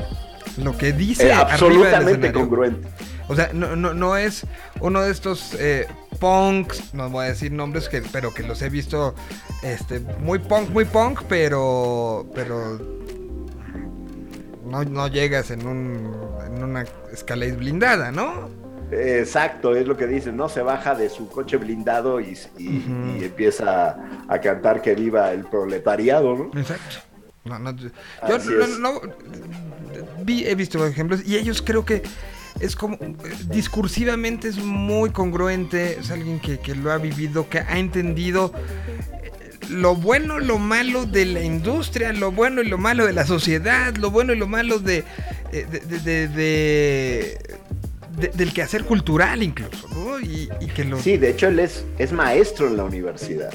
lo 0.58 0.78
que 0.78 0.92
dice. 0.94 1.24
Eh, 1.24 1.28
del 1.30 1.36
absolutamente 1.40 2.32
congruente. 2.32 2.88
O 3.30 3.36
sea, 3.36 3.50
no, 3.54 3.76
no, 3.76 3.94
no 3.94 4.18
es 4.18 4.46
uno 4.82 5.02
de 5.02 5.12
estos 5.12 5.56
eh, 5.58 5.88
punks, 6.20 6.94
no 6.94 7.10
voy 7.10 7.26
a 7.26 7.30
decir 7.30 7.52
nombres, 7.52 7.88
que, 7.88 8.02
pero 8.12 8.34
que 8.34 8.44
los 8.44 8.62
he 8.62 8.70
visto 8.70 9.16
este, 9.64 10.02
muy 10.20 10.40
punk, 10.40 10.70
muy 10.70 10.86
punk, 10.86 11.22
pero, 11.30 12.26
pero 12.36 12.80
no, 14.66 14.84
no 14.84 15.08
llegas 15.08 15.52
en, 15.52 15.66
un, 15.66 16.14
en 16.46 16.64
una 16.64 16.86
escalade 17.12 17.54
blindada, 17.54 18.12
¿no? 18.12 18.50
Exacto, 18.92 19.76
es 19.76 19.88
lo 19.88 19.98
que 19.98 20.06
dicen, 20.06 20.38
¿no? 20.38 20.50
Se 20.50 20.62
baja 20.62 20.94
de 20.94 21.10
su 21.10 21.28
coche 21.30 21.58
blindado 21.58 22.20
y, 22.20 22.38
y- 22.60 23.24
empieza 23.24 23.98
a 24.28 24.40
cantar 24.40 24.82
que 24.82 24.94
viva 24.96 25.32
el 25.32 25.46
proletariado, 25.46 26.36
¿no? 26.36 26.60
Exacto. 26.60 26.98
No, 27.46 27.60
no, 27.60 27.76
yo 27.76 27.90
no, 28.80 29.02
vi, 30.24 30.46
he 30.46 30.56
visto 30.56 30.86
ejemplos 30.86 31.22
y 31.26 31.36
ellos 31.36 31.62
creo 31.62 31.84
que 31.86 32.02
es 32.60 32.76
como 32.76 32.98
discursivamente 33.50 34.48
es 34.48 34.58
muy 34.58 35.10
congruente, 35.10 36.00
es 36.00 36.10
alguien 36.12 36.40
que, 36.40 36.60
que 36.60 36.74
lo 36.76 36.92
ha 36.92 36.98
vivido, 36.98 37.50
que 37.50 37.60
ha 37.60 37.78
entendido 37.80 38.54
eh, 39.24 39.32
lo 39.70 39.96
bueno, 39.96 40.40
lo 40.40 40.58
malo 40.60 41.06
de 41.06 41.26
la 41.26 41.42
industria, 41.42 42.14
lo 42.14 42.32
bueno 42.32 42.62
y 42.62 42.68
lo 42.68 42.78
malo 42.78 43.06
de 43.06 43.14
la 43.14 43.26
sociedad, 43.26 43.96
lo 43.98 44.10
bueno 44.12 44.34
y 44.34 44.38
lo 44.38 44.48
malo 44.48 44.80
de, 44.80 45.04
eh, 45.52 45.66
de- 45.70 46.00
de- 46.00 46.28
de- 46.28 47.38
de- 48.16 48.28
de- 48.28 48.38
del 48.38 48.54
quehacer 48.54 48.84
cultural 48.86 49.42
incluso, 49.44 49.88
¿no? 49.90 50.20
Y, 50.20 50.50
y 50.62 50.68
que 50.68 50.84
lo... 50.86 51.00
Sí, 51.00 51.18
de 51.18 51.30
hecho 51.32 51.48
él 51.48 51.60
es, 51.60 51.86
es 51.98 52.12
maestro 52.12 52.68
en 52.68 52.78
la 52.78 52.84
universidad. 52.84 53.52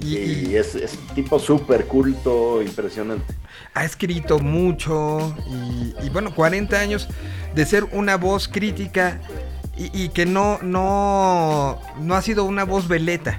Y- 0.00 0.16
y- 0.16 0.48
Y 0.50 0.56
es, 0.56 0.76
tipo 1.14 1.38
súper 1.38 1.86
culto, 1.86 2.62
impresionante. 2.62 3.34
ha 3.74 3.84
escrito 3.84 4.38
mucho 4.38 5.34
y, 5.48 5.94
y 6.04 6.10
bueno, 6.10 6.34
40 6.34 6.78
años 6.78 7.08
de 7.54 7.66
ser 7.66 7.84
una 7.92 8.16
voz 8.16 8.48
crítica 8.48 9.20
y, 9.76 10.04
y 10.04 10.08
que 10.10 10.26
no, 10.26 10.58
no, 10.62 11.80
no 12.00 12.14
ha 12.14 12.22
sido 12.22 12.44
una 12.44 12.64
voz 12.64 12.86
veleta. 12.88 13.38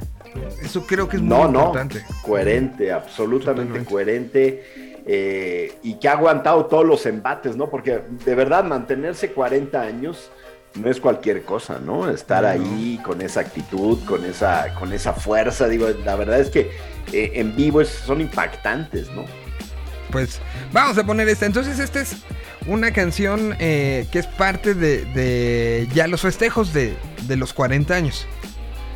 Eso 0.61 0.85
creo 0.85 1.07
que 1.09 1.17
es 1.17 1.21
muy 1.23 1.29
No, 1.29 1.47
no, 1.47 1.59
importante. 1.59 2.03
coherente, 2.21 2.91
absolutamente 2.91 3.79
Totalmente. 3.79 3.89
coherente. 3.91 4.88
Eh, 5.11 5.73
y 5.81 5.95
que 5.95 6.07
ha 6.07 6.11
aguantado 6.11 6.67
todos 6.67 6.85
los 6.85 7.03
embates, 7.07 7.55
¿no? 7.55 7.67
Porque 7.67 8.01
de 8.25 8.35
verdad 8.35 8.63
mantenerse 8.63 9.31
40 9.31 9.81
años 9.81 10.29
no 10.75 10.87
es 10.87 10.99
cualquier 10.99 11.41
cosa, 11.43 11.79
¿no? 11.83 12.07
Estar 12.11 12.45
ahí 12.45 12.99
con 13.03 13.19
esa 13.23 13.39
actitud, 13.39 13.97
con 14.05 14.23
esa, 14.23 14.75
con 14.75 14.93
esa 14.93 15.13
fuerza, 15.13 15.67
digo, 15.67 15.87
la 16.05 16.15
verdad 16.15 16.39
es 16.39 16.51
que 16.51 16.69
eh, 17.11 17.31
en 17.33 17.55
vivo 17.55 17.81
es- 17.81 17.89
son 17.89 18.21
impactantes, 18.21 19.09
¿no? 19.09 19.25
Pues 20.11 20.39
vamos 20.71 20.95
a 20.99 21.03
poner 21.03 21.27
esta. 21.27 21.47
Entonces 21.47 21.79
esta 21.79 22.01
es 22.01 22.17
una 22.67 22.91
canción 22.93 23.55
eh, 23.59 24.05
que 24.11 24.19
es 24.19 24.27
parte 24.27 24.75
de, 24.75 25.05
de 25.05 25.87
ya 25.91 26.05
los 26.07 26.21
festejos 26.21 26.71
de, 26.71 26.95
de 27.23 27.35
los 27.35 27.51
40 27.53 27.95
años. 27.95 28.27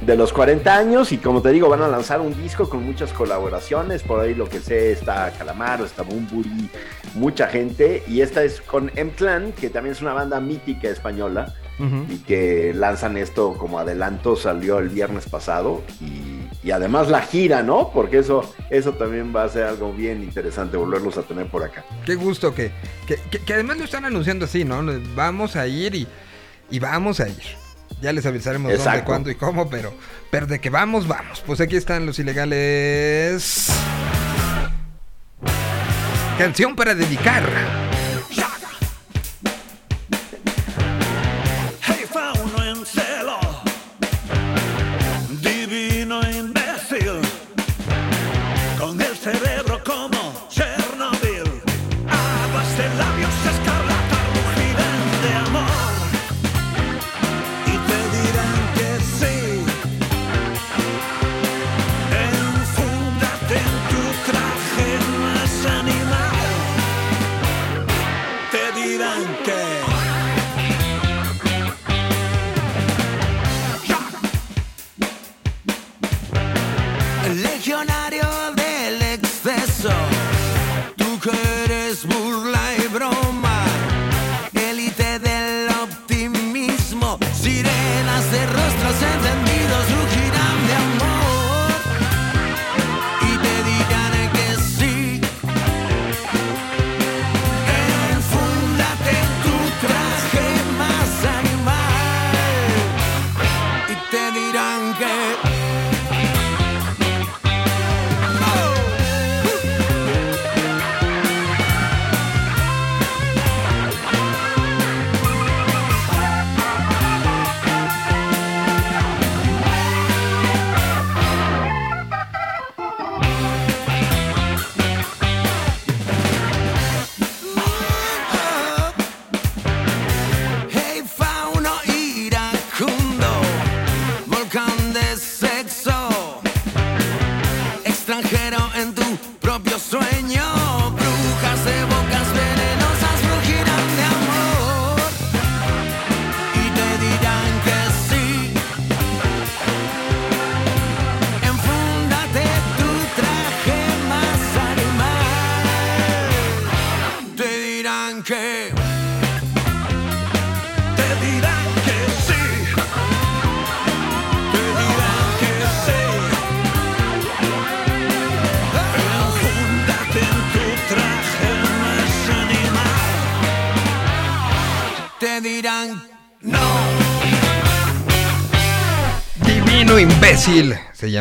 De 0.05 0.15
los 0.17 0.33
40 0.33 0.75
años 0.75 1.11
y 1.11 1.17
como 1.17 1.41
te 1.41 1.49
digo 1.51 1.69
van 1.69 1.81
a 1.81 1.87
lanzar 1.87 2.21
un 2.21 2.35
disco 2.41 2.69
con 2.69 2.83
muchas 2.83 3.13
colaboraciones, 3.13 4.03
por 4.03 4.19
ahí 4.19 4.33
lo 4.35 4.47
que 4.49 4.59
sé 4.59 4.91
está 4.91 5.31
Calamaro, 5.37 5.85
está 5.85 6.03
Bumburi, 6.03 6.69
mucha 7.15 7.47
gente 7.47 8.03
y 8.07 8.21
esta 8.21 8.43
es 8.43 8.61
con 8.61 8.91
M-Clan, 8.95 9.53
que 9.53 9.69
también 9.69 9.93
es 9.95 10.01
una 10.01 10.13
banda 10.13 10.39
mítica 10.39 10.89
española 10.89 11.53
y 12.09 12.17
que 12.19 12.71
lanzan 12.73 13.17
esto 13.17 13.53
como 13.57 13.79
adelanto, 13.79 14.35
salió 14.35 14.77
el 14.79 14.89
viernes 14.89 15.25
pasado 15.27 15.81
y, 15.99 16.67
y 16.67 16.71
además 16.71 17.09
la 17.09 17.21
gira, 17.21 17.63
¿no? 17.63 17.89
Porque 17.91 18.19
eso, 18.19 18.53
eso 18.69 18.93
también 18.93 19.35
va 19.35 19.43
a 19.43 19.49
ser 19.49 19.63
algo 19.63 19.91
bien 19.91 20.21
interesante 20.23 20.77
volverlos 20.77 21.17
a 21.17 21.23
tener 21.23 21.47
por 21.47 21.63
acá. 21.63 21.83
Qué 22.05 22.15
gusto 22.15 22.53
que, 22.53 22.71
que, 23.07 23.15
que- 23.31 23.39
que 23.39 23.53
además 23.55 23.77
lo 23.79 23.85
están 23.85 24.05
anunciando 24.05 24.45
así, 24.45 24.63
¿no? 24.63 24.81
Vamos 25.15 25.55
a 25.55 25.65
ir 25.67 25.95
y, 25.95 26.07
y 26.69 26.79
vamos 26.79 27.19
a 27.19 27.27
ir. 27.27 27.62
Ya 28.03 28.11
les 28.11 28.25
avisaremos 28.25 28.69
dónde, 28.69 28.83
Exacto. 28.83 29.05
cuándo 29.05 29.31
y 29.31 29.35
cómo, 29.35 29.69
pero, 29.69 29.93
pero 30.29 30.45
de 30.45 30.59
que 30.59 30.69
vamos, 30.69 31.07
vamos. 31.07 31.41
Pues 31.45 31.61
aquí 31.61 31.77
están 31.77 32.05
los 32.05 32.19
ilegales. 32.19 33.69
Canción 36.37 36.75
para 36.75 36.95
dedicar. 36.95 37.43
Hey, 41.79 42.05
fauno 42.11 42.65
en 42.65 42.85
celo, 42.85 43.39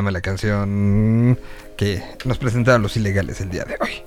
llama 0.02 0.10
la 0.10 0.20
canción 0.20 1.38
que 1.76 2.02
nos 2.24 2.36
presentaron 2.38 2.82
los 2.82 2.96
ilegales 2.96 3.40
el 3.40 3.50
día 3.50 3.64
de 3.64 3.76
hoy. 3.80 4.02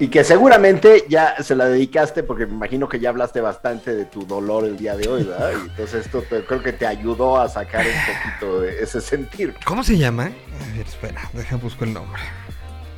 Y 0.00 0.08
que 0.08 0.22
seguramente 0.22 1.06
ya 1.08 1.42
se 1.42 1.56
la 1.56 1.64
dedicaste 1.64 2.22
porque 2.22 2.46
me 2.46 2.52
imagino 2.52 2.88
que 2.88 3.00
ya 3.00 3.08
hablaste 3.08 3.40
bastante 3.40 3.96
de 3.96 4.04
tu 4.04 4.24
dolor 4.26 4.64
el 4.64 4.76
día 4.76 4.94
de 4.96 5.08
hoy, 5.08 5.24
¿verdad? 5.24 5.50
Y 5.58 5.68
entonces 5.70 6.06
esto 6.06 6.22
te- 6.22 6.44
creo 6.44 6.62
que 6.62 6.72
te 6.72 6.86
ayudó 6.86 7.40
a 7.40 7.48
sacar 7.48 7.84
un 7.84 7.92
poquito 8.14 8.60
de 8.60 8.80
ese 8.80 9.00
sentir. 9.00 9.54
¿Cómo 9.64 9.82
se 9.82 9.98
llama? 9.98 10.24
A 10.26 10.76
ver, 10.76 10.86
espera, 10.86 11.20
deja 11.32 11.56
busco 11.56 11.82
el 11.82 11.94
nombre. 11.94 12.20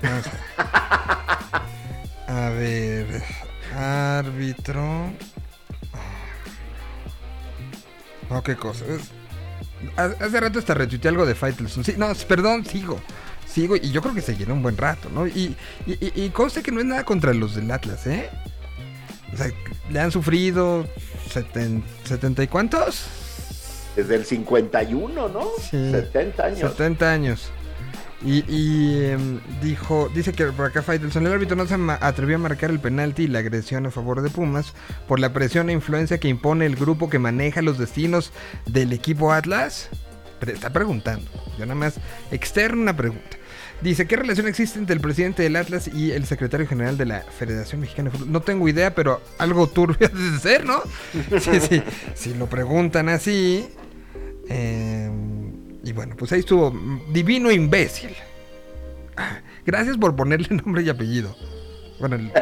Vamos 0.03 0.25
a, 0.59 1.63
a 2.47 2.51
ver, 2.51 3.23
árbitro. 3.75 5.11
No, 8.29 8.43
qué 8.43 8.57
cosa. 8.57 8.85
Es- 8.85 9.11
Hace 9.97 10.41
rato 10.41 10.59
hasta 10.59 10.75
retuiteé 10.75 11.09
algo 11.09 11.25
de 11.27 11.35
Faitelson. 11.35 11.85
Sí, 11.85 11.95
no, 11.97 12.13
perdón, 12.29 12.65
sigo. 12.67 13.01
Sigo 13.47 13.75
y 13.77 13.91
yo 13.91 14.01
creo 14.03 14.15
que 14.15 14.21
seguirá 14.21 14.53
un 14.53 14.63
buen 14.63 14.77
rato, 14.77 15.09
¿no? 15.13 15.27
Y, 15.27 15.57
y, 15.87 15.93
y, 15.93 16.13
y 16.25 16.31
conste 16.31 16.63
que 16.63 16.71
no 16.71 16.81
es 16.81 16.87
nada 16.87 17.05
contra 17.05 17.35
los 17.35 17.55
del 17.57 17.71
Atlas, 17.71 18.07
¿eh? 18.07 18.31
O 19.33 19.37
sea, 19.37 19.51
le 19.91 20.01
han 20.01 20.11
sufrido 20.13 20.87
seten- 21.33 21.83
setenta 22.05 22.43
y 22.43 22.49
cuántos? 22.49 23.07
Desde 23.97 24.15
el 24.17 24.25
51, 24.25 25.29
¿no? 25.29 25.49
Sí. 25.61 25.91
70 25.91 26.45
años. 26.45 26.59
70 26.61 27.11
años. 27.13 27.51
Y, 28.23 28.45
y, 28.49 29.05
em, 29.07 29.41
dijo, 29.63 30.11
dice 30.15 30.33
que 30.33 30.45
por 30.47 30.67
acá 30.67 30.83
Faitelson, 30.83 31.27
el 31.27 31.33
árbitro 31.33 31.57
no 31.57 31.67
se 31.67 31.75
atrevió 32.01 32.37
a 32.37 32.39
marcar 32.39 32.71
el 32.71 32.79
penalti 32.79 33.23
y 33.23 33.29
la 33.29 33.39
agresión 33.39 33.87
a 33.87 33.91
favor 33.91 34.21
de 34.21 34.29
Pumas 34.29 34.75
por 35.09 35.19
la 35.21 35.33
presión 35.33 35.71
e 35.71 35.73
influencia 35.73 36.21
que 36.21 36.29
impone 36.29 36.67
el 36.67 36.77
grupo 36.77 37.09
que 37.09 37.19
maneja 37.19 37.63
los 37.63 37.79
destinos 37.79 38.33
del 38.67 38.93
equipo 38.93 39.33
Atlas. 39.33 39.89
Pero 40.39 40.53
está 40.53 40.71
preguntando, 40.71 41.31
yo 41.59 41.65
nada 41.65 41.75
más 41.75 41.99
externo 42.31 42.83
una 42.83 42.97
pregunta. 42.97 43.39
Dice, 43.81 44.07
¿qué 44.07 44.17
relación 44.17 44.47
existe 44.47 44.79
entre 44.79 44.95
el 44.95 45.01
presidente 45.01 45.43
del 45.43 45.57
Atlas 45.57 45.89
y 45.89 46.13
el 46.13 46.27
secretario 46.27 46.67
general 46.67 46.99
de 46.99 47.07
la 47.07 47.21
Federación 47.23 47.81
Mexicana 47.81 48.11
de 48.11 48.19
Fútbol? 48.19 48.33
No 48.33 48.43
tengo 48.43 48.69
idea, 48.69 48.95
pero 48.95 49.23
algo 49.39 49.67
turbio 49.67 50.09
de 50.13 50.39
ser, 50.39 50.67
¿no? 50.67 50.83
Sí, 51.41 51.59
sí, 51.61 51.83
si 52.15 52.35
lo 52.35 52.47
preguntan 52.47 53.09
así. 53.09 53.67
eh, 54.51 55.11
y 55.85 55.93
bueno, 55.93 56.15
pues 56.19 56.33
ahí 56.33 56.41
estuvo. 56.41 56.73
Divino 57.13 57.51
imbécil. 57.51 58.11
Gracias 59.67 59.97
por 59.99 60.17
ponerle 60.17 60.49
nombre 60.65 60.83
y 60.83 60.89
apellido. 60.89 61.35
Bueno, 61.99 62.17
el- 62.17 62.33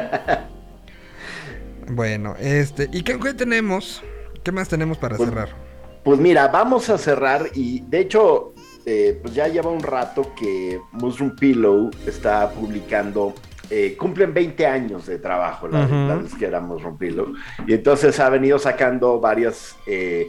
bueno, 1.91 2.35
este. 2.39 2.89
¿Y 2.93 3.03
qué, 3.03 3.19
qué 3.19 3.35
tenemos? 3.35 4.03
¿Qué 4.43 4.53
más 4.53 4.69
tenemos 4.69 4.99
para 4.99 5.17
Pues- 5.17 5.29
cerrar? 5.29 5.49
Pues 6.05 6.21
mira, 6.21 6.49
vamos 6.49 6.89
a 6.91 6.97
cerrar 6.97 7.51
y 7.55 7.81
de 7.81 8.01
hecho, 8.01 8.55
eh, 8.87 9.19
pues 9.21 9.35
ya 9.35 9.47
lleva 9.49 9.71
un 9.71 9.83
rato 9.83 10.33
que 10.39 10.81
Mushroom 10.93 11.37
Pillow 11.37 11.91
está 12.07 12.49
publicando, 12.51 13.35
eh, 13.69 13.95
cumplen 13.99 14.33
20 14.33 14.65
años 14.67 15.07
de 15.07 15.19
trabajo 15.19 15.69
la, 15.69 15.85
Ujú. 15.85 15.95
la 15.95 16.17
disquera 16.19 16.61
Mushroom 16.61 16.97
Pillow 16.97 17.35
y 17.67 17.75
entonces 17.75 18.19
ha 18.21 18.31
venido 18.31 18.59
sacando 18.59 19.21
varios 19.21 19.77
eh, 19.87 20.29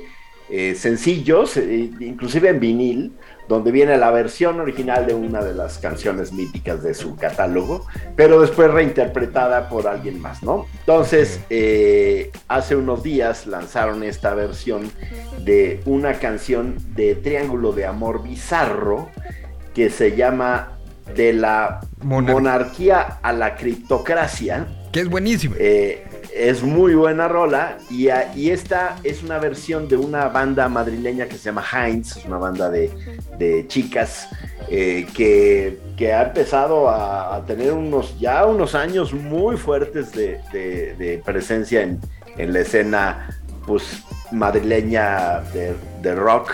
eh, 0.49 0.75
sencillos, 0.75 1.57
eh, 1.57 1.91
inclusive 1.99 2.49
en 2.49 2.59
vinil, 2.59 3.13
donde 3.47 3.71
viene 3.71 3.97
la 3.97 4.11
versión 4.11 4.59
original 4.59 5.07
de 5.07 5.15
una 5.15 5.43
de 5.43 5.53
las 5.55 5.79
canciones 5.79 6.31
míticas 6.31 6.83
de 6.83 6.93
su 6.93 7.15
catálogo, 7.15 7.85
pero 8.15 8.39
después 8.41 8.69
reinterpretada 8.71 9.69
por 9.69 9.87
alguien 9.87 10.19
más, 10.21 10.43
¿no? 10.43 10.67
Entonces, 10.81 11.39
eh, 11.49 12.31
hace 12.47 12.75
unos 12.75 13.01
días 13.01 13.47
lanzaron 13.47 14.03
esta 14.03 14.35
versión 14.35 14.91
de 15.43 15.81
una 15.85 16.13
canción 16.19 16.75
de 16.95 17.15
Triángulo 17.15 17.71
de 17.71 17.85
Amor 17.87 18.21
Bizarro 18.21 19.09
que 19.73 19.89
se 19.89 20.15
llama 20.15 20.77
De 21.15 21.33
la 21.33 21.79
Monar- 22.03 22.33
monarquía 22.33 23.17
a 23.23 23.33
la 23.33 23.55
criptocracia. 23.55 24.67
Que 24.91 25.01
es 25.01 25.09
buenísimo. 25.09 25.55
Eh, 25.57 26.03
es 26.33 26.63
muy 26.63 26.95
buena 26.95 27.27
rola 27.27 27.77
y, 27.89 28.09
esta 28.49 28.97
es 29.03 29.23
una 29.23 29.39
versión 29.39 29.87
de 29.87 29.97
una 29.97 30.29
banda 30.29 30.69
madrileña 30.69 31.27
que 31.27 31.37
se 31.37 31.45
llama 31.45 31.63
Heinz, 31.63 32.17
es 32.17 32.25
una 32.25 32.37
banda 32.37 32.69
de, 32.69 33.65
chicas 33.67 34.29
eh, 34.69 35.07
que, 35.13 36.13
ha 36.13 36.23
empezado 36.23 36.89
a, 36.89 37.43
tener 37.45 37.73
unos 37.73 38.17
ya 38.19 38.45
unos 38.45 38.75
años 38.75 39.13
muy 39.13 39.57
fuertes 39.57 40.11
de, 40.11 41.21
presencia 41.25 41.81
en, 41.81 41.99
la 42.53 42.59
escena 42.59 43.29
pues 43.65 44.03
madrileña 44.31 45.41
de, 46.01 46.15
rock. 46.15 46.51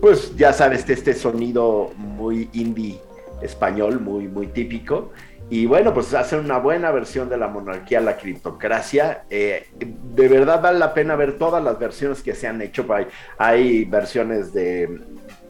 Pues 0.00 0.34
ya 0.36 0.52
sabes, 0.52 0.88
este 0.88 1.14
sonido 1.14 1.92
muy 1.96 2.50
indie 2.52 3.00
español, 3.40 4.00
muy, 4.00 4.26
muy 4.26 4.48
típico. 4.48 5.12
Y 5.52 5.66
bueno, 5.66 5.92
pues 5.92 6.14
hacen 6.14 6.38
una 6.38 6.56
buena 6.56 6.90
versión 6.92 7.28
de 7.28 7.36
la 7.36 7.46
monarquía, 7.46 8.00
la 8.00 8.16
criptocracia. 8.16 9.24
Eh, 9.28 9.68
de 9.76 10.26
verdad 10.26 10.62
vale 10.62 10.78
la 10.78 10.94
pena 10.94 11.14
ver 11.14 11.36
todas 11.36 11.62
las 11.62 11.78
versiones 11.78 12.22
que 12.22 12.34
se 12.34 12.48
han 12.48 12.62
hecho. 12.62 12.86
Hay, 12.88 13.06
hay 13.36 13.84
versiones 13.84 14.54
de, 14.54 14.98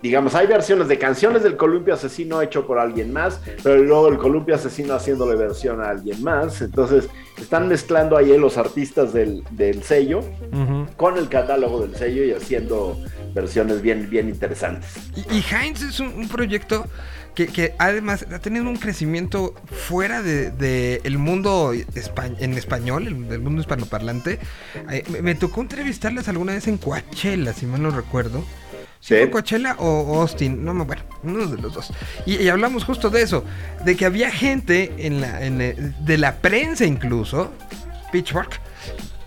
digamos, 0.02 0.34
hay 0.34 0.48
versiones 0.48 0.88
de 0.88 0.98
canciones 0.98 1.44
del 1.44 1.56
columpio 1.56 1.94
asesino 1.94 2.42
hecho 2.42 2.66
por 2.66 2.80
alguien 2.80 3.12
más, 3.12 3.40
pero 3.62 3.80
luego 3.80 4.08
el 4.08 4.18
columpio 4.18 4.56
asesino 4.56 4.92
haciéndole 4.94 5.36
versión 5.36 5.80
a 5.80 5.90
alguien 5.90 6.20
más. 6.24 6.60
Entonces 6.62 7.08
están 7.38 7.68
mezclando 7.68 8.16
ahí 8.16 8.36
los 8.36 8.58
artistas 8.58 9.12
del, 9.12 9.44
del 9.52 9.84
sello 9.84 10.24
con 10.96 11.16
el 11.16 11.28
catálogo 11.28 11.80
del 11.80 11.94
sello 11.94 12.24
y 12.24 12.32
haciendo 12.32 12.98
versiones 13.34 13.80
bien, 13.80 14.10
bien 14.10 14.28
interesantes. 14.28 14.96
Y, 15.14 15.36
y 15.36 15.44
Heinz 15.48 15.80
es 15.80 16.00
un, 16.00 16.08
un 16.08 16.28
proyecto 16.28 16.86
que, 17.34 17.46
que 17.46 17.74
además 17.78 18.26
ha 18.32 18.38
tenido 18.40 18.64
un 18.68 18.76
crecimiento 18.76 19.54
fuera 19.70 20.22
de, 20.22 20.50
de 20.50 21.00
el 21.04 21.18
mundo 21.18 21.72
espa- 21.74 22.34
en 22.38 22.52
español, 22.54 23.06
el, 23.06 23.28
del 23.28 23.40
mundo 23.40 23.60
hispanoparlante. 23.60 24.38
Eh, 24.90 25.04
me, 25.10 25.22
me 25.22 25.34
tocó 25.34 25.60
entrevistarlas 25.62 26.28
alguna 26.28 26.52
vez 26.52 26.66
en 26.68 26.78
Coachella, 26.78 27.52
si 27.52 27.66
mal 27.66 27.82
no 27.82 27.90
recuerdo. 27.90 28.44
¿Sí 29.00 29.16
Sí. 29.20 29.28
Coachella 29.30 29.74
o 29.78 30.20
Austin? 30.20 30.64
No, 30.64 30.74
me- 30.74 30.84
bueno, 30.84 31.02
uno 31.24 31.46
de 31.46 31.60
los 31.60 31.74
dos. 31.74 31.92
Y, 32.26 32.36
y 32.36 32.48
hablamos 32.48 32.84
justo 32.84 33.10
de 33.10 33.22
eso, 33.22 33.44
de 33.84 33.96
que 33.96 34.04
había 34.04 34.30
gente 34.30 34.92
en 34.98 35.20
la, 35.20 35.44
en, 35.44 35.60
eh, 35.60 35.74
de 36.00 36.18
la 36.18 36.36
prensa 36.36 36.84
incluso, 36.84 37.50
Pitchfork, 38.12 38.60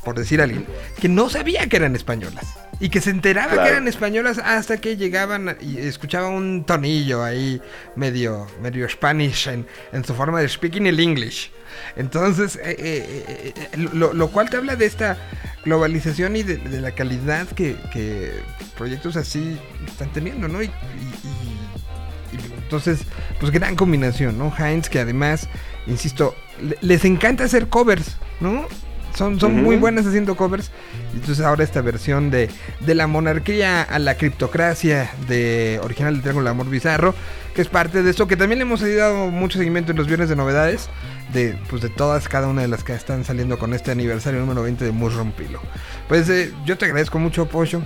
por 0.05 0.17
decir 0.17 0.39
alguien, 0.41 0.65
que 1.01 1.09
no 1.09 1.29
sabía 1.29 1.67
que 1.67 1.75
eran 1.75 1.95
españolas. 1.95 2.45
Y 2.79 2.89
que 2.89 2.99
se 3.01 3.09
enteraba 3.09 3.47
Claro. 3.53 3.63
que 3.63 3.69
eran 3.69 3.87
españolas 3.87 4.37
hasta 4.37 4.77
que 4.77 4.97
llegaban 4.97 5.57
y 5.61 5.77
escuchaba 5.77 6.27
un 6.29 6.65
tonillo 6.65 7.23
ahí 7.23 7.61
medio, 7.95 8.47
medio 8.61 8.87
Spanish 8.89 9.47
en, 9.47 9.65
en 9.93 10.03
su 10.03 10.13
forma 10.13 10.41
de 10.41 10.49
speaking 10.49 10.85
el 10.85 10.99
English. 10.99 11.51
Entonces, 11.95 12.57
eh, 12.57 12.75
eh, 12.77 13.53
eh, 13.55 13.77
lo, 13.93 14.13
lo 14.13 14.27
cual 14.29 14.49
te 14.49 14.57
habla 14.57 14.75
de 14.75 14.85
esta 14.85 15.17
globalización 15.63 16.35
y 16.35 16.43
de, 16.43 16.57
de 16.57 16.81
la 16.81 16.91
calidad 16.91 17.47
que, 17.47 17.75
que 17.93 18.31
proyectos 18.77 19.15
así 19.15 19.57
están 19.87 20.11
teniendo, 20.11 20.47
¿no? 20.49 20.61
Y, 20.61 20.65
y- 20.65 20.69
y- 20.69 22.35
y 22.37 22.53
entonces, 22.63 22.99
pues 23.39 23.51
gran 23.53 23.75
combinación, 23.77 24.37
¿no? 24.37 24.53
Heinz, 24.57 24.89
que 24.89 24.99
además, 24.99 25.47
insisto, 25.87 26.35
le- 26.61 26.77
les 26.81 27.05
encanta 27.05 27.45
hacer 27.45 27.67
covers, 27.69 28.17
¿no? 28.41 28.67
Son, 29.15 29.39
son 29.39 29.63
muy 29.63 29.77
buenas 29.77 30.05
haciendo 30.05 30.35
covers. 30.35 30.71
Y 31.13 31.17
entonces 31.17 31.43
ahora 31.45 31.63
esta 31.63 31.81
versión 31.81 32.29
de, 32.31 32.49
de 32.81 32.95
la 32.95 33.07
monarquía 33.07 33.81
a 33.81 33.97
la 33.99 34.17
criptocracia 34.17 35.09
de 35.27 35.79
original 35.83 36.15
de 36.17 36.21
Triángulo 36.21 36.49
Amor 36.49 36.69
Bizarro, 36.69 37.15
que 37.53 37.61
es 37.61 37.69
parte 37.69 38.03
de 38.03 38.09
esto, 38.09 38.27
que 38.27 38.35
también 38.35 38.59
le 38.59 38.63
hemos 38.63 38.81
dado 38.81 39.27
mucho 39.31 39.57
seguimiento 39.57 39.91
en 39.91 39.97
los 39.97 40.07
viernes 40.07 40.27
de 40.29 40.35
novedades, 40.35 40.89
de, 41.33 41.57
pues 41.69 41.81
de 41.81 41.89
todas, 41.89 42.27
cada 42.27 42.47
una 42.47 42.61
de 42.61 42.67
las 42.67 42.83
que 42.83 42.93
están 42.93 43.23
saliendo 43.23 43.57
con 43.57 43.73
este 43.73 43.91
aniversario 43.91 44.39
número 44.41 44.63
20 44.63 44.83
de 44.83 44.91
Mushroom 44.91 45.31
Pillow. 45.31 45.61
Pues 46.09 46.29
eh, 46.29 46.51
yo 46.65 46.77
te 46.77 46.85
agradezco 46.85 47.17
mucho, 47.17 47.45
Pocho. 47.47 47.83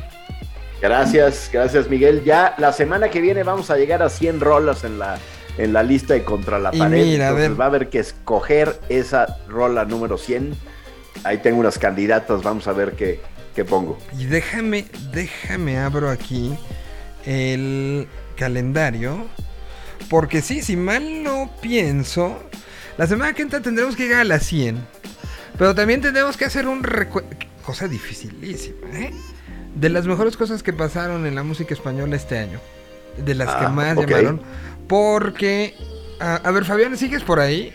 Gracias, 0.81 1.49
gracias 1.51 1.89
Miguel. 1.89 2.23
Ya 2.23 2.55
la 2.57 2.71
semana 2.71 3.09
que 3.09 3.21
viene 3.21 3.43
vamos 3.43 3.69
a 3.69 3.77
llegar 3.77 4.01
a 4.01 4.09
100 4.09 4.39
rolas 4.39 4.83
en 4.83 4.97
la, 4.97 5.17
en 5.57 5.73
la 5.73 5.83
lista 5.83 6.13
de 6.13 6.23
Contra 6.23 6.57
la 6.57 6.69
Y 6.73 6.79
Pared. 6.79 7.05
mira, 7.05 7.25
a 7.25 7.29
Entonces 7.29 7.49
ver. 7.49 7.59
va 7.59 7.65
a 7.65 7.67
haber 7.67 7.89
que 7.89 7.99
escoger 7.99 8.79
esa 8.89 9.37
rola 9.49 9.83
número 9.85 10.17
100. 10.17 10.55
Ahí 11.23 11.39
tengo 11.39 11.59
unas 11.59 11.77
candidatas, 11.77 12.43
vamos 12.43 12.67
a 12.67 12.73
ver 12.73 12.93
qué, 12.93 13.19
qué 13.55 13.65
pongo. 13.65 13.97
Y 14.17 14.25
déjame, 14.25 14.85
déjame 15.11 15.77
abro 15.77 16.09
aquí 16.09 16.55
el 17.25 18.07
calendario. 18.35 19.25
Porque 20.09 20.41
sí, 20.41 20.61
si 20.61 20.75
mal 20.75 21.23
no 21.23 21.51
pienso, 21.61 22.41
la 22.97 23.05
semana 23.05 23.33
que 23.33 23.41
entra 23.41 23.61
tendremos 23.61 23.95
que 23.95 24.03
llegar 24.03 24.21
a 24.21 24.23
las 24.25 24.43
100. 24.45 24.77
Pero 25.57 25.75
también 25.75 26.01
tendremos 26.01 26.37
que 26.37 26.45
hacer 26.45 26.67
un 26.67 26.83
recuerdo. 26.83 27.29
Cosa 27.65 27.87
dificilísima, 27.87 28.87
¿eh? 28.97 29.11
De 29.75 29.89
las 29.89 30.07
mejores 30.07 30.35
cosas 30.37 30.63
que 30.63 30.73
pasaron 30.73 31.25
en 31.27 31.35
la 31.35 31.43
música 31.43 31.73
española 31.73 32.15
este 32.15 32.37
año. 32.39 32.59
De 33.17 33.35
las 33.35 33.53
que 33.55 33.65
Ah, 33.65 33.69
más 33.69 33.95
llamaron. 33.97 34.41
Porque. 34.87 35.75
a- 36.19 36.37
a 36.37 36.51
ver, 36.51 36.65
Fabián, 36.65 36.97
¿sigues 36.97 37.21
por 37.23 37.39
ahí? 37.39 37.73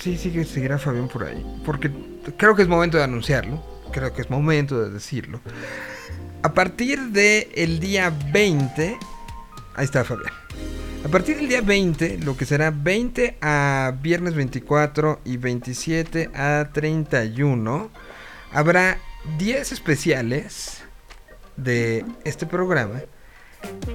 Sí, 0.00 0.16
sigue, 0.16 0.44
seguirá 0.44 0.78
Fabián 0.78 1.08
por 1.08 1.24
ahí. 1.24 1.44
Porque 1.64 1.90
creo 2.36 2.54
que 2.54 2.62
es 2.62 2.68
momento 2.68 2.98
de 2.98 3.04
anunciarlo. 3.04 3.62
Creo 3.92 4.12
que 4.12 4.22
es 4.22 4.30
momento 4.30 4.82
de 4.82 4.90
decirlo. 4.90 5.40
A 6.42 6.52
partir 6.52 7.00
del 7.10 7.48
el 7.54 7.80
día 7.80 8.12
20, 8.32 8.98
ahí 9.74 9.84
está 9.84 10.04
Fabián. 10.04 10.32
A 11.04 11.08
partir 11.08 11.36
del 11.36 11.48
día 11.48 11.60
20, 11.60 12.18
lo 12.18 12.36
que 12.36 12.44
será 12.44 12.70
20 12.70 13.38
a 13.40 13.94
viernes 14.02 14.34
24 14.34 15.20
y 15.24 15.36
27 15.36 16.30
a 16.34 16.70
31, 16.72 17.90
habrá 18.52 18.98
10 19.38 19.72
especiales 19.72 20.82
de 21.56 22.04
este 22.24 22.44
programa 22.46 23.02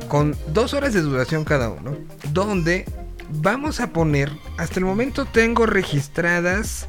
con 0.08 0.36
dos 0.48 0.74
horas 0.74 0.94
de 0.94 1.02
duración 1.02 1.44
cada 1.44 1.70
uno, 1.70 1.98
donde 2.32 2.86
vamos 3.30 3.80
a 3.80 3.92
poner, 3.92 4.32
hasta 4.58 4.80
el 4.80 4.86
momento 4.86 5.26
tengo 5.26 5.66
registradas 5.66 6.88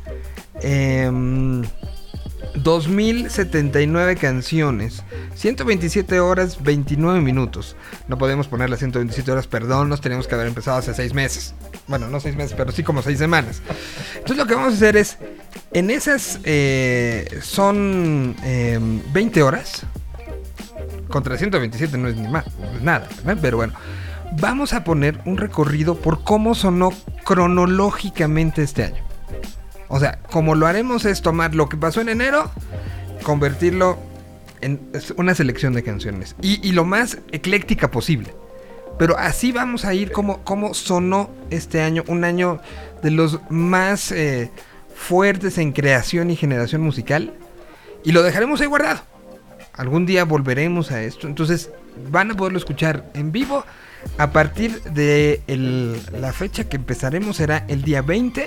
em, 0.63 1.63
2079 2.55 4.17
canciones, 4.17 5.03
127 5.35 6.21
horas, 6.21 6.63
29 6.63 7.21
minutos. 7.21 7.77
No 8.09 8.19
podemos 8.19 8.47
poner 8.47 8.69
las 8.69 8.81
127 8.81 9.31
horas, 9.33 9.47
perdón, 9.47 9.89
nos 9.89 10.01
teníamos 10.01 10.27
que 10.29 10.35
haber 10.35 10.47
empezado 10.47 10.79
hace 10.79 10.95
6 10.95 11.15
meses. 11.15 11.55
Bueno, 11.87 12.09
no 12.09 12.21
6 12.21 12.37
meses, 12.37 12.55
pero 12.57 12.73
sí 12.73 12.83
como 12.83 13.03
6 13.03 13.19
semanas. 13.19 13.63
Entonces 14.15 14.37
lo 14.37 14.47
que 14.47 14.55
vamos 14.55 14.75
a 14.75 14.77
hacer 14.77 14.97
es, 14.97 15.19
en 15.73 15.91
esas 15.91 16.41
eh, 16.45 17.41
son 17.43 18.37
em, 18.45 19.01
20 19.13 19.43
horas. 19.43 19.87
Contra 21.09 21.37
127 21.37 21.99
no 21.99 22.09
es 22.09 22.17
ni 22.17 22.29
más, 22.29 22.47
nada, 22.83 23.09
pero 23.41 23.59
bueno. 23.59 23.75
Vamos 24.41 24.73
a 24.73 24.83
poner 24.83 25.21
un 25.27 25.37
recorrido 25.37 25.95
por 25.95 26.25
cómo 26.25 26.55
sonó 26.55 26.91
cronológicamente 27.25 28.63
este 28.63 28.85
año. 28.85 29.12
O 29.93 30.01
sea, 30.01 30.19
como 30.31 30.55
lo 30.55 30.67
haremos 30.67 31.05
es 31.05 31.21
tomar 31.21 31.55
lo 31.55 31.69
que 31.69 31.77
pasó 31.77 32.01
en 32.01 32.09
enero, 32.09 32.51
convertirlo 33.25 33.99
en 34.63 34.81
una 35.19 35.35
selección 35.35 35.75
de 35.75 35.83
canciones. 35.83 36.35
Y, 36.41 36.73
lo 36.73 36.87
más 36.87 37.19
ecléctica 37.31 37.91
posible. 37.91 38.35
Pero 38.99 39.19
así 39.19 39.53
vamos 39.53 39.85
a 39.85 39.93
ir 39.93 40.11
como, 40.11 40.43
como 40.45 40.73
sonó 40.73 41.29
este 41.51 41.83
año. 41.83 42.05
Un 42.07 42.25
año 42.25 42.59
de 43.03 43.11
los 43.11 43.39
más 43.51 44.13
eh, 44.13 44.51
fuertes 44.95 45.59
en 45.59 45.73
creación 45.73 46.31
y 46.31 46.37
generación 46.37 46.81
musical. 46.81 47.35
Y 48.03 48.13
lo 48.13 48.23
dejaremos 48.23 48.63
ahí 48.63 48.69
guardado. 48.69 49.03
Algún 49.75 50.07
día 50.07 50.25
volveremos 50.25 50.91
a 50.91 51.03
esto. 51.03 51.27
Entonces 51.27 51.71
van 52.11 52.31
a 52.31 52.35
poderlo 52.35 52.59
escuchar 52.59 53.11
en 53.13 53.31
vivo. 53.31 53.63
A 54.17 54.33
partir 54.33 54.83
de 54.85 55.43
la 56.19 56.33
fecha 56.33 56.65
que 56.65 56.77
empezaremos 56.77 57.37
será 57.37 57.67
el 57.69 57.83
día 57.83 58.01
20 58.01 58.47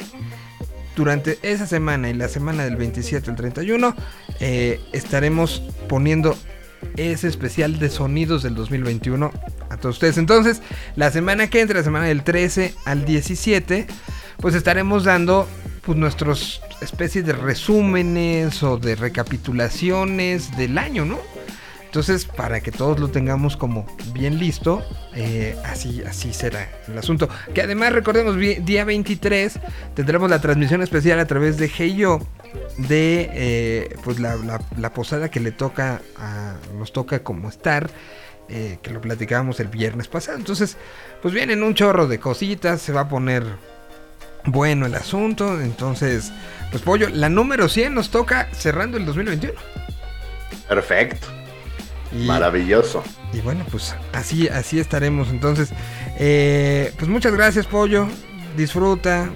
durante 0.96 1.38
esa 1.42 1.68
semana 1.68 2.10
y 2.10 2.14
la 2.14 2.28
semana 2.28 2.64
del 2.64 2.76
27 2.76 3.30
al 3.30 3.36
31 3.36 3.96
eh, 4.40 4.80
estaremos 4.94 5.62
poniendo 5.88 6.38
ese 6.98 7.28
especial 7.28 7.80
de 7.80 7.90
sonidos 7.90 8.44
del 8.44 8.56
2021 8.56 9.32
a 9.70 9.78
todos 9.78 9.96
ustedes. 9.96 10.18
Entonces, 10.18 10.62
la 10.96 11.12
semana 11.12 11.50
que 11.50 11.62
entra, 11.62 11.80
la 11.80 11.84
semana 11.84 12.06
del 12.06 12.24
13 12.24 12.74
al 12.86 13.06
17, 13.06 13.88
pues 14.40 14.56
estaremos 14.56 15.04
dando 15.04 15.48
pues 15.82 15.98
nuestros 15.98 16.62
especies 16.82 17.26
de 17.26 17.34
resúmenes 17.34 18.64
o 18.64 18.78
de 18.78 18.96
recapitulaciones 18.96 20.56
del 20.58 20.78
año, 20.78 21.06
¿no? 21.06 21.20
Entonces, 21.96 22.26
para 22.26 22.60
que 22.60 22.74
todos 22.74 23.00
lo 23.00 23.08
tengamos 23.08 23.56
como 23.56 23.86
bien 24.12 24.38
listo, 24.38 24.84
eh, 25.16 25.56
así, 25.64 26.04
así 26.06 26.34
será 26.34 26.70
el 26.90 26.98
asunto. 26.98 27.30
Que 27.54 27.62
además, 27.62 27.94
recordemos, 27.94 28.36
día 28.36 28.84
23 28.84 29.62
tendremos 29.94 30.30
la 30.30 30.42
transmisión 30.42 30.82
especial 30.82 31.20
a 31.20 31.26
través 31.26 31.56
de 31.58 31.72
Hey 31.74 31.96
Yo 31.96 32.20
de 32.78 33.30
eh, 33.32 33.96
pues 34.04 34.20
la 34.20 34.94
posada 34.94 35.32
que 35.32 35.40
le 35.40 35.54
toca 35.54 36.02
a, 36.18 36.56
nos 36.78 36.92
toca 36.92 37.24
como 37.24 37.48
estar. 37.48 37.90
eh, 38.50 38.78
que 38.82 38.92
lo 38.92 39.00
platicábamos 39.00 39.62
el 39.62 39.70
viernes 39.70 40.10
pasado. 40.10 40.38
Entonces, 40.38 40.76
pues 41.22 41.34
vienen 41.34 41.64
un 41.64 41.76
chorro 41.76 42.08
de 42.08 42.20
cositas, 42.20 42.82
se 42.82 42.92
va 42.92 43.02
a 43.02 43.08
poner 43.08 43.46
bueno 44.44 44.86
el 44.86 44.96
asunto. 44.96 45.62
Entonces, 45.62 46.34
pues 46.72 46.84
pollo, 46.84 47.08
la 47.08 47.30
número 47.30 47.70
100 47.70 47.94
nos 47.94 48.10
toca 48.10 48.50
cerrando 48.52 48.98
el 48.98 49.06
2021. 49.06 49.54
Perfecto. 50.68 51.45
Y- 52.18 52.26
Maravilloso. 52.26 53.04
Y 53.34 53.42
bueno, 53.42 53.66
pues 53.72 53.96
así, 54.14 54.48
así 54.48 54.80
estaremos. 54.80 55.30
Entonces, 55.30 55.70
eh, 56.18 56.94
pues 56.98 57.10
muchas 57.10 57.34
gracias, 57.34 57.66
Pollo. 57.68 58.08
Disfruta. 58.56 59.30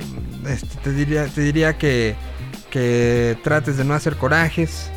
Este, 0.48 0.78
te 0.84 0.92
diría, 0.94 1.26
te 1.28 1.42
diría 1.42 1.78
que, 1.78 2.16
que 2.70 3.38
trates 3.44 3.78
de 3.78 3.84
no 3.84 3.94
hacer 3.94 4.16
corajes. 4.16 4.90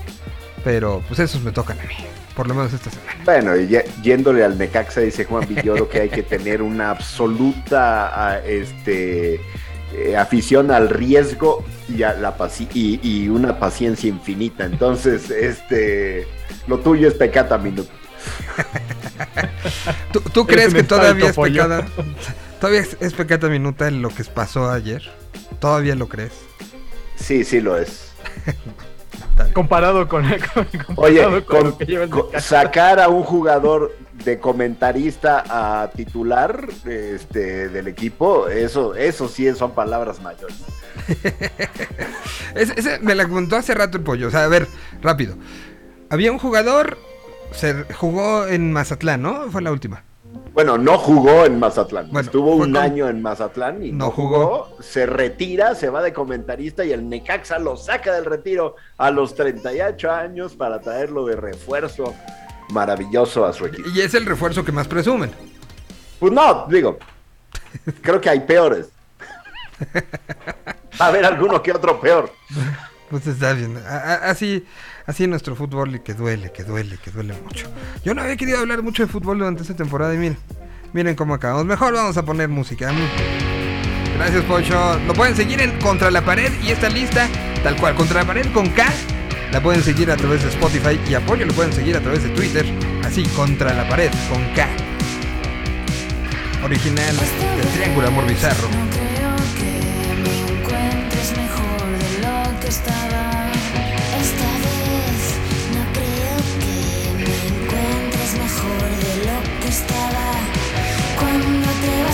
Pero 0.65 1.03
pues 1.09 1.19
esos 1.19 1.43
me 1.43 1.51
tocan 1.51 1.79
a 1.81 1.83
mí. 1.83 1.95
Por 2.37 2.47
lo 2.49 2.55
menos 2.55 2.73
esta 2.73 2.89
semana. 2.91 3.13
Bueno, 3.25 3.57
y 3.57 3.69
yéndole 4.03 4.43
al 4.45 4.57
Necaxa, 4.57 5.01
dice 5.01 5.25
Juan 5.25 5.47
Villoro 5.49 5.89
que 5.89 6.01
hay 6.03 6.09
que 6.09 6.23
tener 6.23 6.63
una 6.63 6.91
absoluta 6.91 8.29
a, 8.29 8.39
este, 8.47 9.39
eh, 9.95 10.17
afición 10.17 10.71
al 10.71 10.89
riesgo 10.89 11.65
y, 11.89 12.03
a 12.03 12.15
la 12.15 12.37
paci- 12.37 12.69
y, 12.75 13.01
y 13.03 13.29
una 13.29 13.59
paciencia 13.59 14.09
infinita. 14.09 14.65
Entonces, 14.65 15.31
este, 15.31 16.27
lo 16.67 16.79
tuyo 16.79 17.09
es 17.09 17.15
pecata 17.15 17.59
minuto. 17.59 17.91
¿Tú, 20.33 20.47
crees 20.47 20.75
que 20.75 20.83
todavía 20.83 21.31
es 21.31 21.37
pecada? 21.37 21.87
¿Todavía 22.61 22.81
es, 22.81 22.97
es 23.01 23.13
pecata 23.15 23.49
minuta 23.49 23.89
en 23.89 24.03
lo 24.03 24.09
que 24.11 24.25
pasó 24.25 24.71
ayer? 24.71 25.03
¿Todavía 25.59 25.95
lo 25.95 26.09
crees? 26.09 26.33
Sí, 27.17 27.45
sí 27.45 27.61
lo 27.61 27.77
es. 27.77 28.13
Comparado 29.55 30.07
con, 30.09 30.25
con- 30.55 30.67
Oye, 30.97 31.23
comparado 31.23 31.45
con 31.47 31.57
con- 31.59 31.71
lo 31.71 31.79
que 31.79 31.85
lleva 31.87 32.05
el 32.05 32.11
con- 32.11 32.27
Necaxa. 32.27 32.63
sacar 32.63 33.01
a 33.01 33.09
un 33.09 33.23
jugador 33.25 33.97
de 34.25 34.39
comentarista 34.39 35.45
a 35.49 35.91
titular 35.91 36.67
este, 36.87 37.69
del 37.69 37.89
equipo, 37.89 38.49
eso, 38.49 38.95
eso 38.95 39.29
sí 39.29 39.53
son 39.55 39.73
palabras 39.73 40.21
mayores. 40.21 40.57
Ese, 42.55 42.75
ese 42.79 42.99
me 43.01 43.15
la 43.15 43.27
contó 43.27 43.57
hace 43.57 43.75
rato 43.75 43.97
el 43.99 44.05
pollo. 44.05 44.29
O 44.29 44.31
sea, 44.31 44.45
a 44.45 44.49
ver, 44.49 44.69
rápido. 45.01 45.37
Había 46.11 46.31
un 46.33 46.39
jugador, 46.39 46.99
se 47.53 47.85
jugó 47.95 48.47
en 48.47 48.73
Mazatlán, 48.73 49.23
¿no? 49.23 49.51
Fue 49.51 49.63
la 49.63 49.73
última. 49.73 50.05
Bueno, 50.53 50.77
no 50.77 50.99
jugó 50.99 51.47
en 51.47 51.59
Mazatlán. 51.59 52.07
Bueno, 52.11 52.21
Estuvo 52.27 52.53
un 52.57 52.73
con- 52.73 52.77
año 52.77 53.09
en 53.09 53.23
Mazatlán 53.23 53.83
y 53.83 53.91
No 53.93 54.07
no, 54.07 54.11
jugó. 54.11 54.77
Se 54.81 55.07
retira, 55.07 55.75
se 55.75 55.89
va 55.89 56.03
de 56.03 56.13
comentarista 56.13 56.85
y 56.85 56.93
el 56.93 57.09
Necaxa 57.09 57.59
lo 57.59 57.77
saca 57.79 58.13
del 58.15 58.27
retiro 58.27 58.77
a 58.99 59.11
los 59.11 59.35
38 59.35 60.11
años 60.11 60.55
para 60.55 60.81
traerlo 60.81 61.25
de 61.25 61.37
refuerzo 61.37 62.15
maravilloso 62.73 63.45
a 63.45 63.53
su 63.53 63.67
equipo. 63.67 63.89
Y 63.91 64.01
es 64.01 64.15
el 64.15 64.27
refuerzo 64.27 64.65
que 64.65 64.73
más 64.73 64.89
presumen. 64.89 65.31
Pues 66.19 66.33
no, 66.33 66.67
digo, 66.69 66.99
creo 68.01 68.21
que 68.21 68.31
hay 68.31 68.41
peores. 68.41 68.89
Va 71.01 71.07
a 71.07 71.09
haber 71.09 71.25
alguno 71.25 71.63
que 71.63 71.73
otro 71.73 72.01
peor. 72.01 72.33
Pues 73.11 73.27
está 73.27 73.53
bien. 73.53 73.77
Así, 74.23 74.65
así 75.07 75.27
nuestro 75.27 75.55
fútbol 75.55 75.97
y 75.97 76.01
que 76.01 76.15
duele, 76.15 76.51
que 76.53 76.65
duele, 76.65 76.97
que 76.99 77.11
duele 77.11 77.35
mucho. 77.43 77.69
Yo 78.05 78.15
no 78.15 78.23
había 78.23 78.37
querido 78.37 78.59
hablar 78.59 78.83
mucho 78.83 79.03
de 79.03 79.09
fútbol 79.09 79.39
durante 79.39 79.63
esta 79.63 79.77
temporada 79.77 80.15
y 80.15 80.19
miren, 80.19 80.39
miren 80.93 81.15
cómo 81.15 81.35
acabamos. 81.35 81.65
Mejor 81.65 81.93
vamos 81.93 82.17
a 82.17 82.25
poner 82.25 82.49
música. 82.49 82.91
Gracias, 84.17 84.45
Pocho. 84.45 84.99
Lo 85.07 85.15
pueden 85.15 85.35
seguir 85.35 85.61
en 85.61 85.79
Contra 85.81 86.11
la 86.11 86.25
Pared 86.25 86.53
y 86.63 86.71
esta 86.71 86.89
lista, 86.89 87.29
tal 87.63 87.77
cual, 87.77 87.95
Contra 87.97 88.21
la 88.21 88.27
Pared 88.27 88.53
con 88.53 88.69
K. 88.71 88.87
La 89.53 89.63
pueden 89.63 89.83
seguir 89.83 90.11
a 90.11 90.17
través 90.17 90.43
de 90.43 90.49
Spotify 90.49 90.99
y 91.09 91.15
Apoyo 91.15 91.45
lo 91.45 91.53
pueden 91.53 91.75
seguir 91.75 91.95
a 91.95 92.01
través 92.01 92.23
de 92.23 92.31
Twitter. 92.31 92.65
Así, 93.05 93.23
Contra 93.37 93.75
la 93.75 93.87
Pared 93.87 94.11
con 94.31 94.43
K. 94.55 94.67
Original 96.65 97.15
del 97.57 97.69
Triángulo 97.69 98.09
Amor 98.09 98.27
Bizarro. 98.27 98.69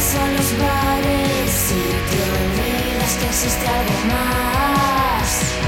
A 0.09 0.27
los 0.31 0.59
bares 0.59 1.71
y 1.71 1.83
te 2.09 2.19
olvidas 2.33 3.13
que 3.21 3.27
existe 3.27 3.67
más. 4.09 5.68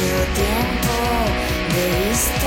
Mucho 0.00 0.16
tiempo 0.34 0.94
de 1.74 2.08
vista. 2.08 2.39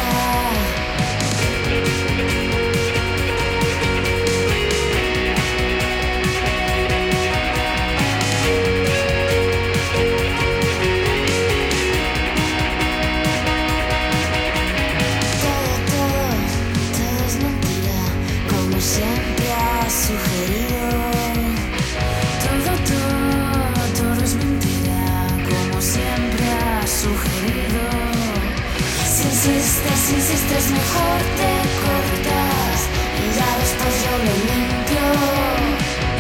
Si 30.14 30.20
insistes 30.20 30.70
mejor 30.70 31.20
te 31.40 31.54
cortas 31.82 32.78
y 33.18 33.26
ya 33.36 33.50
después 33.64 33.94
yo 34.06 34.14
lo 34.28 34.34
limpio. 34.48 35.06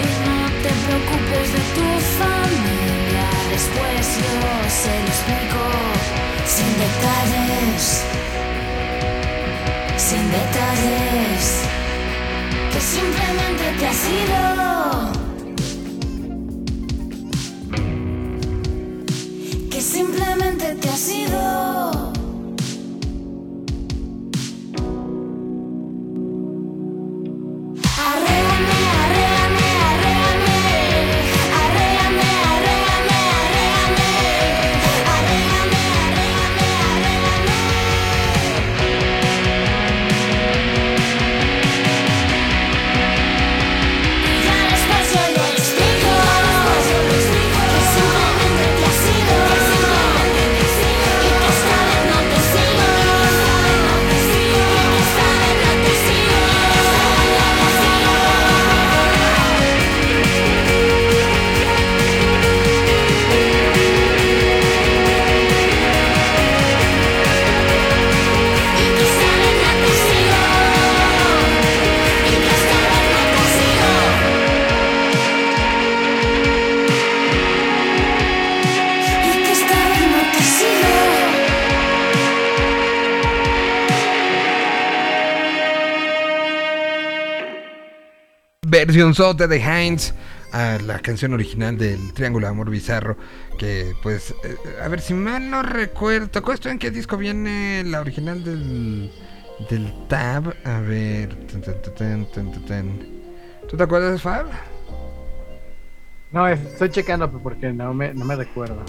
Y 0.01 0.05
no 0.25 0.37
te 0.63 0.71
preocupes 0.83 1.47
de 1.53 1.61
tu 1.75 1.87
familia, 2.17 3.27
después 3.51 4.01
yo 4.17 4.41
se 4.81 4.93
lo 4.97 5.07
explico 5.13 5.63
sin 6.55 6.71
detalles, 6.83 7.83
sin 9.95 10.25
detalles, 10.31 11.43
que 12.71 12.79
simplemente 12.81 13.65
te 13.77 13.85
has 13.87 14.01
ido. 14.23 14.41
Que 19.69 19.81
simplemente 19.81 20.65
te 20.81 20.89
has 20.89 21.09
ido. 21.09 21.72
Versión 88.93 89.15
Sote 89.15 89.47
de 89.47 89.57
Heinz 89.57 90.13
a 90.51 90.77
la 90.85 90.99
canción 90.99 91.33
original 91.33 91.75
del 91.79 92.13
Triángulo 92.13 92.45
de 92.45 92.51
Amor 92.51 92.69
Bizarro. 92.69 93.17
Que 93.57 93.95
pues, 94.03 94.35
eh, 94.43 94.55
a 94.83 94.87
ver 94.87 95.01
si 95.01 95.15
mal 95.15 95.49
no 95.49 95.63
recuerdo. 95.63 96.27
¿Te 96.27 96.37
acuerdas 96.37 96.59
tú 96.59 96.69
en 96.69 96.77
qué 96.77 96.91
disco 96.91 97.17
viene 97.17 97.83
la 97.87 98.01
original 98.01 98.43
del, 98.43 99.11
del 99.67 99.91
Tab? 100.07 100.53
A 100.63 100.79
ver. 100.81 101.35
¿Tú 103.67 103.77
te 103.77 103.81
acuerdas, 103.83 104.21
Fab? 104.21 104.45
No, 106.31 106.47
estoy 106.47 106.91
checando 106.91 107.31
pues, 107.31 107.41
porque 107.41 107.73
no 107.73 107.95
me, 107.95 108.13
no 108.13 108.25
me 108.25 108.35
recuerdo. 108.35 108.85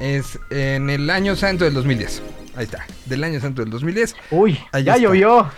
Es 0.00 0.36
en 0.50 0.90
el 0.90 1.08
año 1.10 1.36
santo 1.36 1.64
del 1.64 1.74
2010. 1.74 2.22
Ahí 2.56 2.64
está, 2.64 2.84
del 3.06 3.22
año 3.22 3.38
santo 3.38 3.62
del 3.62 3.70
2010. 3.70 4.16
Uy, 4.32 4.58
Ahí 4.72 4.82
ya 4.82 4.94
está. 4.96 5.04
llovió. 5.04 5.48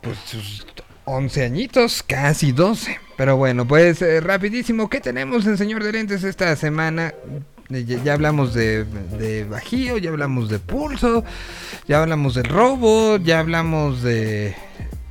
Pues 0.00 0.18
sus 0.20 0.66
11 1.04 1.44
añitos, 1.44 2.02
casi 2.02 2.52
12. 2.52 2.98
Pero 3.16 3.36
bueno, 3.36 3.66
pues 3.66 4.02
eh, 4.02 4.20
rapidísimo, 4.20 4.88
¿qué 4.88 5.00
tenemos 5.00 5.46
en 5.46 5.56
Señor 5.56 5.84
de 5.84 5.92
Lentes 5.92 6.24
esta 6.24 6.54
semana? 6.56 7.14
Eh, 7.70 7.84
Ya, 7.84 8.02
ya 8.02 8.12
hablamos 8.12 8.52
de, 8.54 8.84
de 8.84 9.44
Bajío, 9.44 9.96
ya 9.98 10.10
hablamos 10.10 10.48
de 10.48 10.58
Pulso, 10.58 11.24
ya 11.88 12.02
hablamos 12.02 12.34
del 12.34 12.44
robo, 12.44 13.16
ya 13.16 13.40
hablamos 13.40 14.02
de, 14.02 14.54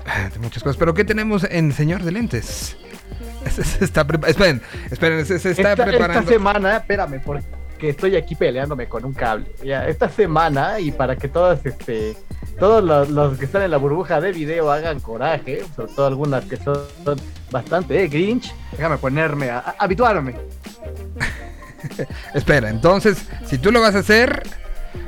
ah, 0.06 0.30
de 0.32 0.40
muchas 0.40 0.62
cosas. 0.64 0.78
Pero 0.78 0.94
¿qué 0.94 1.04
tenemos 1.04 1.46
en 1.50 1.72
Señor 1.72 2.04
de 2.04 2.12
Lentes? 2.12 2.78
Se, 3.50 3.64
se 3.64 3.84
está 3.84 4.08
esperen, 4.28 4.62
esperen, 4.90 5.26
se, 5.26 5.38
se 5.38 5.52
está 5.52 5.72
esta, 5.74 5.86
preparando. 5.86 6.20
esta 6.22 6.32
semana, 6.32 6.78
espérame, 6.78 7.20
porque 7.22 7.90
estoy 7.90 8.16
aquí 8.16 8.36
peleándome 8.36 8.88
con 8.88 9.04
un 9.04 9.14
cable. 9.14 9.46
Ya, 9.64 9.86
esta 9.88 10.08
semana, 10.10 10.80
y 10.80 10.92
para 10.92 11.18
que 11.18 11.28
todas, 11.28 11.66
este, 11.66 12.16
todos 12.60 12.84
los, 12.84 13.10
los 13.10 13.38
que 13.38 13.46
están 13.46 13.62
en 13.64 13.72
la 13.72 13.78
burbuja 13.78 14.22
de 14.22 14.32
video 14.32 14.72
hagan 14.72 15.00
coraje, 15.00 15.64
sobre 15.76 15.92
todo 15.94 16.08
algunas 16.08 16.46
que 16.46 16.58
son, 16.58 16.78
son 17.04 17.20
bastante 17.52 18.04
eh, 18.04 18.08
Grinch, 18.08 18.54
déjame 18.72 18.98
ponerme 18.98 19.50
a, 19.50 19.60
a- 19.60 19.76
habituarme. 19.80 20.36
Espera, 22.34 22.70
entonces, 22.70 23.18
si 23.46 23.58
tú 23.58 23.72
lo 23.72 23.82
vas 23.82 23.96
a 23.96 24.00
hacer, 24.00 24.44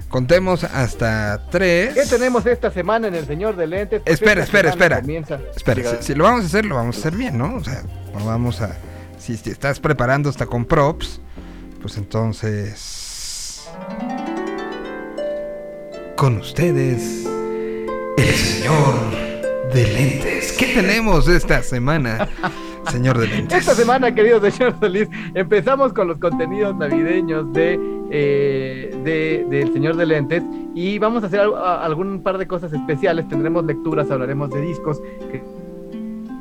contemos 0.10 0.64
hasta 0.64 1.48
tres. 1.50 1.94
¿Qué 1.94 2.06
tenemos 2.06 2.46
esta 2.46 2.70
semana 2.72 3.08
en 3.08 3.16
el 3.16 3.26
Señor 3.26 3.56
de 3.56 3.68
Lentes? 3.68 4.02
Espera, 4.06 4.44
espera, 4.44 4.70
espera. 4.70 5.00
comienza- 5.02 5.40
Espera, 5.56 5.98
si, 6.02 6.08
si 6.08 6.16
lo 6.16 6.26
vamos 6.26 6.44
a 6.44 6.48
hacer, 6.48 6.66
lo 6.66 6.76
vamos 6.76 6.98
a 6.98 7.00
hacer 7.00 7.16
bien, 7.16 7.38
¿no? 7.38 7.56
O 7.56 7.64
sea, 7.64 7.82
no 8.14 8.26
vamos 8.26 8.62
a. 8.62 8.76
Si, 9.18 9.38
si 9.38 9.50
estás 9.50 9.80
preparando 9.80 10.30
hasta 10.30 10.46
con 10.46 10.66
props, 10.66 11.22
pues 11.82 11.98
entonces. 11.98 13.68
Con 16.16 16.38
ustedes, 16.38 17.28
señor 18.66 18.96
de 19.74 19.84
lentes. 19.94 20.54
¿Qué 20.58 20.66
tenemos 20.74 21.28
esta 21.28 21.62
semana, 21.62 22.28
señor 22.92 23.20
de 23.20 23.28
lentes? 23.28 23.60
Esta 23.60 23.76
semana, 23.76 24.14
queridos 24.16 24.42
señores 24.56 24.76
Solís, 24.80 25.08
empezamos 25.36 25.94
con 25.94 26.08
los 26.08 26.18
contenidos 26.18 26.76
navideños 26.76 27.54
de, 27.54 27.80
eh, 28.10 28.96
de- 29.04 29.46
del 29.56 29.72
Señor 29.72 29.98
de 29.98 30.08
Lentes 30.08 30.42
y 30.74 30.98
vamos 30.98 31.24
a 31.24 31.28
hacer 31.28 31.42
a- 31.42 31.86
algún 31.86 32.24
par 32.24 32.40
de 32.40 32.48
cosas 32.48 32.74
especiales. 32.74 33.28
Tendremos 33.28 33.64
lecturas, 33.66 34.10
hablaremos 34.10 34.50
de 34.50 34.62
discos 34.62 35.00
que 35.32 35.44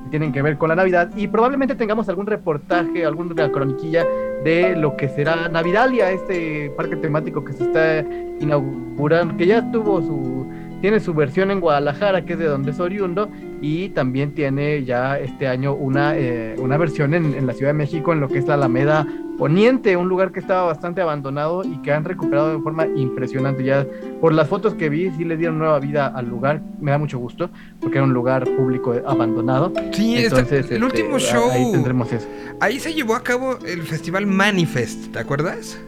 tienen 0.09 0.33
que 0.33 0.41
ver 0.41 0.57
con 0.57 0.71
la 0.71 0.77
Navidad 0.77 1.11
y 1.17 1.29
probablemente 1.29 1.75
tengamos 1.75 2.09
algún 2.09 2.27
reportaje, 2.27 3.05
alguna 3.05 3.53
croniquilla 3.53 4.07
de 4.45 4.75
lo 4.77 4.97
que 4.97 5.11
será 5.11 5.51
Navidalia, 5.51 6.11
este 6.11 6.71
parque 6.75 6.97
temático 6.97 7.45
que 7.45 7.53
se 7.53 7.65
está 7.65 8.01
inaugurando, 8.41 9.37
que 9.37 9.47
ya 9.47 9.71
tuvo 9.73 10.01
su 10.01 10.47
tiene 10.85 11.01
su 11.01 11.15
versión 11.15 11.51
en 11.51 11.61
Guadalajara, 11.61 12.27
que 12.27 12.35
es 12.35 12.39
de 12.39 12.45
donde 12.45 12.73
es 12.73 12.79
oriundo, 12.79 13.31
y 13.63 13.89
también 13.89 14.35
tiene 14.35 14.85
ya 14.85 15.19
este 15.19 15.49
año 15.49 15.73
una, 15.73 16.15
eh, 16.15 16.57
una 16.59 16.77
versión 16.77 17.15
en, 17.15 17.33
en 17.33 17.47
la 17.47 17.55
Ciudad 17.55 17.71
de 17.71 17.79
México, 17.79 18.13
en 18.13 18.21
lo 18.21 18.29
que 18.29 18.37
es 18.37 18.47
la 18.47 18.53
Alameda 18.53 19.07
Poniente, 19.39 19.97
un 19.97 20.11
lugar 20.11 20.31
que 20.31 20.41
estaba 20.41 20.65
bastante 20.65 21.01
abandonado 21.01 21.65
y 21.65 21.79
que 21.79 21.91
han 21.91 22.05
recuperado 22.05 22.55
de 22.55 22.63
forma 22.63 22.87
impresionante. 22.87 23.65
Ya 23.65 23.87
por 24.21 24.35
las 24.35 24.47
fotos 24.47 24.75
que 24.75 24.91
vi, 24.91 25.11
sí 25.13 25.25
le 25.25 25.39
dieron 25.39 25.59
nueva 25.59 25.81
vida 25.81 26.07
al 26.09 26.29
lugar, 26.29 26.61
me 26.79 26.91
da 26.91 26.99
mucho 26.99 27.19
gusto, 27.19 27.49
porque 27.81 27.97
era 27.97 28.05
un 28.05 28.13
lugar 28.13 28.45
público 28.45 28.95
abandonado. 29.07 29.73
Sí, 29.93 30.17
Entonces, 30.19 30.71
el 30.71 30.83
este, 30.83 30.85
último 30.85 31.19
show. 31.19 31.51
Ahí 31.51 31.73
tendremos 31.73 32.13
eso. 32.13 32.29
Ahí 32.61 32.79
se 32.79 32.93
llevó 32.93 33.15
a 33.15 33.23
cabo 33.23 33.59
el 33.67 33.85
festival 33.85 34.27
Manifest, 34.27 35.13
¿te 35.13 35.19
acuerdas? 35.19 35.81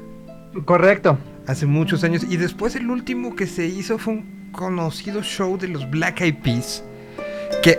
Correcto. 0.65 1.19
Hace 1.47 1.67
muchos 1.67 2.03
años. 2.03 2.25
Y 2.25 2.39
después 2.39 2.75
el 2.77 2.91
último 2.91 3.37
que 3.37 3.47
se 3.47 3.67
hizo 3.67 3.99
fue 3.99 4.15
un 4.15 4.36
conocido 4.53 5.23
show 5.23 5.59
de 5.59 5.69
los 5.69 5.89
Black 5.91 6.21
Eyed 6.21 6.37
Peas. 6.43 6.83
Que, 7.63 7.79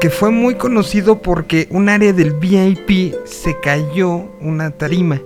que, 0.00 0.10
fue 0.10 0.30
muy 0.30 0.56
conocido 0.56 1.22
porque 1.22 1.68
un 1.70 1.88
área 1.88 2.12
del 2.12 2.32
VIP 2.32 3.14
se 3.24 3.58
cayó 3.60 4.28
una 4.40 4.72
tarima. 4.72 5.20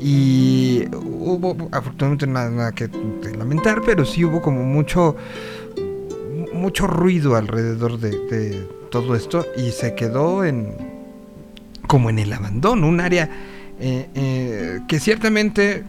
Y 0.00 0.84
hubo, 0.92 1.56
afortunadamente 1.70 2.26
nada, 2.26 2.50
nada 2.50 2.72
que 2.72 2.88
lamentar, 3.36 3.80
pero 3.86 4.04
sí 4.04 4.24
hubo 4.24 4.42
como 4.42 4.64
mucho, 4.64 5.16
mucho 6.52 6.86
ruido 6.86 7.36
alrededor 7.36 7.98
de, 7.98 8.10
de 8.10 8.68
todo 8.90 9.16
esto 9.16 9.46
y 9.56 9.70
se 9.70 9.94
quedó 9.94 10.44
en, 10.44 10.76
como 11.86 12.10
en 12.10 12.18
el 12.18 12.32
abandono, 12.32 12.86
un 12.86 13.00
área 13.00 13.28
eh, 13.80 14.08
eh, 14.14 14.80
que 14.86 15.00
ciertamente 15.00 15.82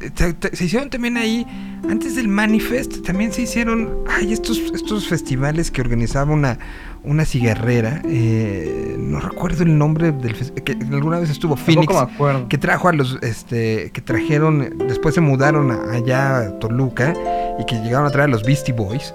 eh, 0.00 0.34
se 0.52 0.64
hicieron 0.64 0.90
también 0.90 1.16
ahí, 1.16 1.46
antes 1.88 2.16
del 2.16 2.28
Manifest, 2.28 3.02
también 3.04 3.32
se 3.32 3.42
hicieron, 3.42 3.90
ay, 4.08 4.32
estos, 4.32 4.58
estos 4.74 5.06
festivales 5.08 5.70
que 5.70 5.80
organizaba 5.80 6.32
una, 6.32 6.58
una 7.04 7.24
cigarrera, 7.24 8.02
eh, 8.04 8.96
no 8.98 9.20
recuerdo 9.20 9.62
el 9.62 9.76
nombre 9.78 10.12
del 10.12 10.34
que 10.64 10.72
alguna 10.92 11.18
vez 11.20 11.30
estuvo 11.30 11.56
Phoenix, 11.56 11.92
me 11.92 11.98
acuerdo. 12.00 12.48
que 12.48 12.58
trajo 12.58 12.88
a 12.88 12.92
los, 12.92 13.18
este, 13.22 13.90
que 13.92 14.00
trajeron, 14.00 14.74
después 14.88 15.14
se 15.14 15.20
mudaron 15.20 15.70
a- 15.70 15.92
allá 15.92 16.38
a 16.38 16.58
Toluca 16.58 17.14
y 17.60 17.64
que 17.66 17.76
llegaron 17.76 18.06
a 18.06 18.10
traer 18.10 18.28
a 18.28 18.32
los 18.32 18.42
Beastie 18.42 18.74
Boys. 18.74 19.14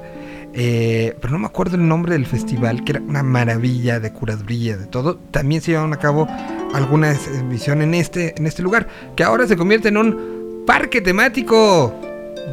Eh, 0.53 1.15
pero 1.22 1.31
no 1.31 1.39
me 1.39 1.45
acuerdo 1.45 1.77
el 1.77 1.88
nombre 1.88 2.11
del 2.11 2.26
festival, 2.26 2.84
que 2.84 2.91
era 2.91 3.02
una 3.02 3.23
maravilla 3.23 4.02
de 4.02 4.11
curaduría, 4.11 4.76
de 4.76 4.85
todo. 4.85 5.15
También 5.31 5.61
se 5.61 5.72
llevaron 5.72 5.93
a 5.93 5.98
cabo 5.98 6.27
algunas 6.73 7.26
emisiones 7.27 7.85
en 7.88 7.93
este, 7.93 8.34
en 8.38 8.45
este 8.45 8.61
lugar, 8.61 8.85
que 9.15 9.23
ahora 9.23 9.48
se 9.48 9.56
convierte 9.56 9.88
en 9.88 9.95
un 9.95 10.40
parque 10.66 11.02
temático 11.02 11.94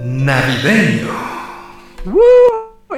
navideño. 0.05 1.09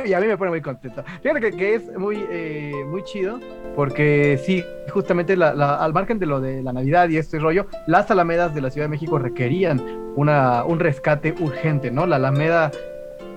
Y 0.07 0.13
a 0.13 0.21
mí 0.21 0.27
me 0.27 0.37
pone 0.39 0.51
muy 0.51 0.61
contento. 0.63 1.03
Fíjate 1.23 1.41
que, 1.41 1.51
que 1.57 1.75
es 1.75 1.99
muy, 1.99 2.25
eh, 2.31 2.73
muy 2.87 3.03
chido, 3.03 3.41
porque 3.75 4.41
sí, 4.45 4.65
justamente 4.91 5.37
la- 5.37 5.53
la- 5.53 5.75
al 5.77 5.93
margen 5.93 6.19
de 6.19 6.27
lo 6.27 6.41
de 6.41 6.63
la 6.63 6.73
Navidad 6.73 7.09
y 7.09 7.17
este 7.17 7.39
rollo, 7.39 7.67
las 7.87 8.11
alamedas 8.11 8.55
de 8.55 8.61
la 8.61 8.71
Ciudad 8.71 8.85
de 8.87 8.91
México 8.91 9.19
requerían 9.19 9.81
una, 10.17 10.65
un 10.65 10.79
rescate 10.81 11.35
urgente, 11.41 11.91
¿no? 11.91 12.07
La 12.07 12.17
alameda 12.17 12.71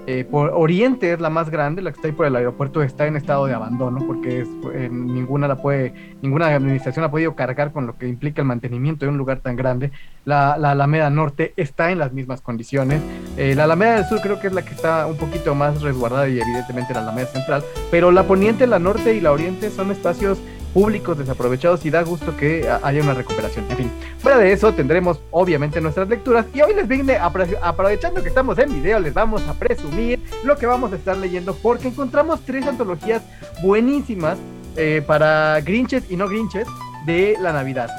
eh, 0.06 0.26
por 0.30 0.50
Oriente 0.50 1.14
es 1.14 1.22
la 1.22 1.30
más 1.30 1.50
grande, 1.50 1.82
la 1.82 1.92
que 1.92 1.96
está 1.96 2.08
ahí 2.10 2.14
por 2.14 2.26
el 2.26 2.36
aeropuerto 2.36 2.84
está 2.84 3.08
en 3.08 3.16
estado 3.16 3.46
de 3.46 3.54
abandono, 3.54 4.06
porque 4.06 4.42
es, 4.42 4.50
eh, 4.74 4.90
ninguna 4.92 5.48
la 5.48 5.56
puede, 5.56 5.94
ninguna 6.22 6.48
administración 6.48 7.06
ha 7.06 7.12
podido 7.12 7.36
cargar 7.36 7.72
con 7.72 7.88
lo 7.88 7.98
que 7.98 8.08
implica 8.08 8.42
el 8.42 8.48
mantenimiento 8.48 9.06
de 9.06 9.12
un 9.12 9.18
lugar 9.18 9.40
tan 9.40 9.56
grande. 9.56 9.92
La, 10.26 10.58
la 10.58 10.72
Alameda 10.72 11.10
Norte 11.10 11.54
está 11.56 11.92
en 11.92 12.00
las 12.00 12.12
mismas 12.12 12.42
condiciones. 12.42 13.02
Eh, 13.38 13.56
la 13.56 13.64
Alameda 13.64 13.96
del 13.96 14.06
Sur 14.06 14.20
creo 14.22 14.42
que 14.42 14.48
es 14.48 14.54
la 14.54 14.64
que 14.64 14.74
está 14.74 15.08
un 15.08 15.18
poquito 15.18 15.56
más 15.56 15.82
resguardada 15.82 16.28
y 16.28 16.40
evidentemente 16.40 16.94
la 16.94 17.02
Alameda 17.02 17.28
Central, 17.28 17.64
pero 17.90 18.12
la 18.12 18.24
Poniente, 18.24 18.68
la 18.68 18.80
Norte 18.80 19.16
y 19.16 19.22
la 19.22 19.32
Oriente 19.32 19.70
son 19.70 19.92
espacios 19.92 20.40
públicos 20.74 21.18
desaprovechados 21.18 21.86
y 21.86 21.90
da 21.90 22.02
gusto 22.04 22.36
que 22.36 22.68
a- 22.68 22.80
haya 22.84 23.02
una 23.04 23.14
recuperación. 23.14 23.66
En 23.70 23.78
fin, 23.78 23.92
fuera 24.20 24.38
de 24.38 24.52
eso 24.52 24.74
tendremos 24.74 25.22
obviamente 25.32 25.80
nuestras 25.82 26.10
lecturas 26.10 26.46
y 26.54 26.62
hoy 26.62 26.74
les 26.74 26.88
vine, 26.88 27.18
aprovechando 27.18 28.22
que 28.24 28.30
estamos 28.30 28.58
en 28.58 28.74
video, 28.74 29.00
les 29.00 29.14
vamos 29.14 29.42
a 29.48 29.54
presumir 29.54 30.20
lo 30.44 30.58
que 30.58 30.66
vamos 30.66 30.92
a 30.92 30.96
estar 30.96 31.16
leyendo 31.18 31.56
porque 31.56 31.90
encontramos 31.90 32.42
tres 32.46 32.66
antologías 32.68 33.22
buenísimas 33.62 34.38
eh, 34.76 35.04
para 35.06 35.62
Grinches 35.62 36.10
y 36.10 36.18
no 36.18 36.28
Grinches 36.28 36.68
de 37.06 37.38
la 37.40 37.54
Navidad. 37.54 37.90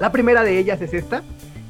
La 0.00 0.10
primera 0.10 0.42
de 0.42 0.58
ellas 0.58 0.80
es 0.80 0.92
esta, 0.94 1.22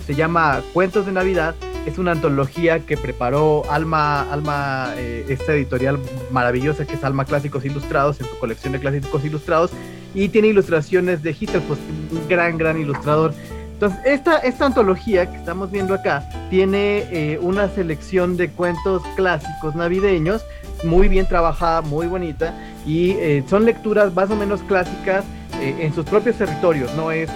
se 0.07 0.15
llama 0.15 0.63
Cuentos 0.73 1.05
de 1.07 1.13
Navidad. 1.13 1.55
Es 1.87 1.99
una 1.99 2.13
antología 2.13 2.81
que 2.81 2.97
preparó 2.97 3.63
Alma, 3.71 4.31
Alma 4.31 4.93
eh, 4.97 5.25
esta 5.29 5.53
editorial 5.55 5.99
maravillosa 6.31 6.87
que 6.87 6.95
es 6.95 7.05
Alma 7.05 7.25
Clásicos 7.25 7.65
Ilustrados 7.65 8.21
en 8.21 8.27
su 8.27 8.39
colección 8.39 8.73
de 8.75 8.81
clásicos 8.81 9.25
ilustrados 9.25 9.71
y 10.15 10.29
tiene 10.29 10.49
ilustraciones 10.49 11.23
de 11.23 11.31
Hitlerfus, 11.39 11.79
un 12.11 12.29
gran, 12.29 12.59
gran 12.59 12.81
ilustrador. 12.81 13.35
Entonces, 13.73 14.01
esta, 14.05 14.39
esta 14.39 14.67
antología 14.67 15.31
que 15.31 15.37
estamos 15.39 15.71
viendo 15.71 15.95
acá 15.95 16.29
tiene 16.51 17.07
eh, 17.11 17.39
una 17.41 17.69
selección 17.69 18.37
de 18.37 18.51
cuentos 18.51 19.03
clásicos 19.17 19.75
navideños, 19.75 20.45
muy 20.85 21.09
bien 21.09 21.27
trabajada, 21.27 21.81
muy 21.81 22.07
bonita, 22.07 22.55
y 22.85 23.13
eh, 23.13 23.43
son 23.49 23.65
lecturas 23.65 24.13
más 24.13 24.31
o 24.31 24.37
menos 24.37 24.61
clásicas 24.63 25.25
eh, 25.61 25.77
en 25.81 25.95
sus 25.95 26.05
propios 26.05 26.37
territorios, 26.37 26.95
no 26.95 27.11
es, 27.11 27.31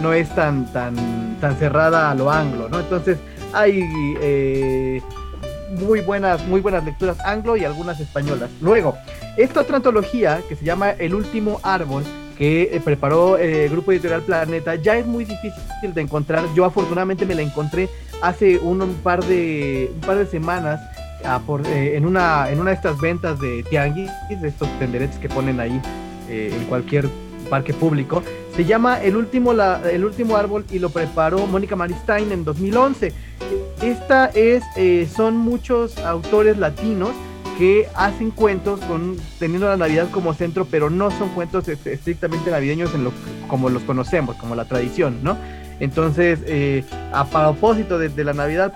no 0.00 0.12
es 0.14 0.34
tan, 0.34 0.64
tan, 0.72 1.36
tan 1.40 1.56
cerrada 1.56 2.10
a 2.10 2.14
lo 2.14 2.30
anglo, 2.30 2.68
¿no? 2.68 2.80
Entonces, 2.80 3.18
hay 3.52 3.82
muy 5.70 6.00
buenas, 6.00 6.46
muy 6.46 6.60
buenas 6.60 6.84
lecturas 6.84 7.18
anglo 7.20 7.56
y 7.56 7.64
algunas 7.64 8.00
españolas. 8.00 8.50
Luego, 8.60 8.96
esta 9.36 9.60
otra 9.60 9.76
antología 9.76 10.40
que 10.48 10.56
se 10.56 10.64
llama 10.64 10.90
El 10.90 11.14
último 11.14 11.60
árbol, 11.62 12.04
que 12.36 12.62
eh, 12.72 12.80
preparó 12.82 13.38
eh, 13.38 13.66
el 13.66 13.70
grupo 13.70 13.92
editorial 13.92 14.22
Planeta, 14.22 14.74
ya 14.74 14.96
es 14.96 15.06
muy 15.06 15.24
difícil 15.24 15.94
de 15.94 16.00
encontrar. 16.00 16.44
Yo 16.54 16.64
afortunadamente 16.64 17.26
me 17.26 17.34
la 17.34 17.42
encontré 17.42 17.88
hace 18.22 18.58
un, 18.58 18.78
par 19.02 19.24
de 19.24 19.90
un 19.94 20.00
par 20.00 20.16
de 20.16 20.26
semanas 20.26 20.80
ah, 21.24 21.40
por, 21.46 21.66
eh, 21.66 21.96
en 21.96 22.06
una 22.06 22.50
en 22.50 22.60
una 22.60 22.70
de 22.70 22.76
estas 22.76 22.98
ventas 22.98 23.38
de 23.40 23.62
tianguis, 23.64 24.10
de 24.28 24.48
estos 24.48 24.68
tenderetes 24.78 25.18
que 25.18 25.28
ponen 25.28 25.60
ahí 25.60 25.80
en 26.28 26.64
cualquier 26.66 27.08
parque 27.50 27.74
público. 27.74 28.22
Se 28.56 28.64
llama 28.64 29.02
El 29.02 29.16
último 29.16 29.52
la- 29.52 29.82
el 29.90 30.04
último 30.04 30.36
árbol 30.36 30.64
y 30.70 30.78
lo 30.78 30.88
preparó 30.88 31.46
Mónica 31.46 31.76
Maristain 31.76 32.32
en 32.32 32.44
2011. 32.44 33.12
Esta 33.82 34.26
es 34.26 34.62
eh, 34.76 35.08
son 35.14 35.36
muchos 35.36 35.98
autores 35.98 36.56
latinos 36.58 37.10
que 37.58 37.88
hacen 37.94 38.30
cuentos 38.30 38.80
con 38.80 39.16
teniendo 39.38 39.68
la 39.68 39.76
Navidad 39.76 40.08
como 40.10 40.32
centro, 40.32 40.64
pero 40.70 40.88
no 40.88 41.10
son 41.10 41.28
cuentos 41.30 41.68
est- 41.68 41.86
estrictamente 41.86 42.50
navideños 42.50 42.94
en 42.94 43.04
lo, 43.04 43.12
como 43.48 43.68
los 43.68 43.82
conocemos, 43.82 44.36
como 44.36 44.54
la 44.54 44.64
tradición, 44.64 45.18
¿no? 45.22 45.36
Entonces, 45.78 46.40
eh, 46.46 46.84
a 47.12 47.26
propósito 47.26 47.98
de, 47.98 48.08
de 48.08 48.24
la 48.24 48.32
Navidad, 48.32 48.72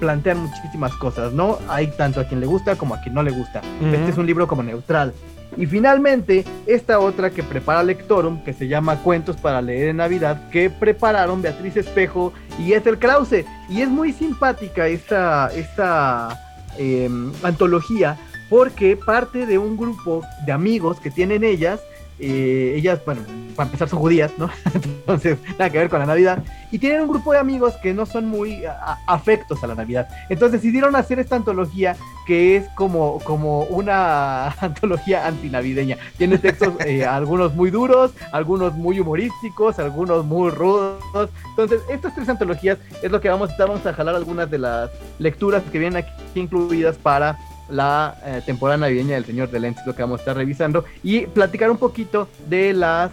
plantean 0.00 0.38
muchísimas 0.40 0.92
cosas, 0.94 1.32
¿no? 1.32 1.58
Hay 1.68 1.86
tanto 1.96 2.20
a 2.20 2.24
quien 2.24 2.40
le 2.40 2.46
gusta 2.46 2.76
como 2.76 2.94
a 2.94 3.00
quien 3.00 3.14
no 3.14 3.22
le 3.22 3.30
gusta. 3.30 3.62
Este 3.94 4.10
es 4.10 4.18
un 4.18 4.26
libro 4.26 4.46
como 4.46 4.62
neutral. 4.62 5.14
Y 5.56 5.66
finalmente, 5.66 6.44
esta 6.66 6.98
otra 6.98 7.30
que 7.30 7.42
prepara 7.42 7.82
Lectorum, 7.82 8.42
que 8.44 8.52
se 8.52 8.68
llama 8.68 9.02
Cuentos 9.02 9.36
para 9.36 9.62
leer 9.62 9.88
en 9.88 9.96
Navidad, 9.96 10.50
que 10.50 10.68
prepararon 10.68 11.42
Beatriz 11.42 11.76
Espejo 11.76 12.32
y 12.58 12.74
Ethel 12.74 12.98
Krause. 12.98 13.44
Y 13.68 13.80
es 13.80 13.88
muy 13.88 14.12
simpática 14.12 14.86
esta, 14.86 15.48
esta 15.54 16.40
eh, 16.78 17.08
antología 17.42 18.18
porque 18.48 18.96
parte 18.96 19.46
de 19.46 19.58
un 19.58 19.76
grupo 19.76 20.22
de 20.44 20.52
amigos 20.52 21.00
que 21.00 21.10
tienen 21.10 21.42
ellas. 21.44 21.80
Eh, 22.18 22.74
ellas, 22.76 23.00
bueno, 23.04 23.22
para 23.54 23.66
empezar 23.68 23.88
son 23.88 23.98
judías, 23.98 24.32
¿no? 24.38 24.50
Entonces, 24.74 25.38
nada 25.58 25.70
que 25.70 25.78
ver 25.78 25.88
con 25.88 25.98
la 26.00 26.06
Navidad. 26.06 26.42
Y 26.72 26.78
tienen 26.78 27.02
un 27.02 27.08
grupo 27.08 27.32
de 27.32 27.38
amigos 27.38 27.74
que 27.82 27.94
no 27.94 28.04
son 28.06 28.26
muy 28.26 28.64
a- 28.64 28.72
a- 28.72 28.98
afectos 29.06 29.62
a 29.62 29.66
la 29.66 29.74
Navidad. 29.74 30.08
Entonces 30.28 30.60
decidieron 30.60 30.96
hacer 30.96 31.18
esta 31.20 31.36
antología 31.36 31.96
que 32.26 32.56
es 32.56 32.68
como, 32.74 33.18
como 33.20 33.62
una 33.64 34.48
antología 34.60 35.26
antinavideña. 35.26 35.96
Tiene 36.18 36.38
textos, 36.38 36.74
eh, 36.84 37.04
algunos 37.06 37.54
muy 37.54 37.70
duros, 37.70 38.12
algunos 38.32 38.74
muy 38.74 38.98
humorísticos, 39.00 39.78
algunos 39.78 40.24
muy 40.24 40.50
rudos. 40.50 41.30
Entonces, 41.50 41.80
estas 41.88 42.14
tres 42.14 42.28
antologías 42.28 42.78
es 43.02 43.10
lo 43.10 43.20
que 43.20 43.28
vamos 43.28 43.48
a 43.48 43.52
estar, 43.52 43.68
vamos 43.68 43.86
a 43.86 43.92
jalar 43.92 44.14
algunas 44.16 44.50
de 44.50 44.58
las 44.58 44.90
lecturas 45.18 45.62
que 45.70 45.78
vienen 45.78 45.98
aquí 46.04 46.10
incluidas 46.34 46.96
para 46.96 47.38
la 47.68 48.18
eh, 48.24 48.42
temporada 48.44 48.78
navideña 48.78 49.14
del 49.14 49.24
Señor 49.24 49.50
de 49.50 49.60
Lentes, 49.60 49.86
lo 49.86 49.94
que 49.94 50.02
vamos 50.02 50.20
a 50.20 50.22
estar 50.22 50.36
revisando, 50.36 50.84
y 51.02 51.26
platicar 51.26 51.70
un 51.70 51.78
poquito 51.78 52.28
de 52.48 52.72
las 52.72 53.10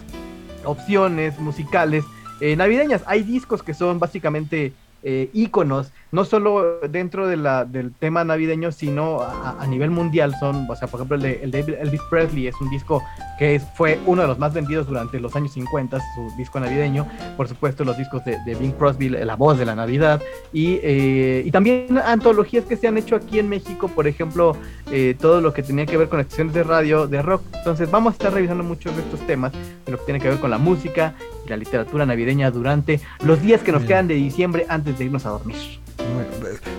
opciones 0.64 1.38
musicales 1.38 2.04
eh, 2.40 2.56
navideñas. 2.56 3.02
Hay 3.06 3.22
discos 3.22 3.62
que 3.62 3.74
son 3.74 3.98
básicamente 3.98 4.72
eh, 5.02 5.30
íconos, 5.32 5.92
no 6.14 6.24
solo 6.24 6.78
dentro 6.88 7.26
de 7.26 7.36
la, 7.36 7.64
del 7.64 7.92
tema 7.92 8.22
navideño, 8.24 8.70
sino 8.72 9.20
a, 9.20 9.56
a 9.60 9.66
nivel 9.66 9.90
mundial. 9.90 10.34
Son, 10.38 10.66
o 10.70 10.76
sea, 10.76 10.86
por 10.88 11.00
ejemplo, 11.00 11.16
el 11.16 11.22
de, 11.22 11.40
el 11.42 11.50
de 11.50 11.60
Elvis 11.80 12.00
Presley 12.08 12.46
es 12.46 12.54
un 12.60 12.70
disco 12.70 13.02
que 13.38 13.56
es- 13.56 13.64
fue 13.74 13.98
uno 14.06 14.22
de 14.22 14.28
los 14.28 14.38
más 14.38 14.54
vendidos 14.54 14.86
durante 14.86 15.18
los 15.18 15.34
años 15.34 15.52
50, 15.52 15.98
su 16.14 16.32
disco 16.38 16.60
navideño. 16.60 17.06
Por 17.36 17.48
supuesto, 17.48 17.84
los 17.84 17.98
discos 17.98 18.24
de, 18.24 18.38
de 18.46 18.54
Bing 18.54 18.72
Crosby, 18.72 19.08
La 19.08 19.34
Voz 19.34 19.58
de 19.58 19.66
la 19.66 19.74
Navidad. 19.74 20.22
Y, 20.52 20.78
eh, 20.84 21.42
y 21.44 21.50
también 21.50 21.98
antologías 21.98 22.64
que 22.64 22.76
se 22.76 22.86
han 22.86 22.96
hecho 22.96 23.16
aquí 23.16 23.40
en 23.40 23.48
México, 23.48 23.88
por 23.88 24.06
ejemplo, 24.06 24.56
eh, 24.92 25.16
todo 25.20 25.40
lo 25.40 25.52
que 25.52 25.64
tenía 25.64 25.84
que 25.84 25.96
ver 25.96 26.08
con 26.08 26.20
estaciones 26.20 26.54
de 26.54 26.62
radio, 26.62 27.08
de 27.08 27.22
rock. 27.22 27.42
Entonces, 27.54 27.90
vamos 27.90 28.12
a 28.12 28.14
estar 28.14 28.32
revisando 28.32 28.62
muchos 28.62 28.94
de 28.94 29.02
estos 29.02 29.18
temas, 29.26 29.52
de 29.84 29.90
lo 29.92 29.98
que 29.98 30.04
tiene 30.04 30.20
que 30.20 30.28
ver 30.28 30.38
con 30.38 30.50
la 30.50 30.58
música 30.58 31.14
y 31.44 31.48
la 31.48 31.56
literatura 31.56 32.06
navideña 32.06 32.52
durante 32.52 33.00
los 33.24 33.42
días 33.42 33.62
que 33.62 33.72
nos 33.72 33.82
quedan 33.82 34.06
de 34.06 34.14
diciembre 34.14 34.64
antes 34.68 34.96
de 34.96 35.06
irnos 35.06 35.26
a 35.26 35.30
dormir. 35.30 35.56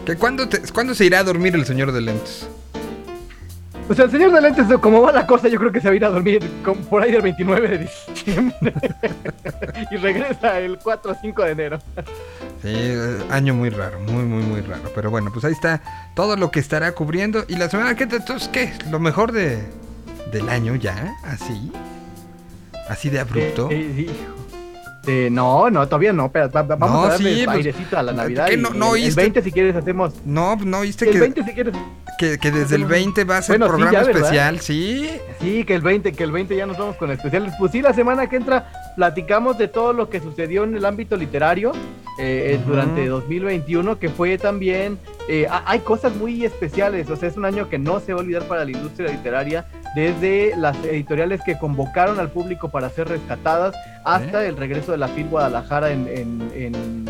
¿Que 0.06 0.16
cuándo, 0.16 0.48
te- 0.48 0.62
¿Cuándo 0.74 0.94
se 0.94 1.06
irá 1.06 1.20
a 1.20 1.24
dormir 1.24 1.56
el 1.56 1.66
señor 1.66 1.92
de 1.92 2.02
lentes? 2.02 2.48
Pues 3.88 4.00
el 4.00 4.10
señor 4.10 4.32
de 4.32 4.42
lentes, 4.42 4.66
como 4.82 5.02
va 5.02 5.12
la 5.12 5.28
cosa, 5.28 5.48
yo 5.48 5.60
creo 5.60 5.72
que 5.72 5.80
se 5.80 5.88
va 5.88 5.94
a 5.94 5.96
ir 5.96 6.06
a 6.06 6.10
dormir 6.10 6.44
con- 6.64 6.84
por 6.86 7.04
ahí 7.04 7.12
del 7.12 7.22
29 7.22 7.68
de 7.68 7.78
diciembre. 7.80 8.74
y 9.92 9.96
regresa 9.98 10.60
el 10.60 10.78
4 10.80 11.12
o 11.12 11.16
5 11.22 11.44
de 11.44 11.52
enero. 11.52 11.80
Sí, 12.64 12.94
año 13.30 13.54
muy 13.54 13.70
raro, 13.70 14.00
muy, 14.00 14.24
muy, 14.24 14.42
muy 14.44 14.62
raro. 14.62 14.92
Pero 14.96 15.12
bueno, 15.12 15.30
pues 15.32 15.46
ahí 15.46 15.52
está 15.54 15.82
todo 16.16 16.36
lo 16.36 16.50
que 16.50 16.60
estará 16.60 16.94
cubriendo. 16.94 17.46
Y 17.48 17.58
la 17.58 17.70
semana 17.70 17.96
que 17.96 18.04
entonces, 18.06 18.48
¿qué? 18.48 18.74
Lo 18.90 19.00
mejor 19.00 19.32
de, 19.32 19.64
del 20.32 20.50
año 20.50 20.76
ya, 20.76 21.16
así. 21.24 21.72
Así 22.90 23.10
de 23.12 23.20
abrupto. 23.20 23.70
Eh, 23.72 23.76
eh, 23.98 24.02
hijo. 24.02 24.45
Eh, 25.08 25.30
no, 25.32 25.70
no, 25.70 25.86
todavía 25.88 26.14
no. 26.14 26.26
Espera, 26.26 26.48
va- 26.48 26.62
va- 26.64 26.76
vamos 26.76 26.96
No, 26.98 27.04
a 27.06 27.10
darle 27.10 27.36
sí, 27.36 27.46
pues, 27.46 27.58
airecito 27.58 27.98
a 27.98 28.04
la 28.04 28.14
Navidad. 28.14 28.48
¿qué 28.48 28.58
no- 28.58 28.70
no 28.72 28.96
el, 28.96 29.02
el 29.02 29.06
oíste? 29.06 29.22
20 29.22 29.42
si 29.42 29.52
quieres 29.52 29.76
hacemos. 29.76 30.14
No, 30.26 30.56
no 30.58 30.82
viste 30.82 31.06
El 31.06 31.12
que, 31.12 31.20
20 31.20 31.44
si 31.44 31.54
quieres. 31.54 31.76
que, 32.18 32.38
que 32.40 32.52
desde 32.52 32.76
el 32.76 32.86
20 32.86 33.24
va 33.24 33.38
a 33.38 33.42
ser 33.42 33.58
Bueno, 33.60 33.66
sí, 33.66 33.70
programa 33.70 33.92
ya, 33.92 34.04
¿verdad? 34.06 34.22
especial, 34.22 34.60
¿sí? 34.62 35.10
Sí, 35.42 35.64
que 35.66 35.76
el 35.76 35.82
20, 35.82 36.12
que 36.14 36.24
el 36.24 36.32
20 36.32 36.56
ya 36.56 36.66
nos 36.66 36.78
vamos 36.78 36.96
con 36.98 37.12
especiales. 37.12 37.54
Pues 37.60 37.72
sí, 37.72 37.82
la 37.82 37.94
semana 37.94 38.28
que 38.28 38.36
entra 38.38 38.72
platicamos 38.96 39.58
de 39.58 39.68
todo 39.68 39.94
lo 39.94 40.10
que 40.10 40.20
sucedió 40.20 40.64
en 40.64 40.76
el 40.76 40.86
ámbito 40.86 41.18
literario 41.18 41.72
eh, 42.20 42.54
eh, 42.54 42.60
Ujú. 42.62 42.72
durante 42.72 43.06
2021, 43.08 44.00
que 44.00 44.10
fue 44.10 44.38
también, 44.38 44.98
eh, 45.28 45.48
ha- 45.50 45.64
hay 45.66 45.80
cosas 45.80 46.16
muy 46.16 46.46
especiales, 46.46 47.10
o 47.10 47.16
sea, 47.16 47.30
es 47.30 47.38
un 47.38 47.46
año 47.46 47.70
que 47.70 47.78
no 47.80 48.00
se 48.00 48.14
va 48.14 48.20
a 48.20 48.24
olvidar 48.24 48.44
para 48.44 48.64
la 48.66 48.72
industria 48.72 49.12
literaria, 49.12 49.66
desde 49.96 50.54
las 50.58 50.76
editoriales 50.86 51.42
que 51.46 51.58
convocaron 51.58 52.20
al 52.20 52.30
público 52.30 52.70
para 52.70 52.90
ser 52.90 53.08
rescatadas, 53.08 53.76
hasta 54.04 54.46
el 54.46 54.58
regreso 54.58 54.92
de 54.92 54.98
la 55.00 55.08
FIL 55.08 55.28
Guadalajara 55.30 55.92
en, 55.92 56.08
en- 56.08 56.52
en- 56.56 57.06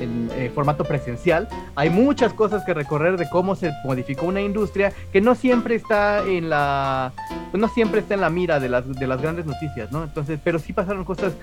en 0.00 0.30
eh, 0.34 0.50
formato 0.54 0.84
presencial. 0.84 1.46
Hay 1.76 1.90
muchas 1.90 2.32
cosas 2.32 2.64
que 2.64 2.72
recorrer 2.72 3.18
de 3.18 3.28
cómo 3.28 3.54
se 3.54 3.70
modificó 3.84 4.24
una 4.26 4.40
industria 4.40 4.94
que 5.12 5.20
no 5.20 5.34
siempre 5.34 5.74
está 5.74 6.26
en 6.26 6.48
la, 6.48 7.12
no 7.52 7.68
siempre 7.68 8.00
está 8.00 8.14
en 8.14 8.22
la 8.22 8.30
mira 8.30 8.58
de 8.60 8.70
las, 8.70 8.88
de 8.88 9.06
las 9.06 9.20
grandes 9.20 9.44
noticias, 9.44 9.92
¿no? 9.92 10.02
Entonces, 10.02 10.40
pero 10.42 10.58
sí 10.58 10.72
pasaron 10.72 11.04
cosas, 11.04 11.34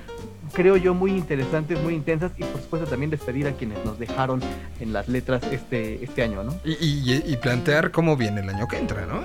creo 0.53 0.77
yo, 0.77 0.93
muy 0.93 1.11
interesantes, 1.11 1.81
muy 1.81 1.93
intensas 1.93 2.31
y 2.37 2.43
por 2.43 2.61
supuesto 2.61 2.87
también 2.89 3.09
despedir 3.11 3.47
a 3.47 3.51
quienes 3.53 3.83
nos 3.85 3.97
dejaron 3.99 4.39
en 4.79 4.93
las 4.93 5.07
letras 5.07 5.41
este, 5.51 6.03
este 6.03 6.23
año, 6.23 6.43
¿no? 6.43 6.53
Y, 6.65 6.71
y- 6.73 7.23
y 7.25 7.37
plantear 7.37 7.91
cómo 7.91 8.15
viene 8.17 8.41
el 8.41 8.49
año 8.49 8.67
que 8.67 8.77
entra, 8.77 9.05
¿no? 9.05 9.21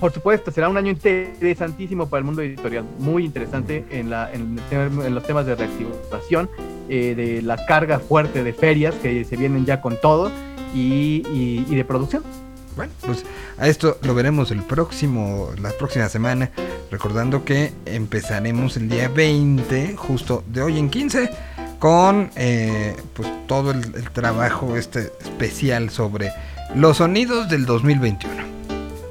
Por 0.00 0.12
supuesto, 0.12 0.50
será 0.50 0.68
un 0.70 0.78
año 0.78 0.90
interesantísimo 0.90 2.08
para 2.08 2.20
el 2.20 2.24
mundo 2.24 2.40
editorial, 2.40 2.84
muy 2.98 3.24
interesante 3.24 3.84
en, 3.90 4.08
la, 4.08 4.32
en, 4.32 4.58
en 4.70 5.14
los 5.14 5.22
temas 5.24 5.44
de 5.44 5.54
reactivación, 5.56 6.48
eh, 6.88 7.14
de 7.14 7.42
la 7.42 7.64
carga 7.66 7.98
fuerte 7.98 8.42
de 8.42 8.52
ferias 8.54 8.94
que 8.96 9.24
se 9.24 9.36
vienen 9.36 9.66
ya 9.66 9.80
con 9.82 10.00
todo 10.00 10.30
y, 10.74 11.22
y- 11.32 11.66
y 11.68 11.74
de 11.74 11.84
producción. 11.84 12.22
Bueno, 12.76 12.92
pues 13.04 13.24
a 13.58 13.68
esto 13.68 13.98
lo 14.02 14.14
veremos 14.14 14.50
el 14.50 14.62
próximo, 14.62 15.50
la 15.60 15.70
próxima 15.70 16.08
semana. 16.08 16.50
Recordando 16.90 17.44
que 17.44 17.72
empezaremos 17.86 18.76
el 18.76 18.88
día 18.88 19.08
20, 19.08 19.96
justo 19.96 20.42
de 20.46 20.62
hoy 20.62 20.78
en 20.78 20.88
15, 20.90 21.30
con 21.78 22.30
eh, 22.36 22.96
pues 23.14 23.28
todo 23.46 23.70
el, 23.72 24.10
trabajo 24.12 24.76
este 24.76 25.12
especial 25.20 25.90
sobre 25.90 26.32
los 26.74 26.98
sonidos 26.98 27.48
del 27.48 27.66
2021. 27.66 28.34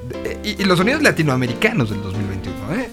De- 0.08 0.38
y, 0.42 0.62
y 0.62 0.64
los 0.64 0.78
sonidos 0.78 1.02
latinoamericanos 1.02 1.90
del 1.90 2.02
2021, 2.02 2.74
¿eh? 2.74 2.90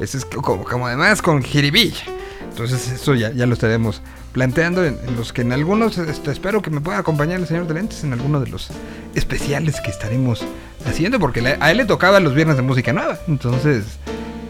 Ese 0.00 0.18
es 0.18 0.24
como, 0.24 0.64
como 0.64 0.86
además 0.86 1.20
con 1.22 1.42
Jiribilla. 1.42 2.04
Entonces 2.48 2.90
eso 2.90 3.14
ya, 3.14 3.30
ya 3.32 3.46
lo 3.46 3.54
estaremos 3.54 4.00
planteando 4.32 4.84
en, 4.84 4.96
en 5.06 5.16
los 5.16 5.32
que 5.32 5.42
en 5.42 5.52
algunos, 5.52 5.98
este, 5.98 6.30
espero 6.30 6.62
que 6.62 6.70
me 6.70 6.80
pueda 6.80 6.98
acompañar 6.98 7.40
el 7.40 7.46
señor 7.46 7.66
de 7.66 7.74
lentes 7.74 8.04
en 8.04 8.12
alguno 8.12 8.40
de 8.40 8.48
los 8.50 8.68
especiales 9.14 9.80
que 9.80 9.90
estaremos 9.90 10.44
haciendo, 10.86 11.18
porque 11.18 11.56
a 11.60 11.70
él 11.70 11.76
le 11.78 11.84
tocaba 11.84 12.20
los 12.20 12.34
viernes 12.34 12.56
de 12.56 12.62
música 12.62 12.92
nueva. 12.92 13.18
Entonces, 13.28 13.84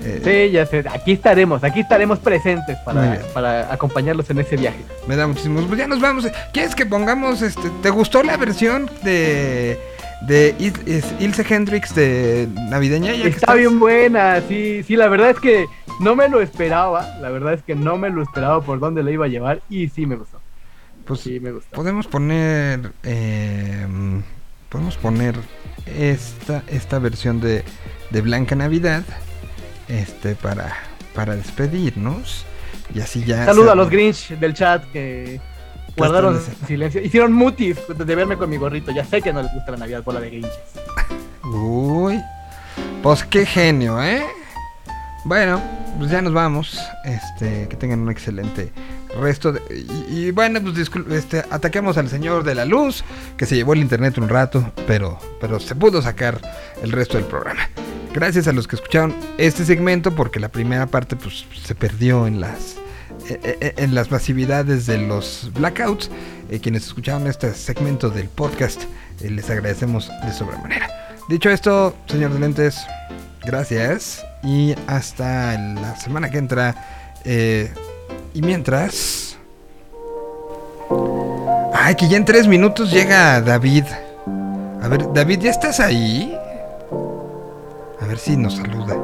eh, 0.05 0.21
Sí, 0.25 0.53
ya 0.53 0.65
sé, 0.67 0.85
aquí 0.91 1.13
estaremos, 1.13 1.63
aquí 1.65 1.81
estaremos 1.81 2.19
presentes 2.19 2.77
para, 2.85 3.21
para 3.35 3.73
acompañarlos 3.73 4.29
en 4.31 4.39
ese 4.41 4.57
viaje. 4.57 4.79
me 5.07 5.17
da 5.17 5.27
muchísimos. 5.27 5.65
Pues 5.67 5.79
ya 5.79 5.87
nos 5.87 6.01
vamos. 6.01 6.27
¿Quieres 6.53 6.75
que 6.75 6.87
pongamos, 6.87 7.43
este, 7.43 7.71
te 7.83 7.91
gustó 7.91 8.23
la 8.23 8.37
versión 8.37 8.91
de 9.03 9.79
de 10.27 10.55
Il- 10.59 11.03
Ilse 11.19 11.47
Hendrix 11.49 11.95
de 11.95 12.47
navideña? 12.69 13.15
Ya 13.15 13.25
Está 13.25 13.55
bien 13.55 13.81
buena, 13.81 14.43
sí, 14.47 14.83
sí, 14.83 14.95
la 14.95 15.09
verdad 15.09 15.31
es 15.31 15.41
que 15.41 15.65
no 16.01 16.17
me 16.17 16.29
lo 16.29 16.41
esperaba, 16.41 17.17
la 17.21 17.31
verdad 17.31 17.53
es 17.53 17.63
que 17.63 17.75
no 17.75 17.97
me 17.99 18.11
lo 18.11 18.23
esperaba 18.23 18.61
por 18.63 18.81
dónde 18.81 19.03
le 19.03 19.13
iba 19.13 19.27
a 19.27 19.29
llevar 19.29 19.61
y 19.69 19.89
sí 19.89 20.07
me 20.07 20.17
gustó, 20.17 20.41
Pues 21.05 21.21
sí 21.21 21.39
me 21.41 21.53
gustó. 21.53 21.77
podemos 21.77 22.07
poner, 22.07 22.93
eh, 23.03 23.87
podemos 24.69 24.97
poner 24.97 25.37
esta 25.87 26.63
esta 26.69 26.99
versión 26.99 27.41
de 27.41 27.65
de 28.11 28.21
Blanca 28.23 28.55
Navidad, 28.57 29.05
este 29.89 30.35
para 30.35 30.75
para 31.15 31.37
despedirnos 31.37 32.45
y 32.95 33.01
así 33.01 33.25
ya. 33.25 33.45
Saludo 33.45 33.73
a 33.73 33.75
los 33.75 33.91
Grinch 33.91 34.31
del 34.39 34.55
chat 34.55 34.85
que 34.93 35.41
guardaron 35.97 36.37
están 36.37 36.67
silencio, 36.67 37.03
hicieron 37.03 37.33
mutis 37.33 37.77
de 37.89 38.15
verme 38.15 38.37
con 38.37 38.49
mi 38.49 38.57
gorrito, 38.57 38.91
ya 38.91 39.05
sé 39.05 39.21
que 39.21 39.33
no 39.33 39.43
les 39.43 39.53
gusta 39.53 39.73
la 39.73 39.79
Navidad 39.79 40.03
bola 40.03 40.21
de 40.21 40.31
Grinches. 40.31 40.59
Uy, 41.45 42.21
pues 43.03 43.25
qué 43.25 43.45
genio, 43.45 44.03
¿eh? 44.03 44.23
Bueno, 45.25 45.61
pues 45.99 46.11
ya 46.11 46.23
nos 46.23 46.33
vamos. 46.33 46.79
Este, 47.05 47.69
que 47.69 47.77
tengan 47.77 48.01
un 48.01 48.11
excelente 48.11 48.73
resto. 49.21 49.53
de- 49.53 49.63
y, 50.11 50.27
y 50.27 50.31
bueno, 50.31 50.61
pues 50.63 50.75
discul- 50.75 51.11
este, 51.13 51.45
ataquemos 51.51 51.99
al 51.99 52.09
señor 52.09 52.43
de 52.45 52.55
la 52.55 52.65
luz, 52.65 53.05
que 53.37 53.47
se 53.47 53.55
llevó 53.57 53.75
el 53.75 53.81
internet 53.81 54.17
un 54.19 54.29
rato, 54.29 54.73
pero, 54.87 55.19
pero 55.41 55.61
se 55.61 55.75
pudo 55.75 56.01
sacar 56.01 56.41
el 56.83 56.93
resto 56.93 57.17
del 57.19 57.27
programa. 57.27 57.69
Gracias 58.15 58.49
a 58.49 58.53
los 58.53 58.67
que 58.67 58.77
escucharon 58.77 59.15
este 59.39 59.65
segmento, 59.65 60.15
porque 60.15 60.41
la 60.41 60.49
primera 60.49 60.87
parte 60.87 61.17
pues 61.17 61.45
se 61.65 61.75
perdió 61.75 62.27
en 62.27 62.41
las 62.41 62.77
eh, 63.29 63.59
eh, 63.61 63.75
en 63.77 63.95
las 63.95 64.11
masividades 64.11 64.87
de 64.87 64.99
los 64.99 65.51
blackouts. 65.55 66.11
Eh, 66.51 66.59
quienes 66.61 66.87
escucharon 66.87 67.27
este 67.29 67.53
segmento 67.55 68.09
del 68.11 68.29
podcast, 68.29 68.83
eh, 69.21 69.31
les 69.31 69.49
agradecemos 69.51 70.11
de 70.25 70.33
sobremanera. 70.33 70.89
Dicho 71.29 71.51
esto, 71.51 71.95
señor 72.09 72.33
de 72.33 72.41
lentes, 72.41 72.79
gracias. 73.45 74.25
Y 74.43 74.75
hasta 74.87 75.59
la 75.59 75.97
semana 75.97 76.31
que 76.31 76.39
entra. 76.39 76.75
eh, 77.25 77.73
y 78.35 78.43
mientras. 78.43 79.37
Ay, 81.75 81.95
que 81.95 82.09
ya 82.09 82.17
en 82.17 82.25
tres 82.25 82.47
minutos 82.47 82.91
llega 82.91 83.41
David. 83.41 83.85
A 84.83 84.89
ver, 84.89 85.13
David, 85.13 85.41
¿ya 85.41 85.51
estás 85.51 85.81
ahí? 85.81 86.37
A 88.01 88.07
ver 88.07 88.19
si 88.19 88.37
nos 88.37 88.57
saluda. 88.57 88.97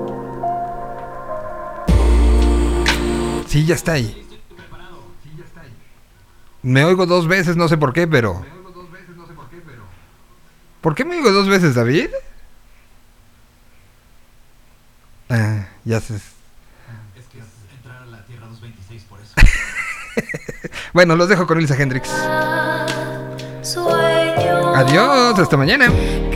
Sí, 3.47 3.65
ya 3.65 3.75
está 3.75 3.93
ahí. 3.93 4.23
Me 6.63 6.85
oigo 6.85 7.07
dos 7.07 7.29
veces, 7.29 7.57
no 7.57 7.69
sé 7.69 7.77
por 7.77 7.93
qué, 7.93 8.07
pero. 8.09 8.45
¿Por 10.81 10.95
qué 10.95 11.05
me 11.05 11.17
oigo 11.17 11.31
dos 11.33 11.49
veces, 11.49 11.75
David? 11.75 12.09
Ah, 15.29 15.67
ya 15.85 16.01
se. 16.01 16.17
Es 16.17 16.23
que 17.33 17.39
es 17.39 17.45
entrar 17.77 18.03
a 18.03 18.07
la 18.07 18.25
Tierra 18.27 18.47
226 18.47 19.03
por 19.05 19.21
eso. 19.21 19.35
Bueno, 20.95 21.15
los 21.15 21.29
dejo 21.29 21.47
con 21.47 21.59
Elsa 21.59 21.77
Hendrix. 21.77 22.09
Sueño 23.63 24.75
Adiós, 24.75 25.39
hasta 25.39 25.57
mañana. 25.59 25.89
que 26.31 26.36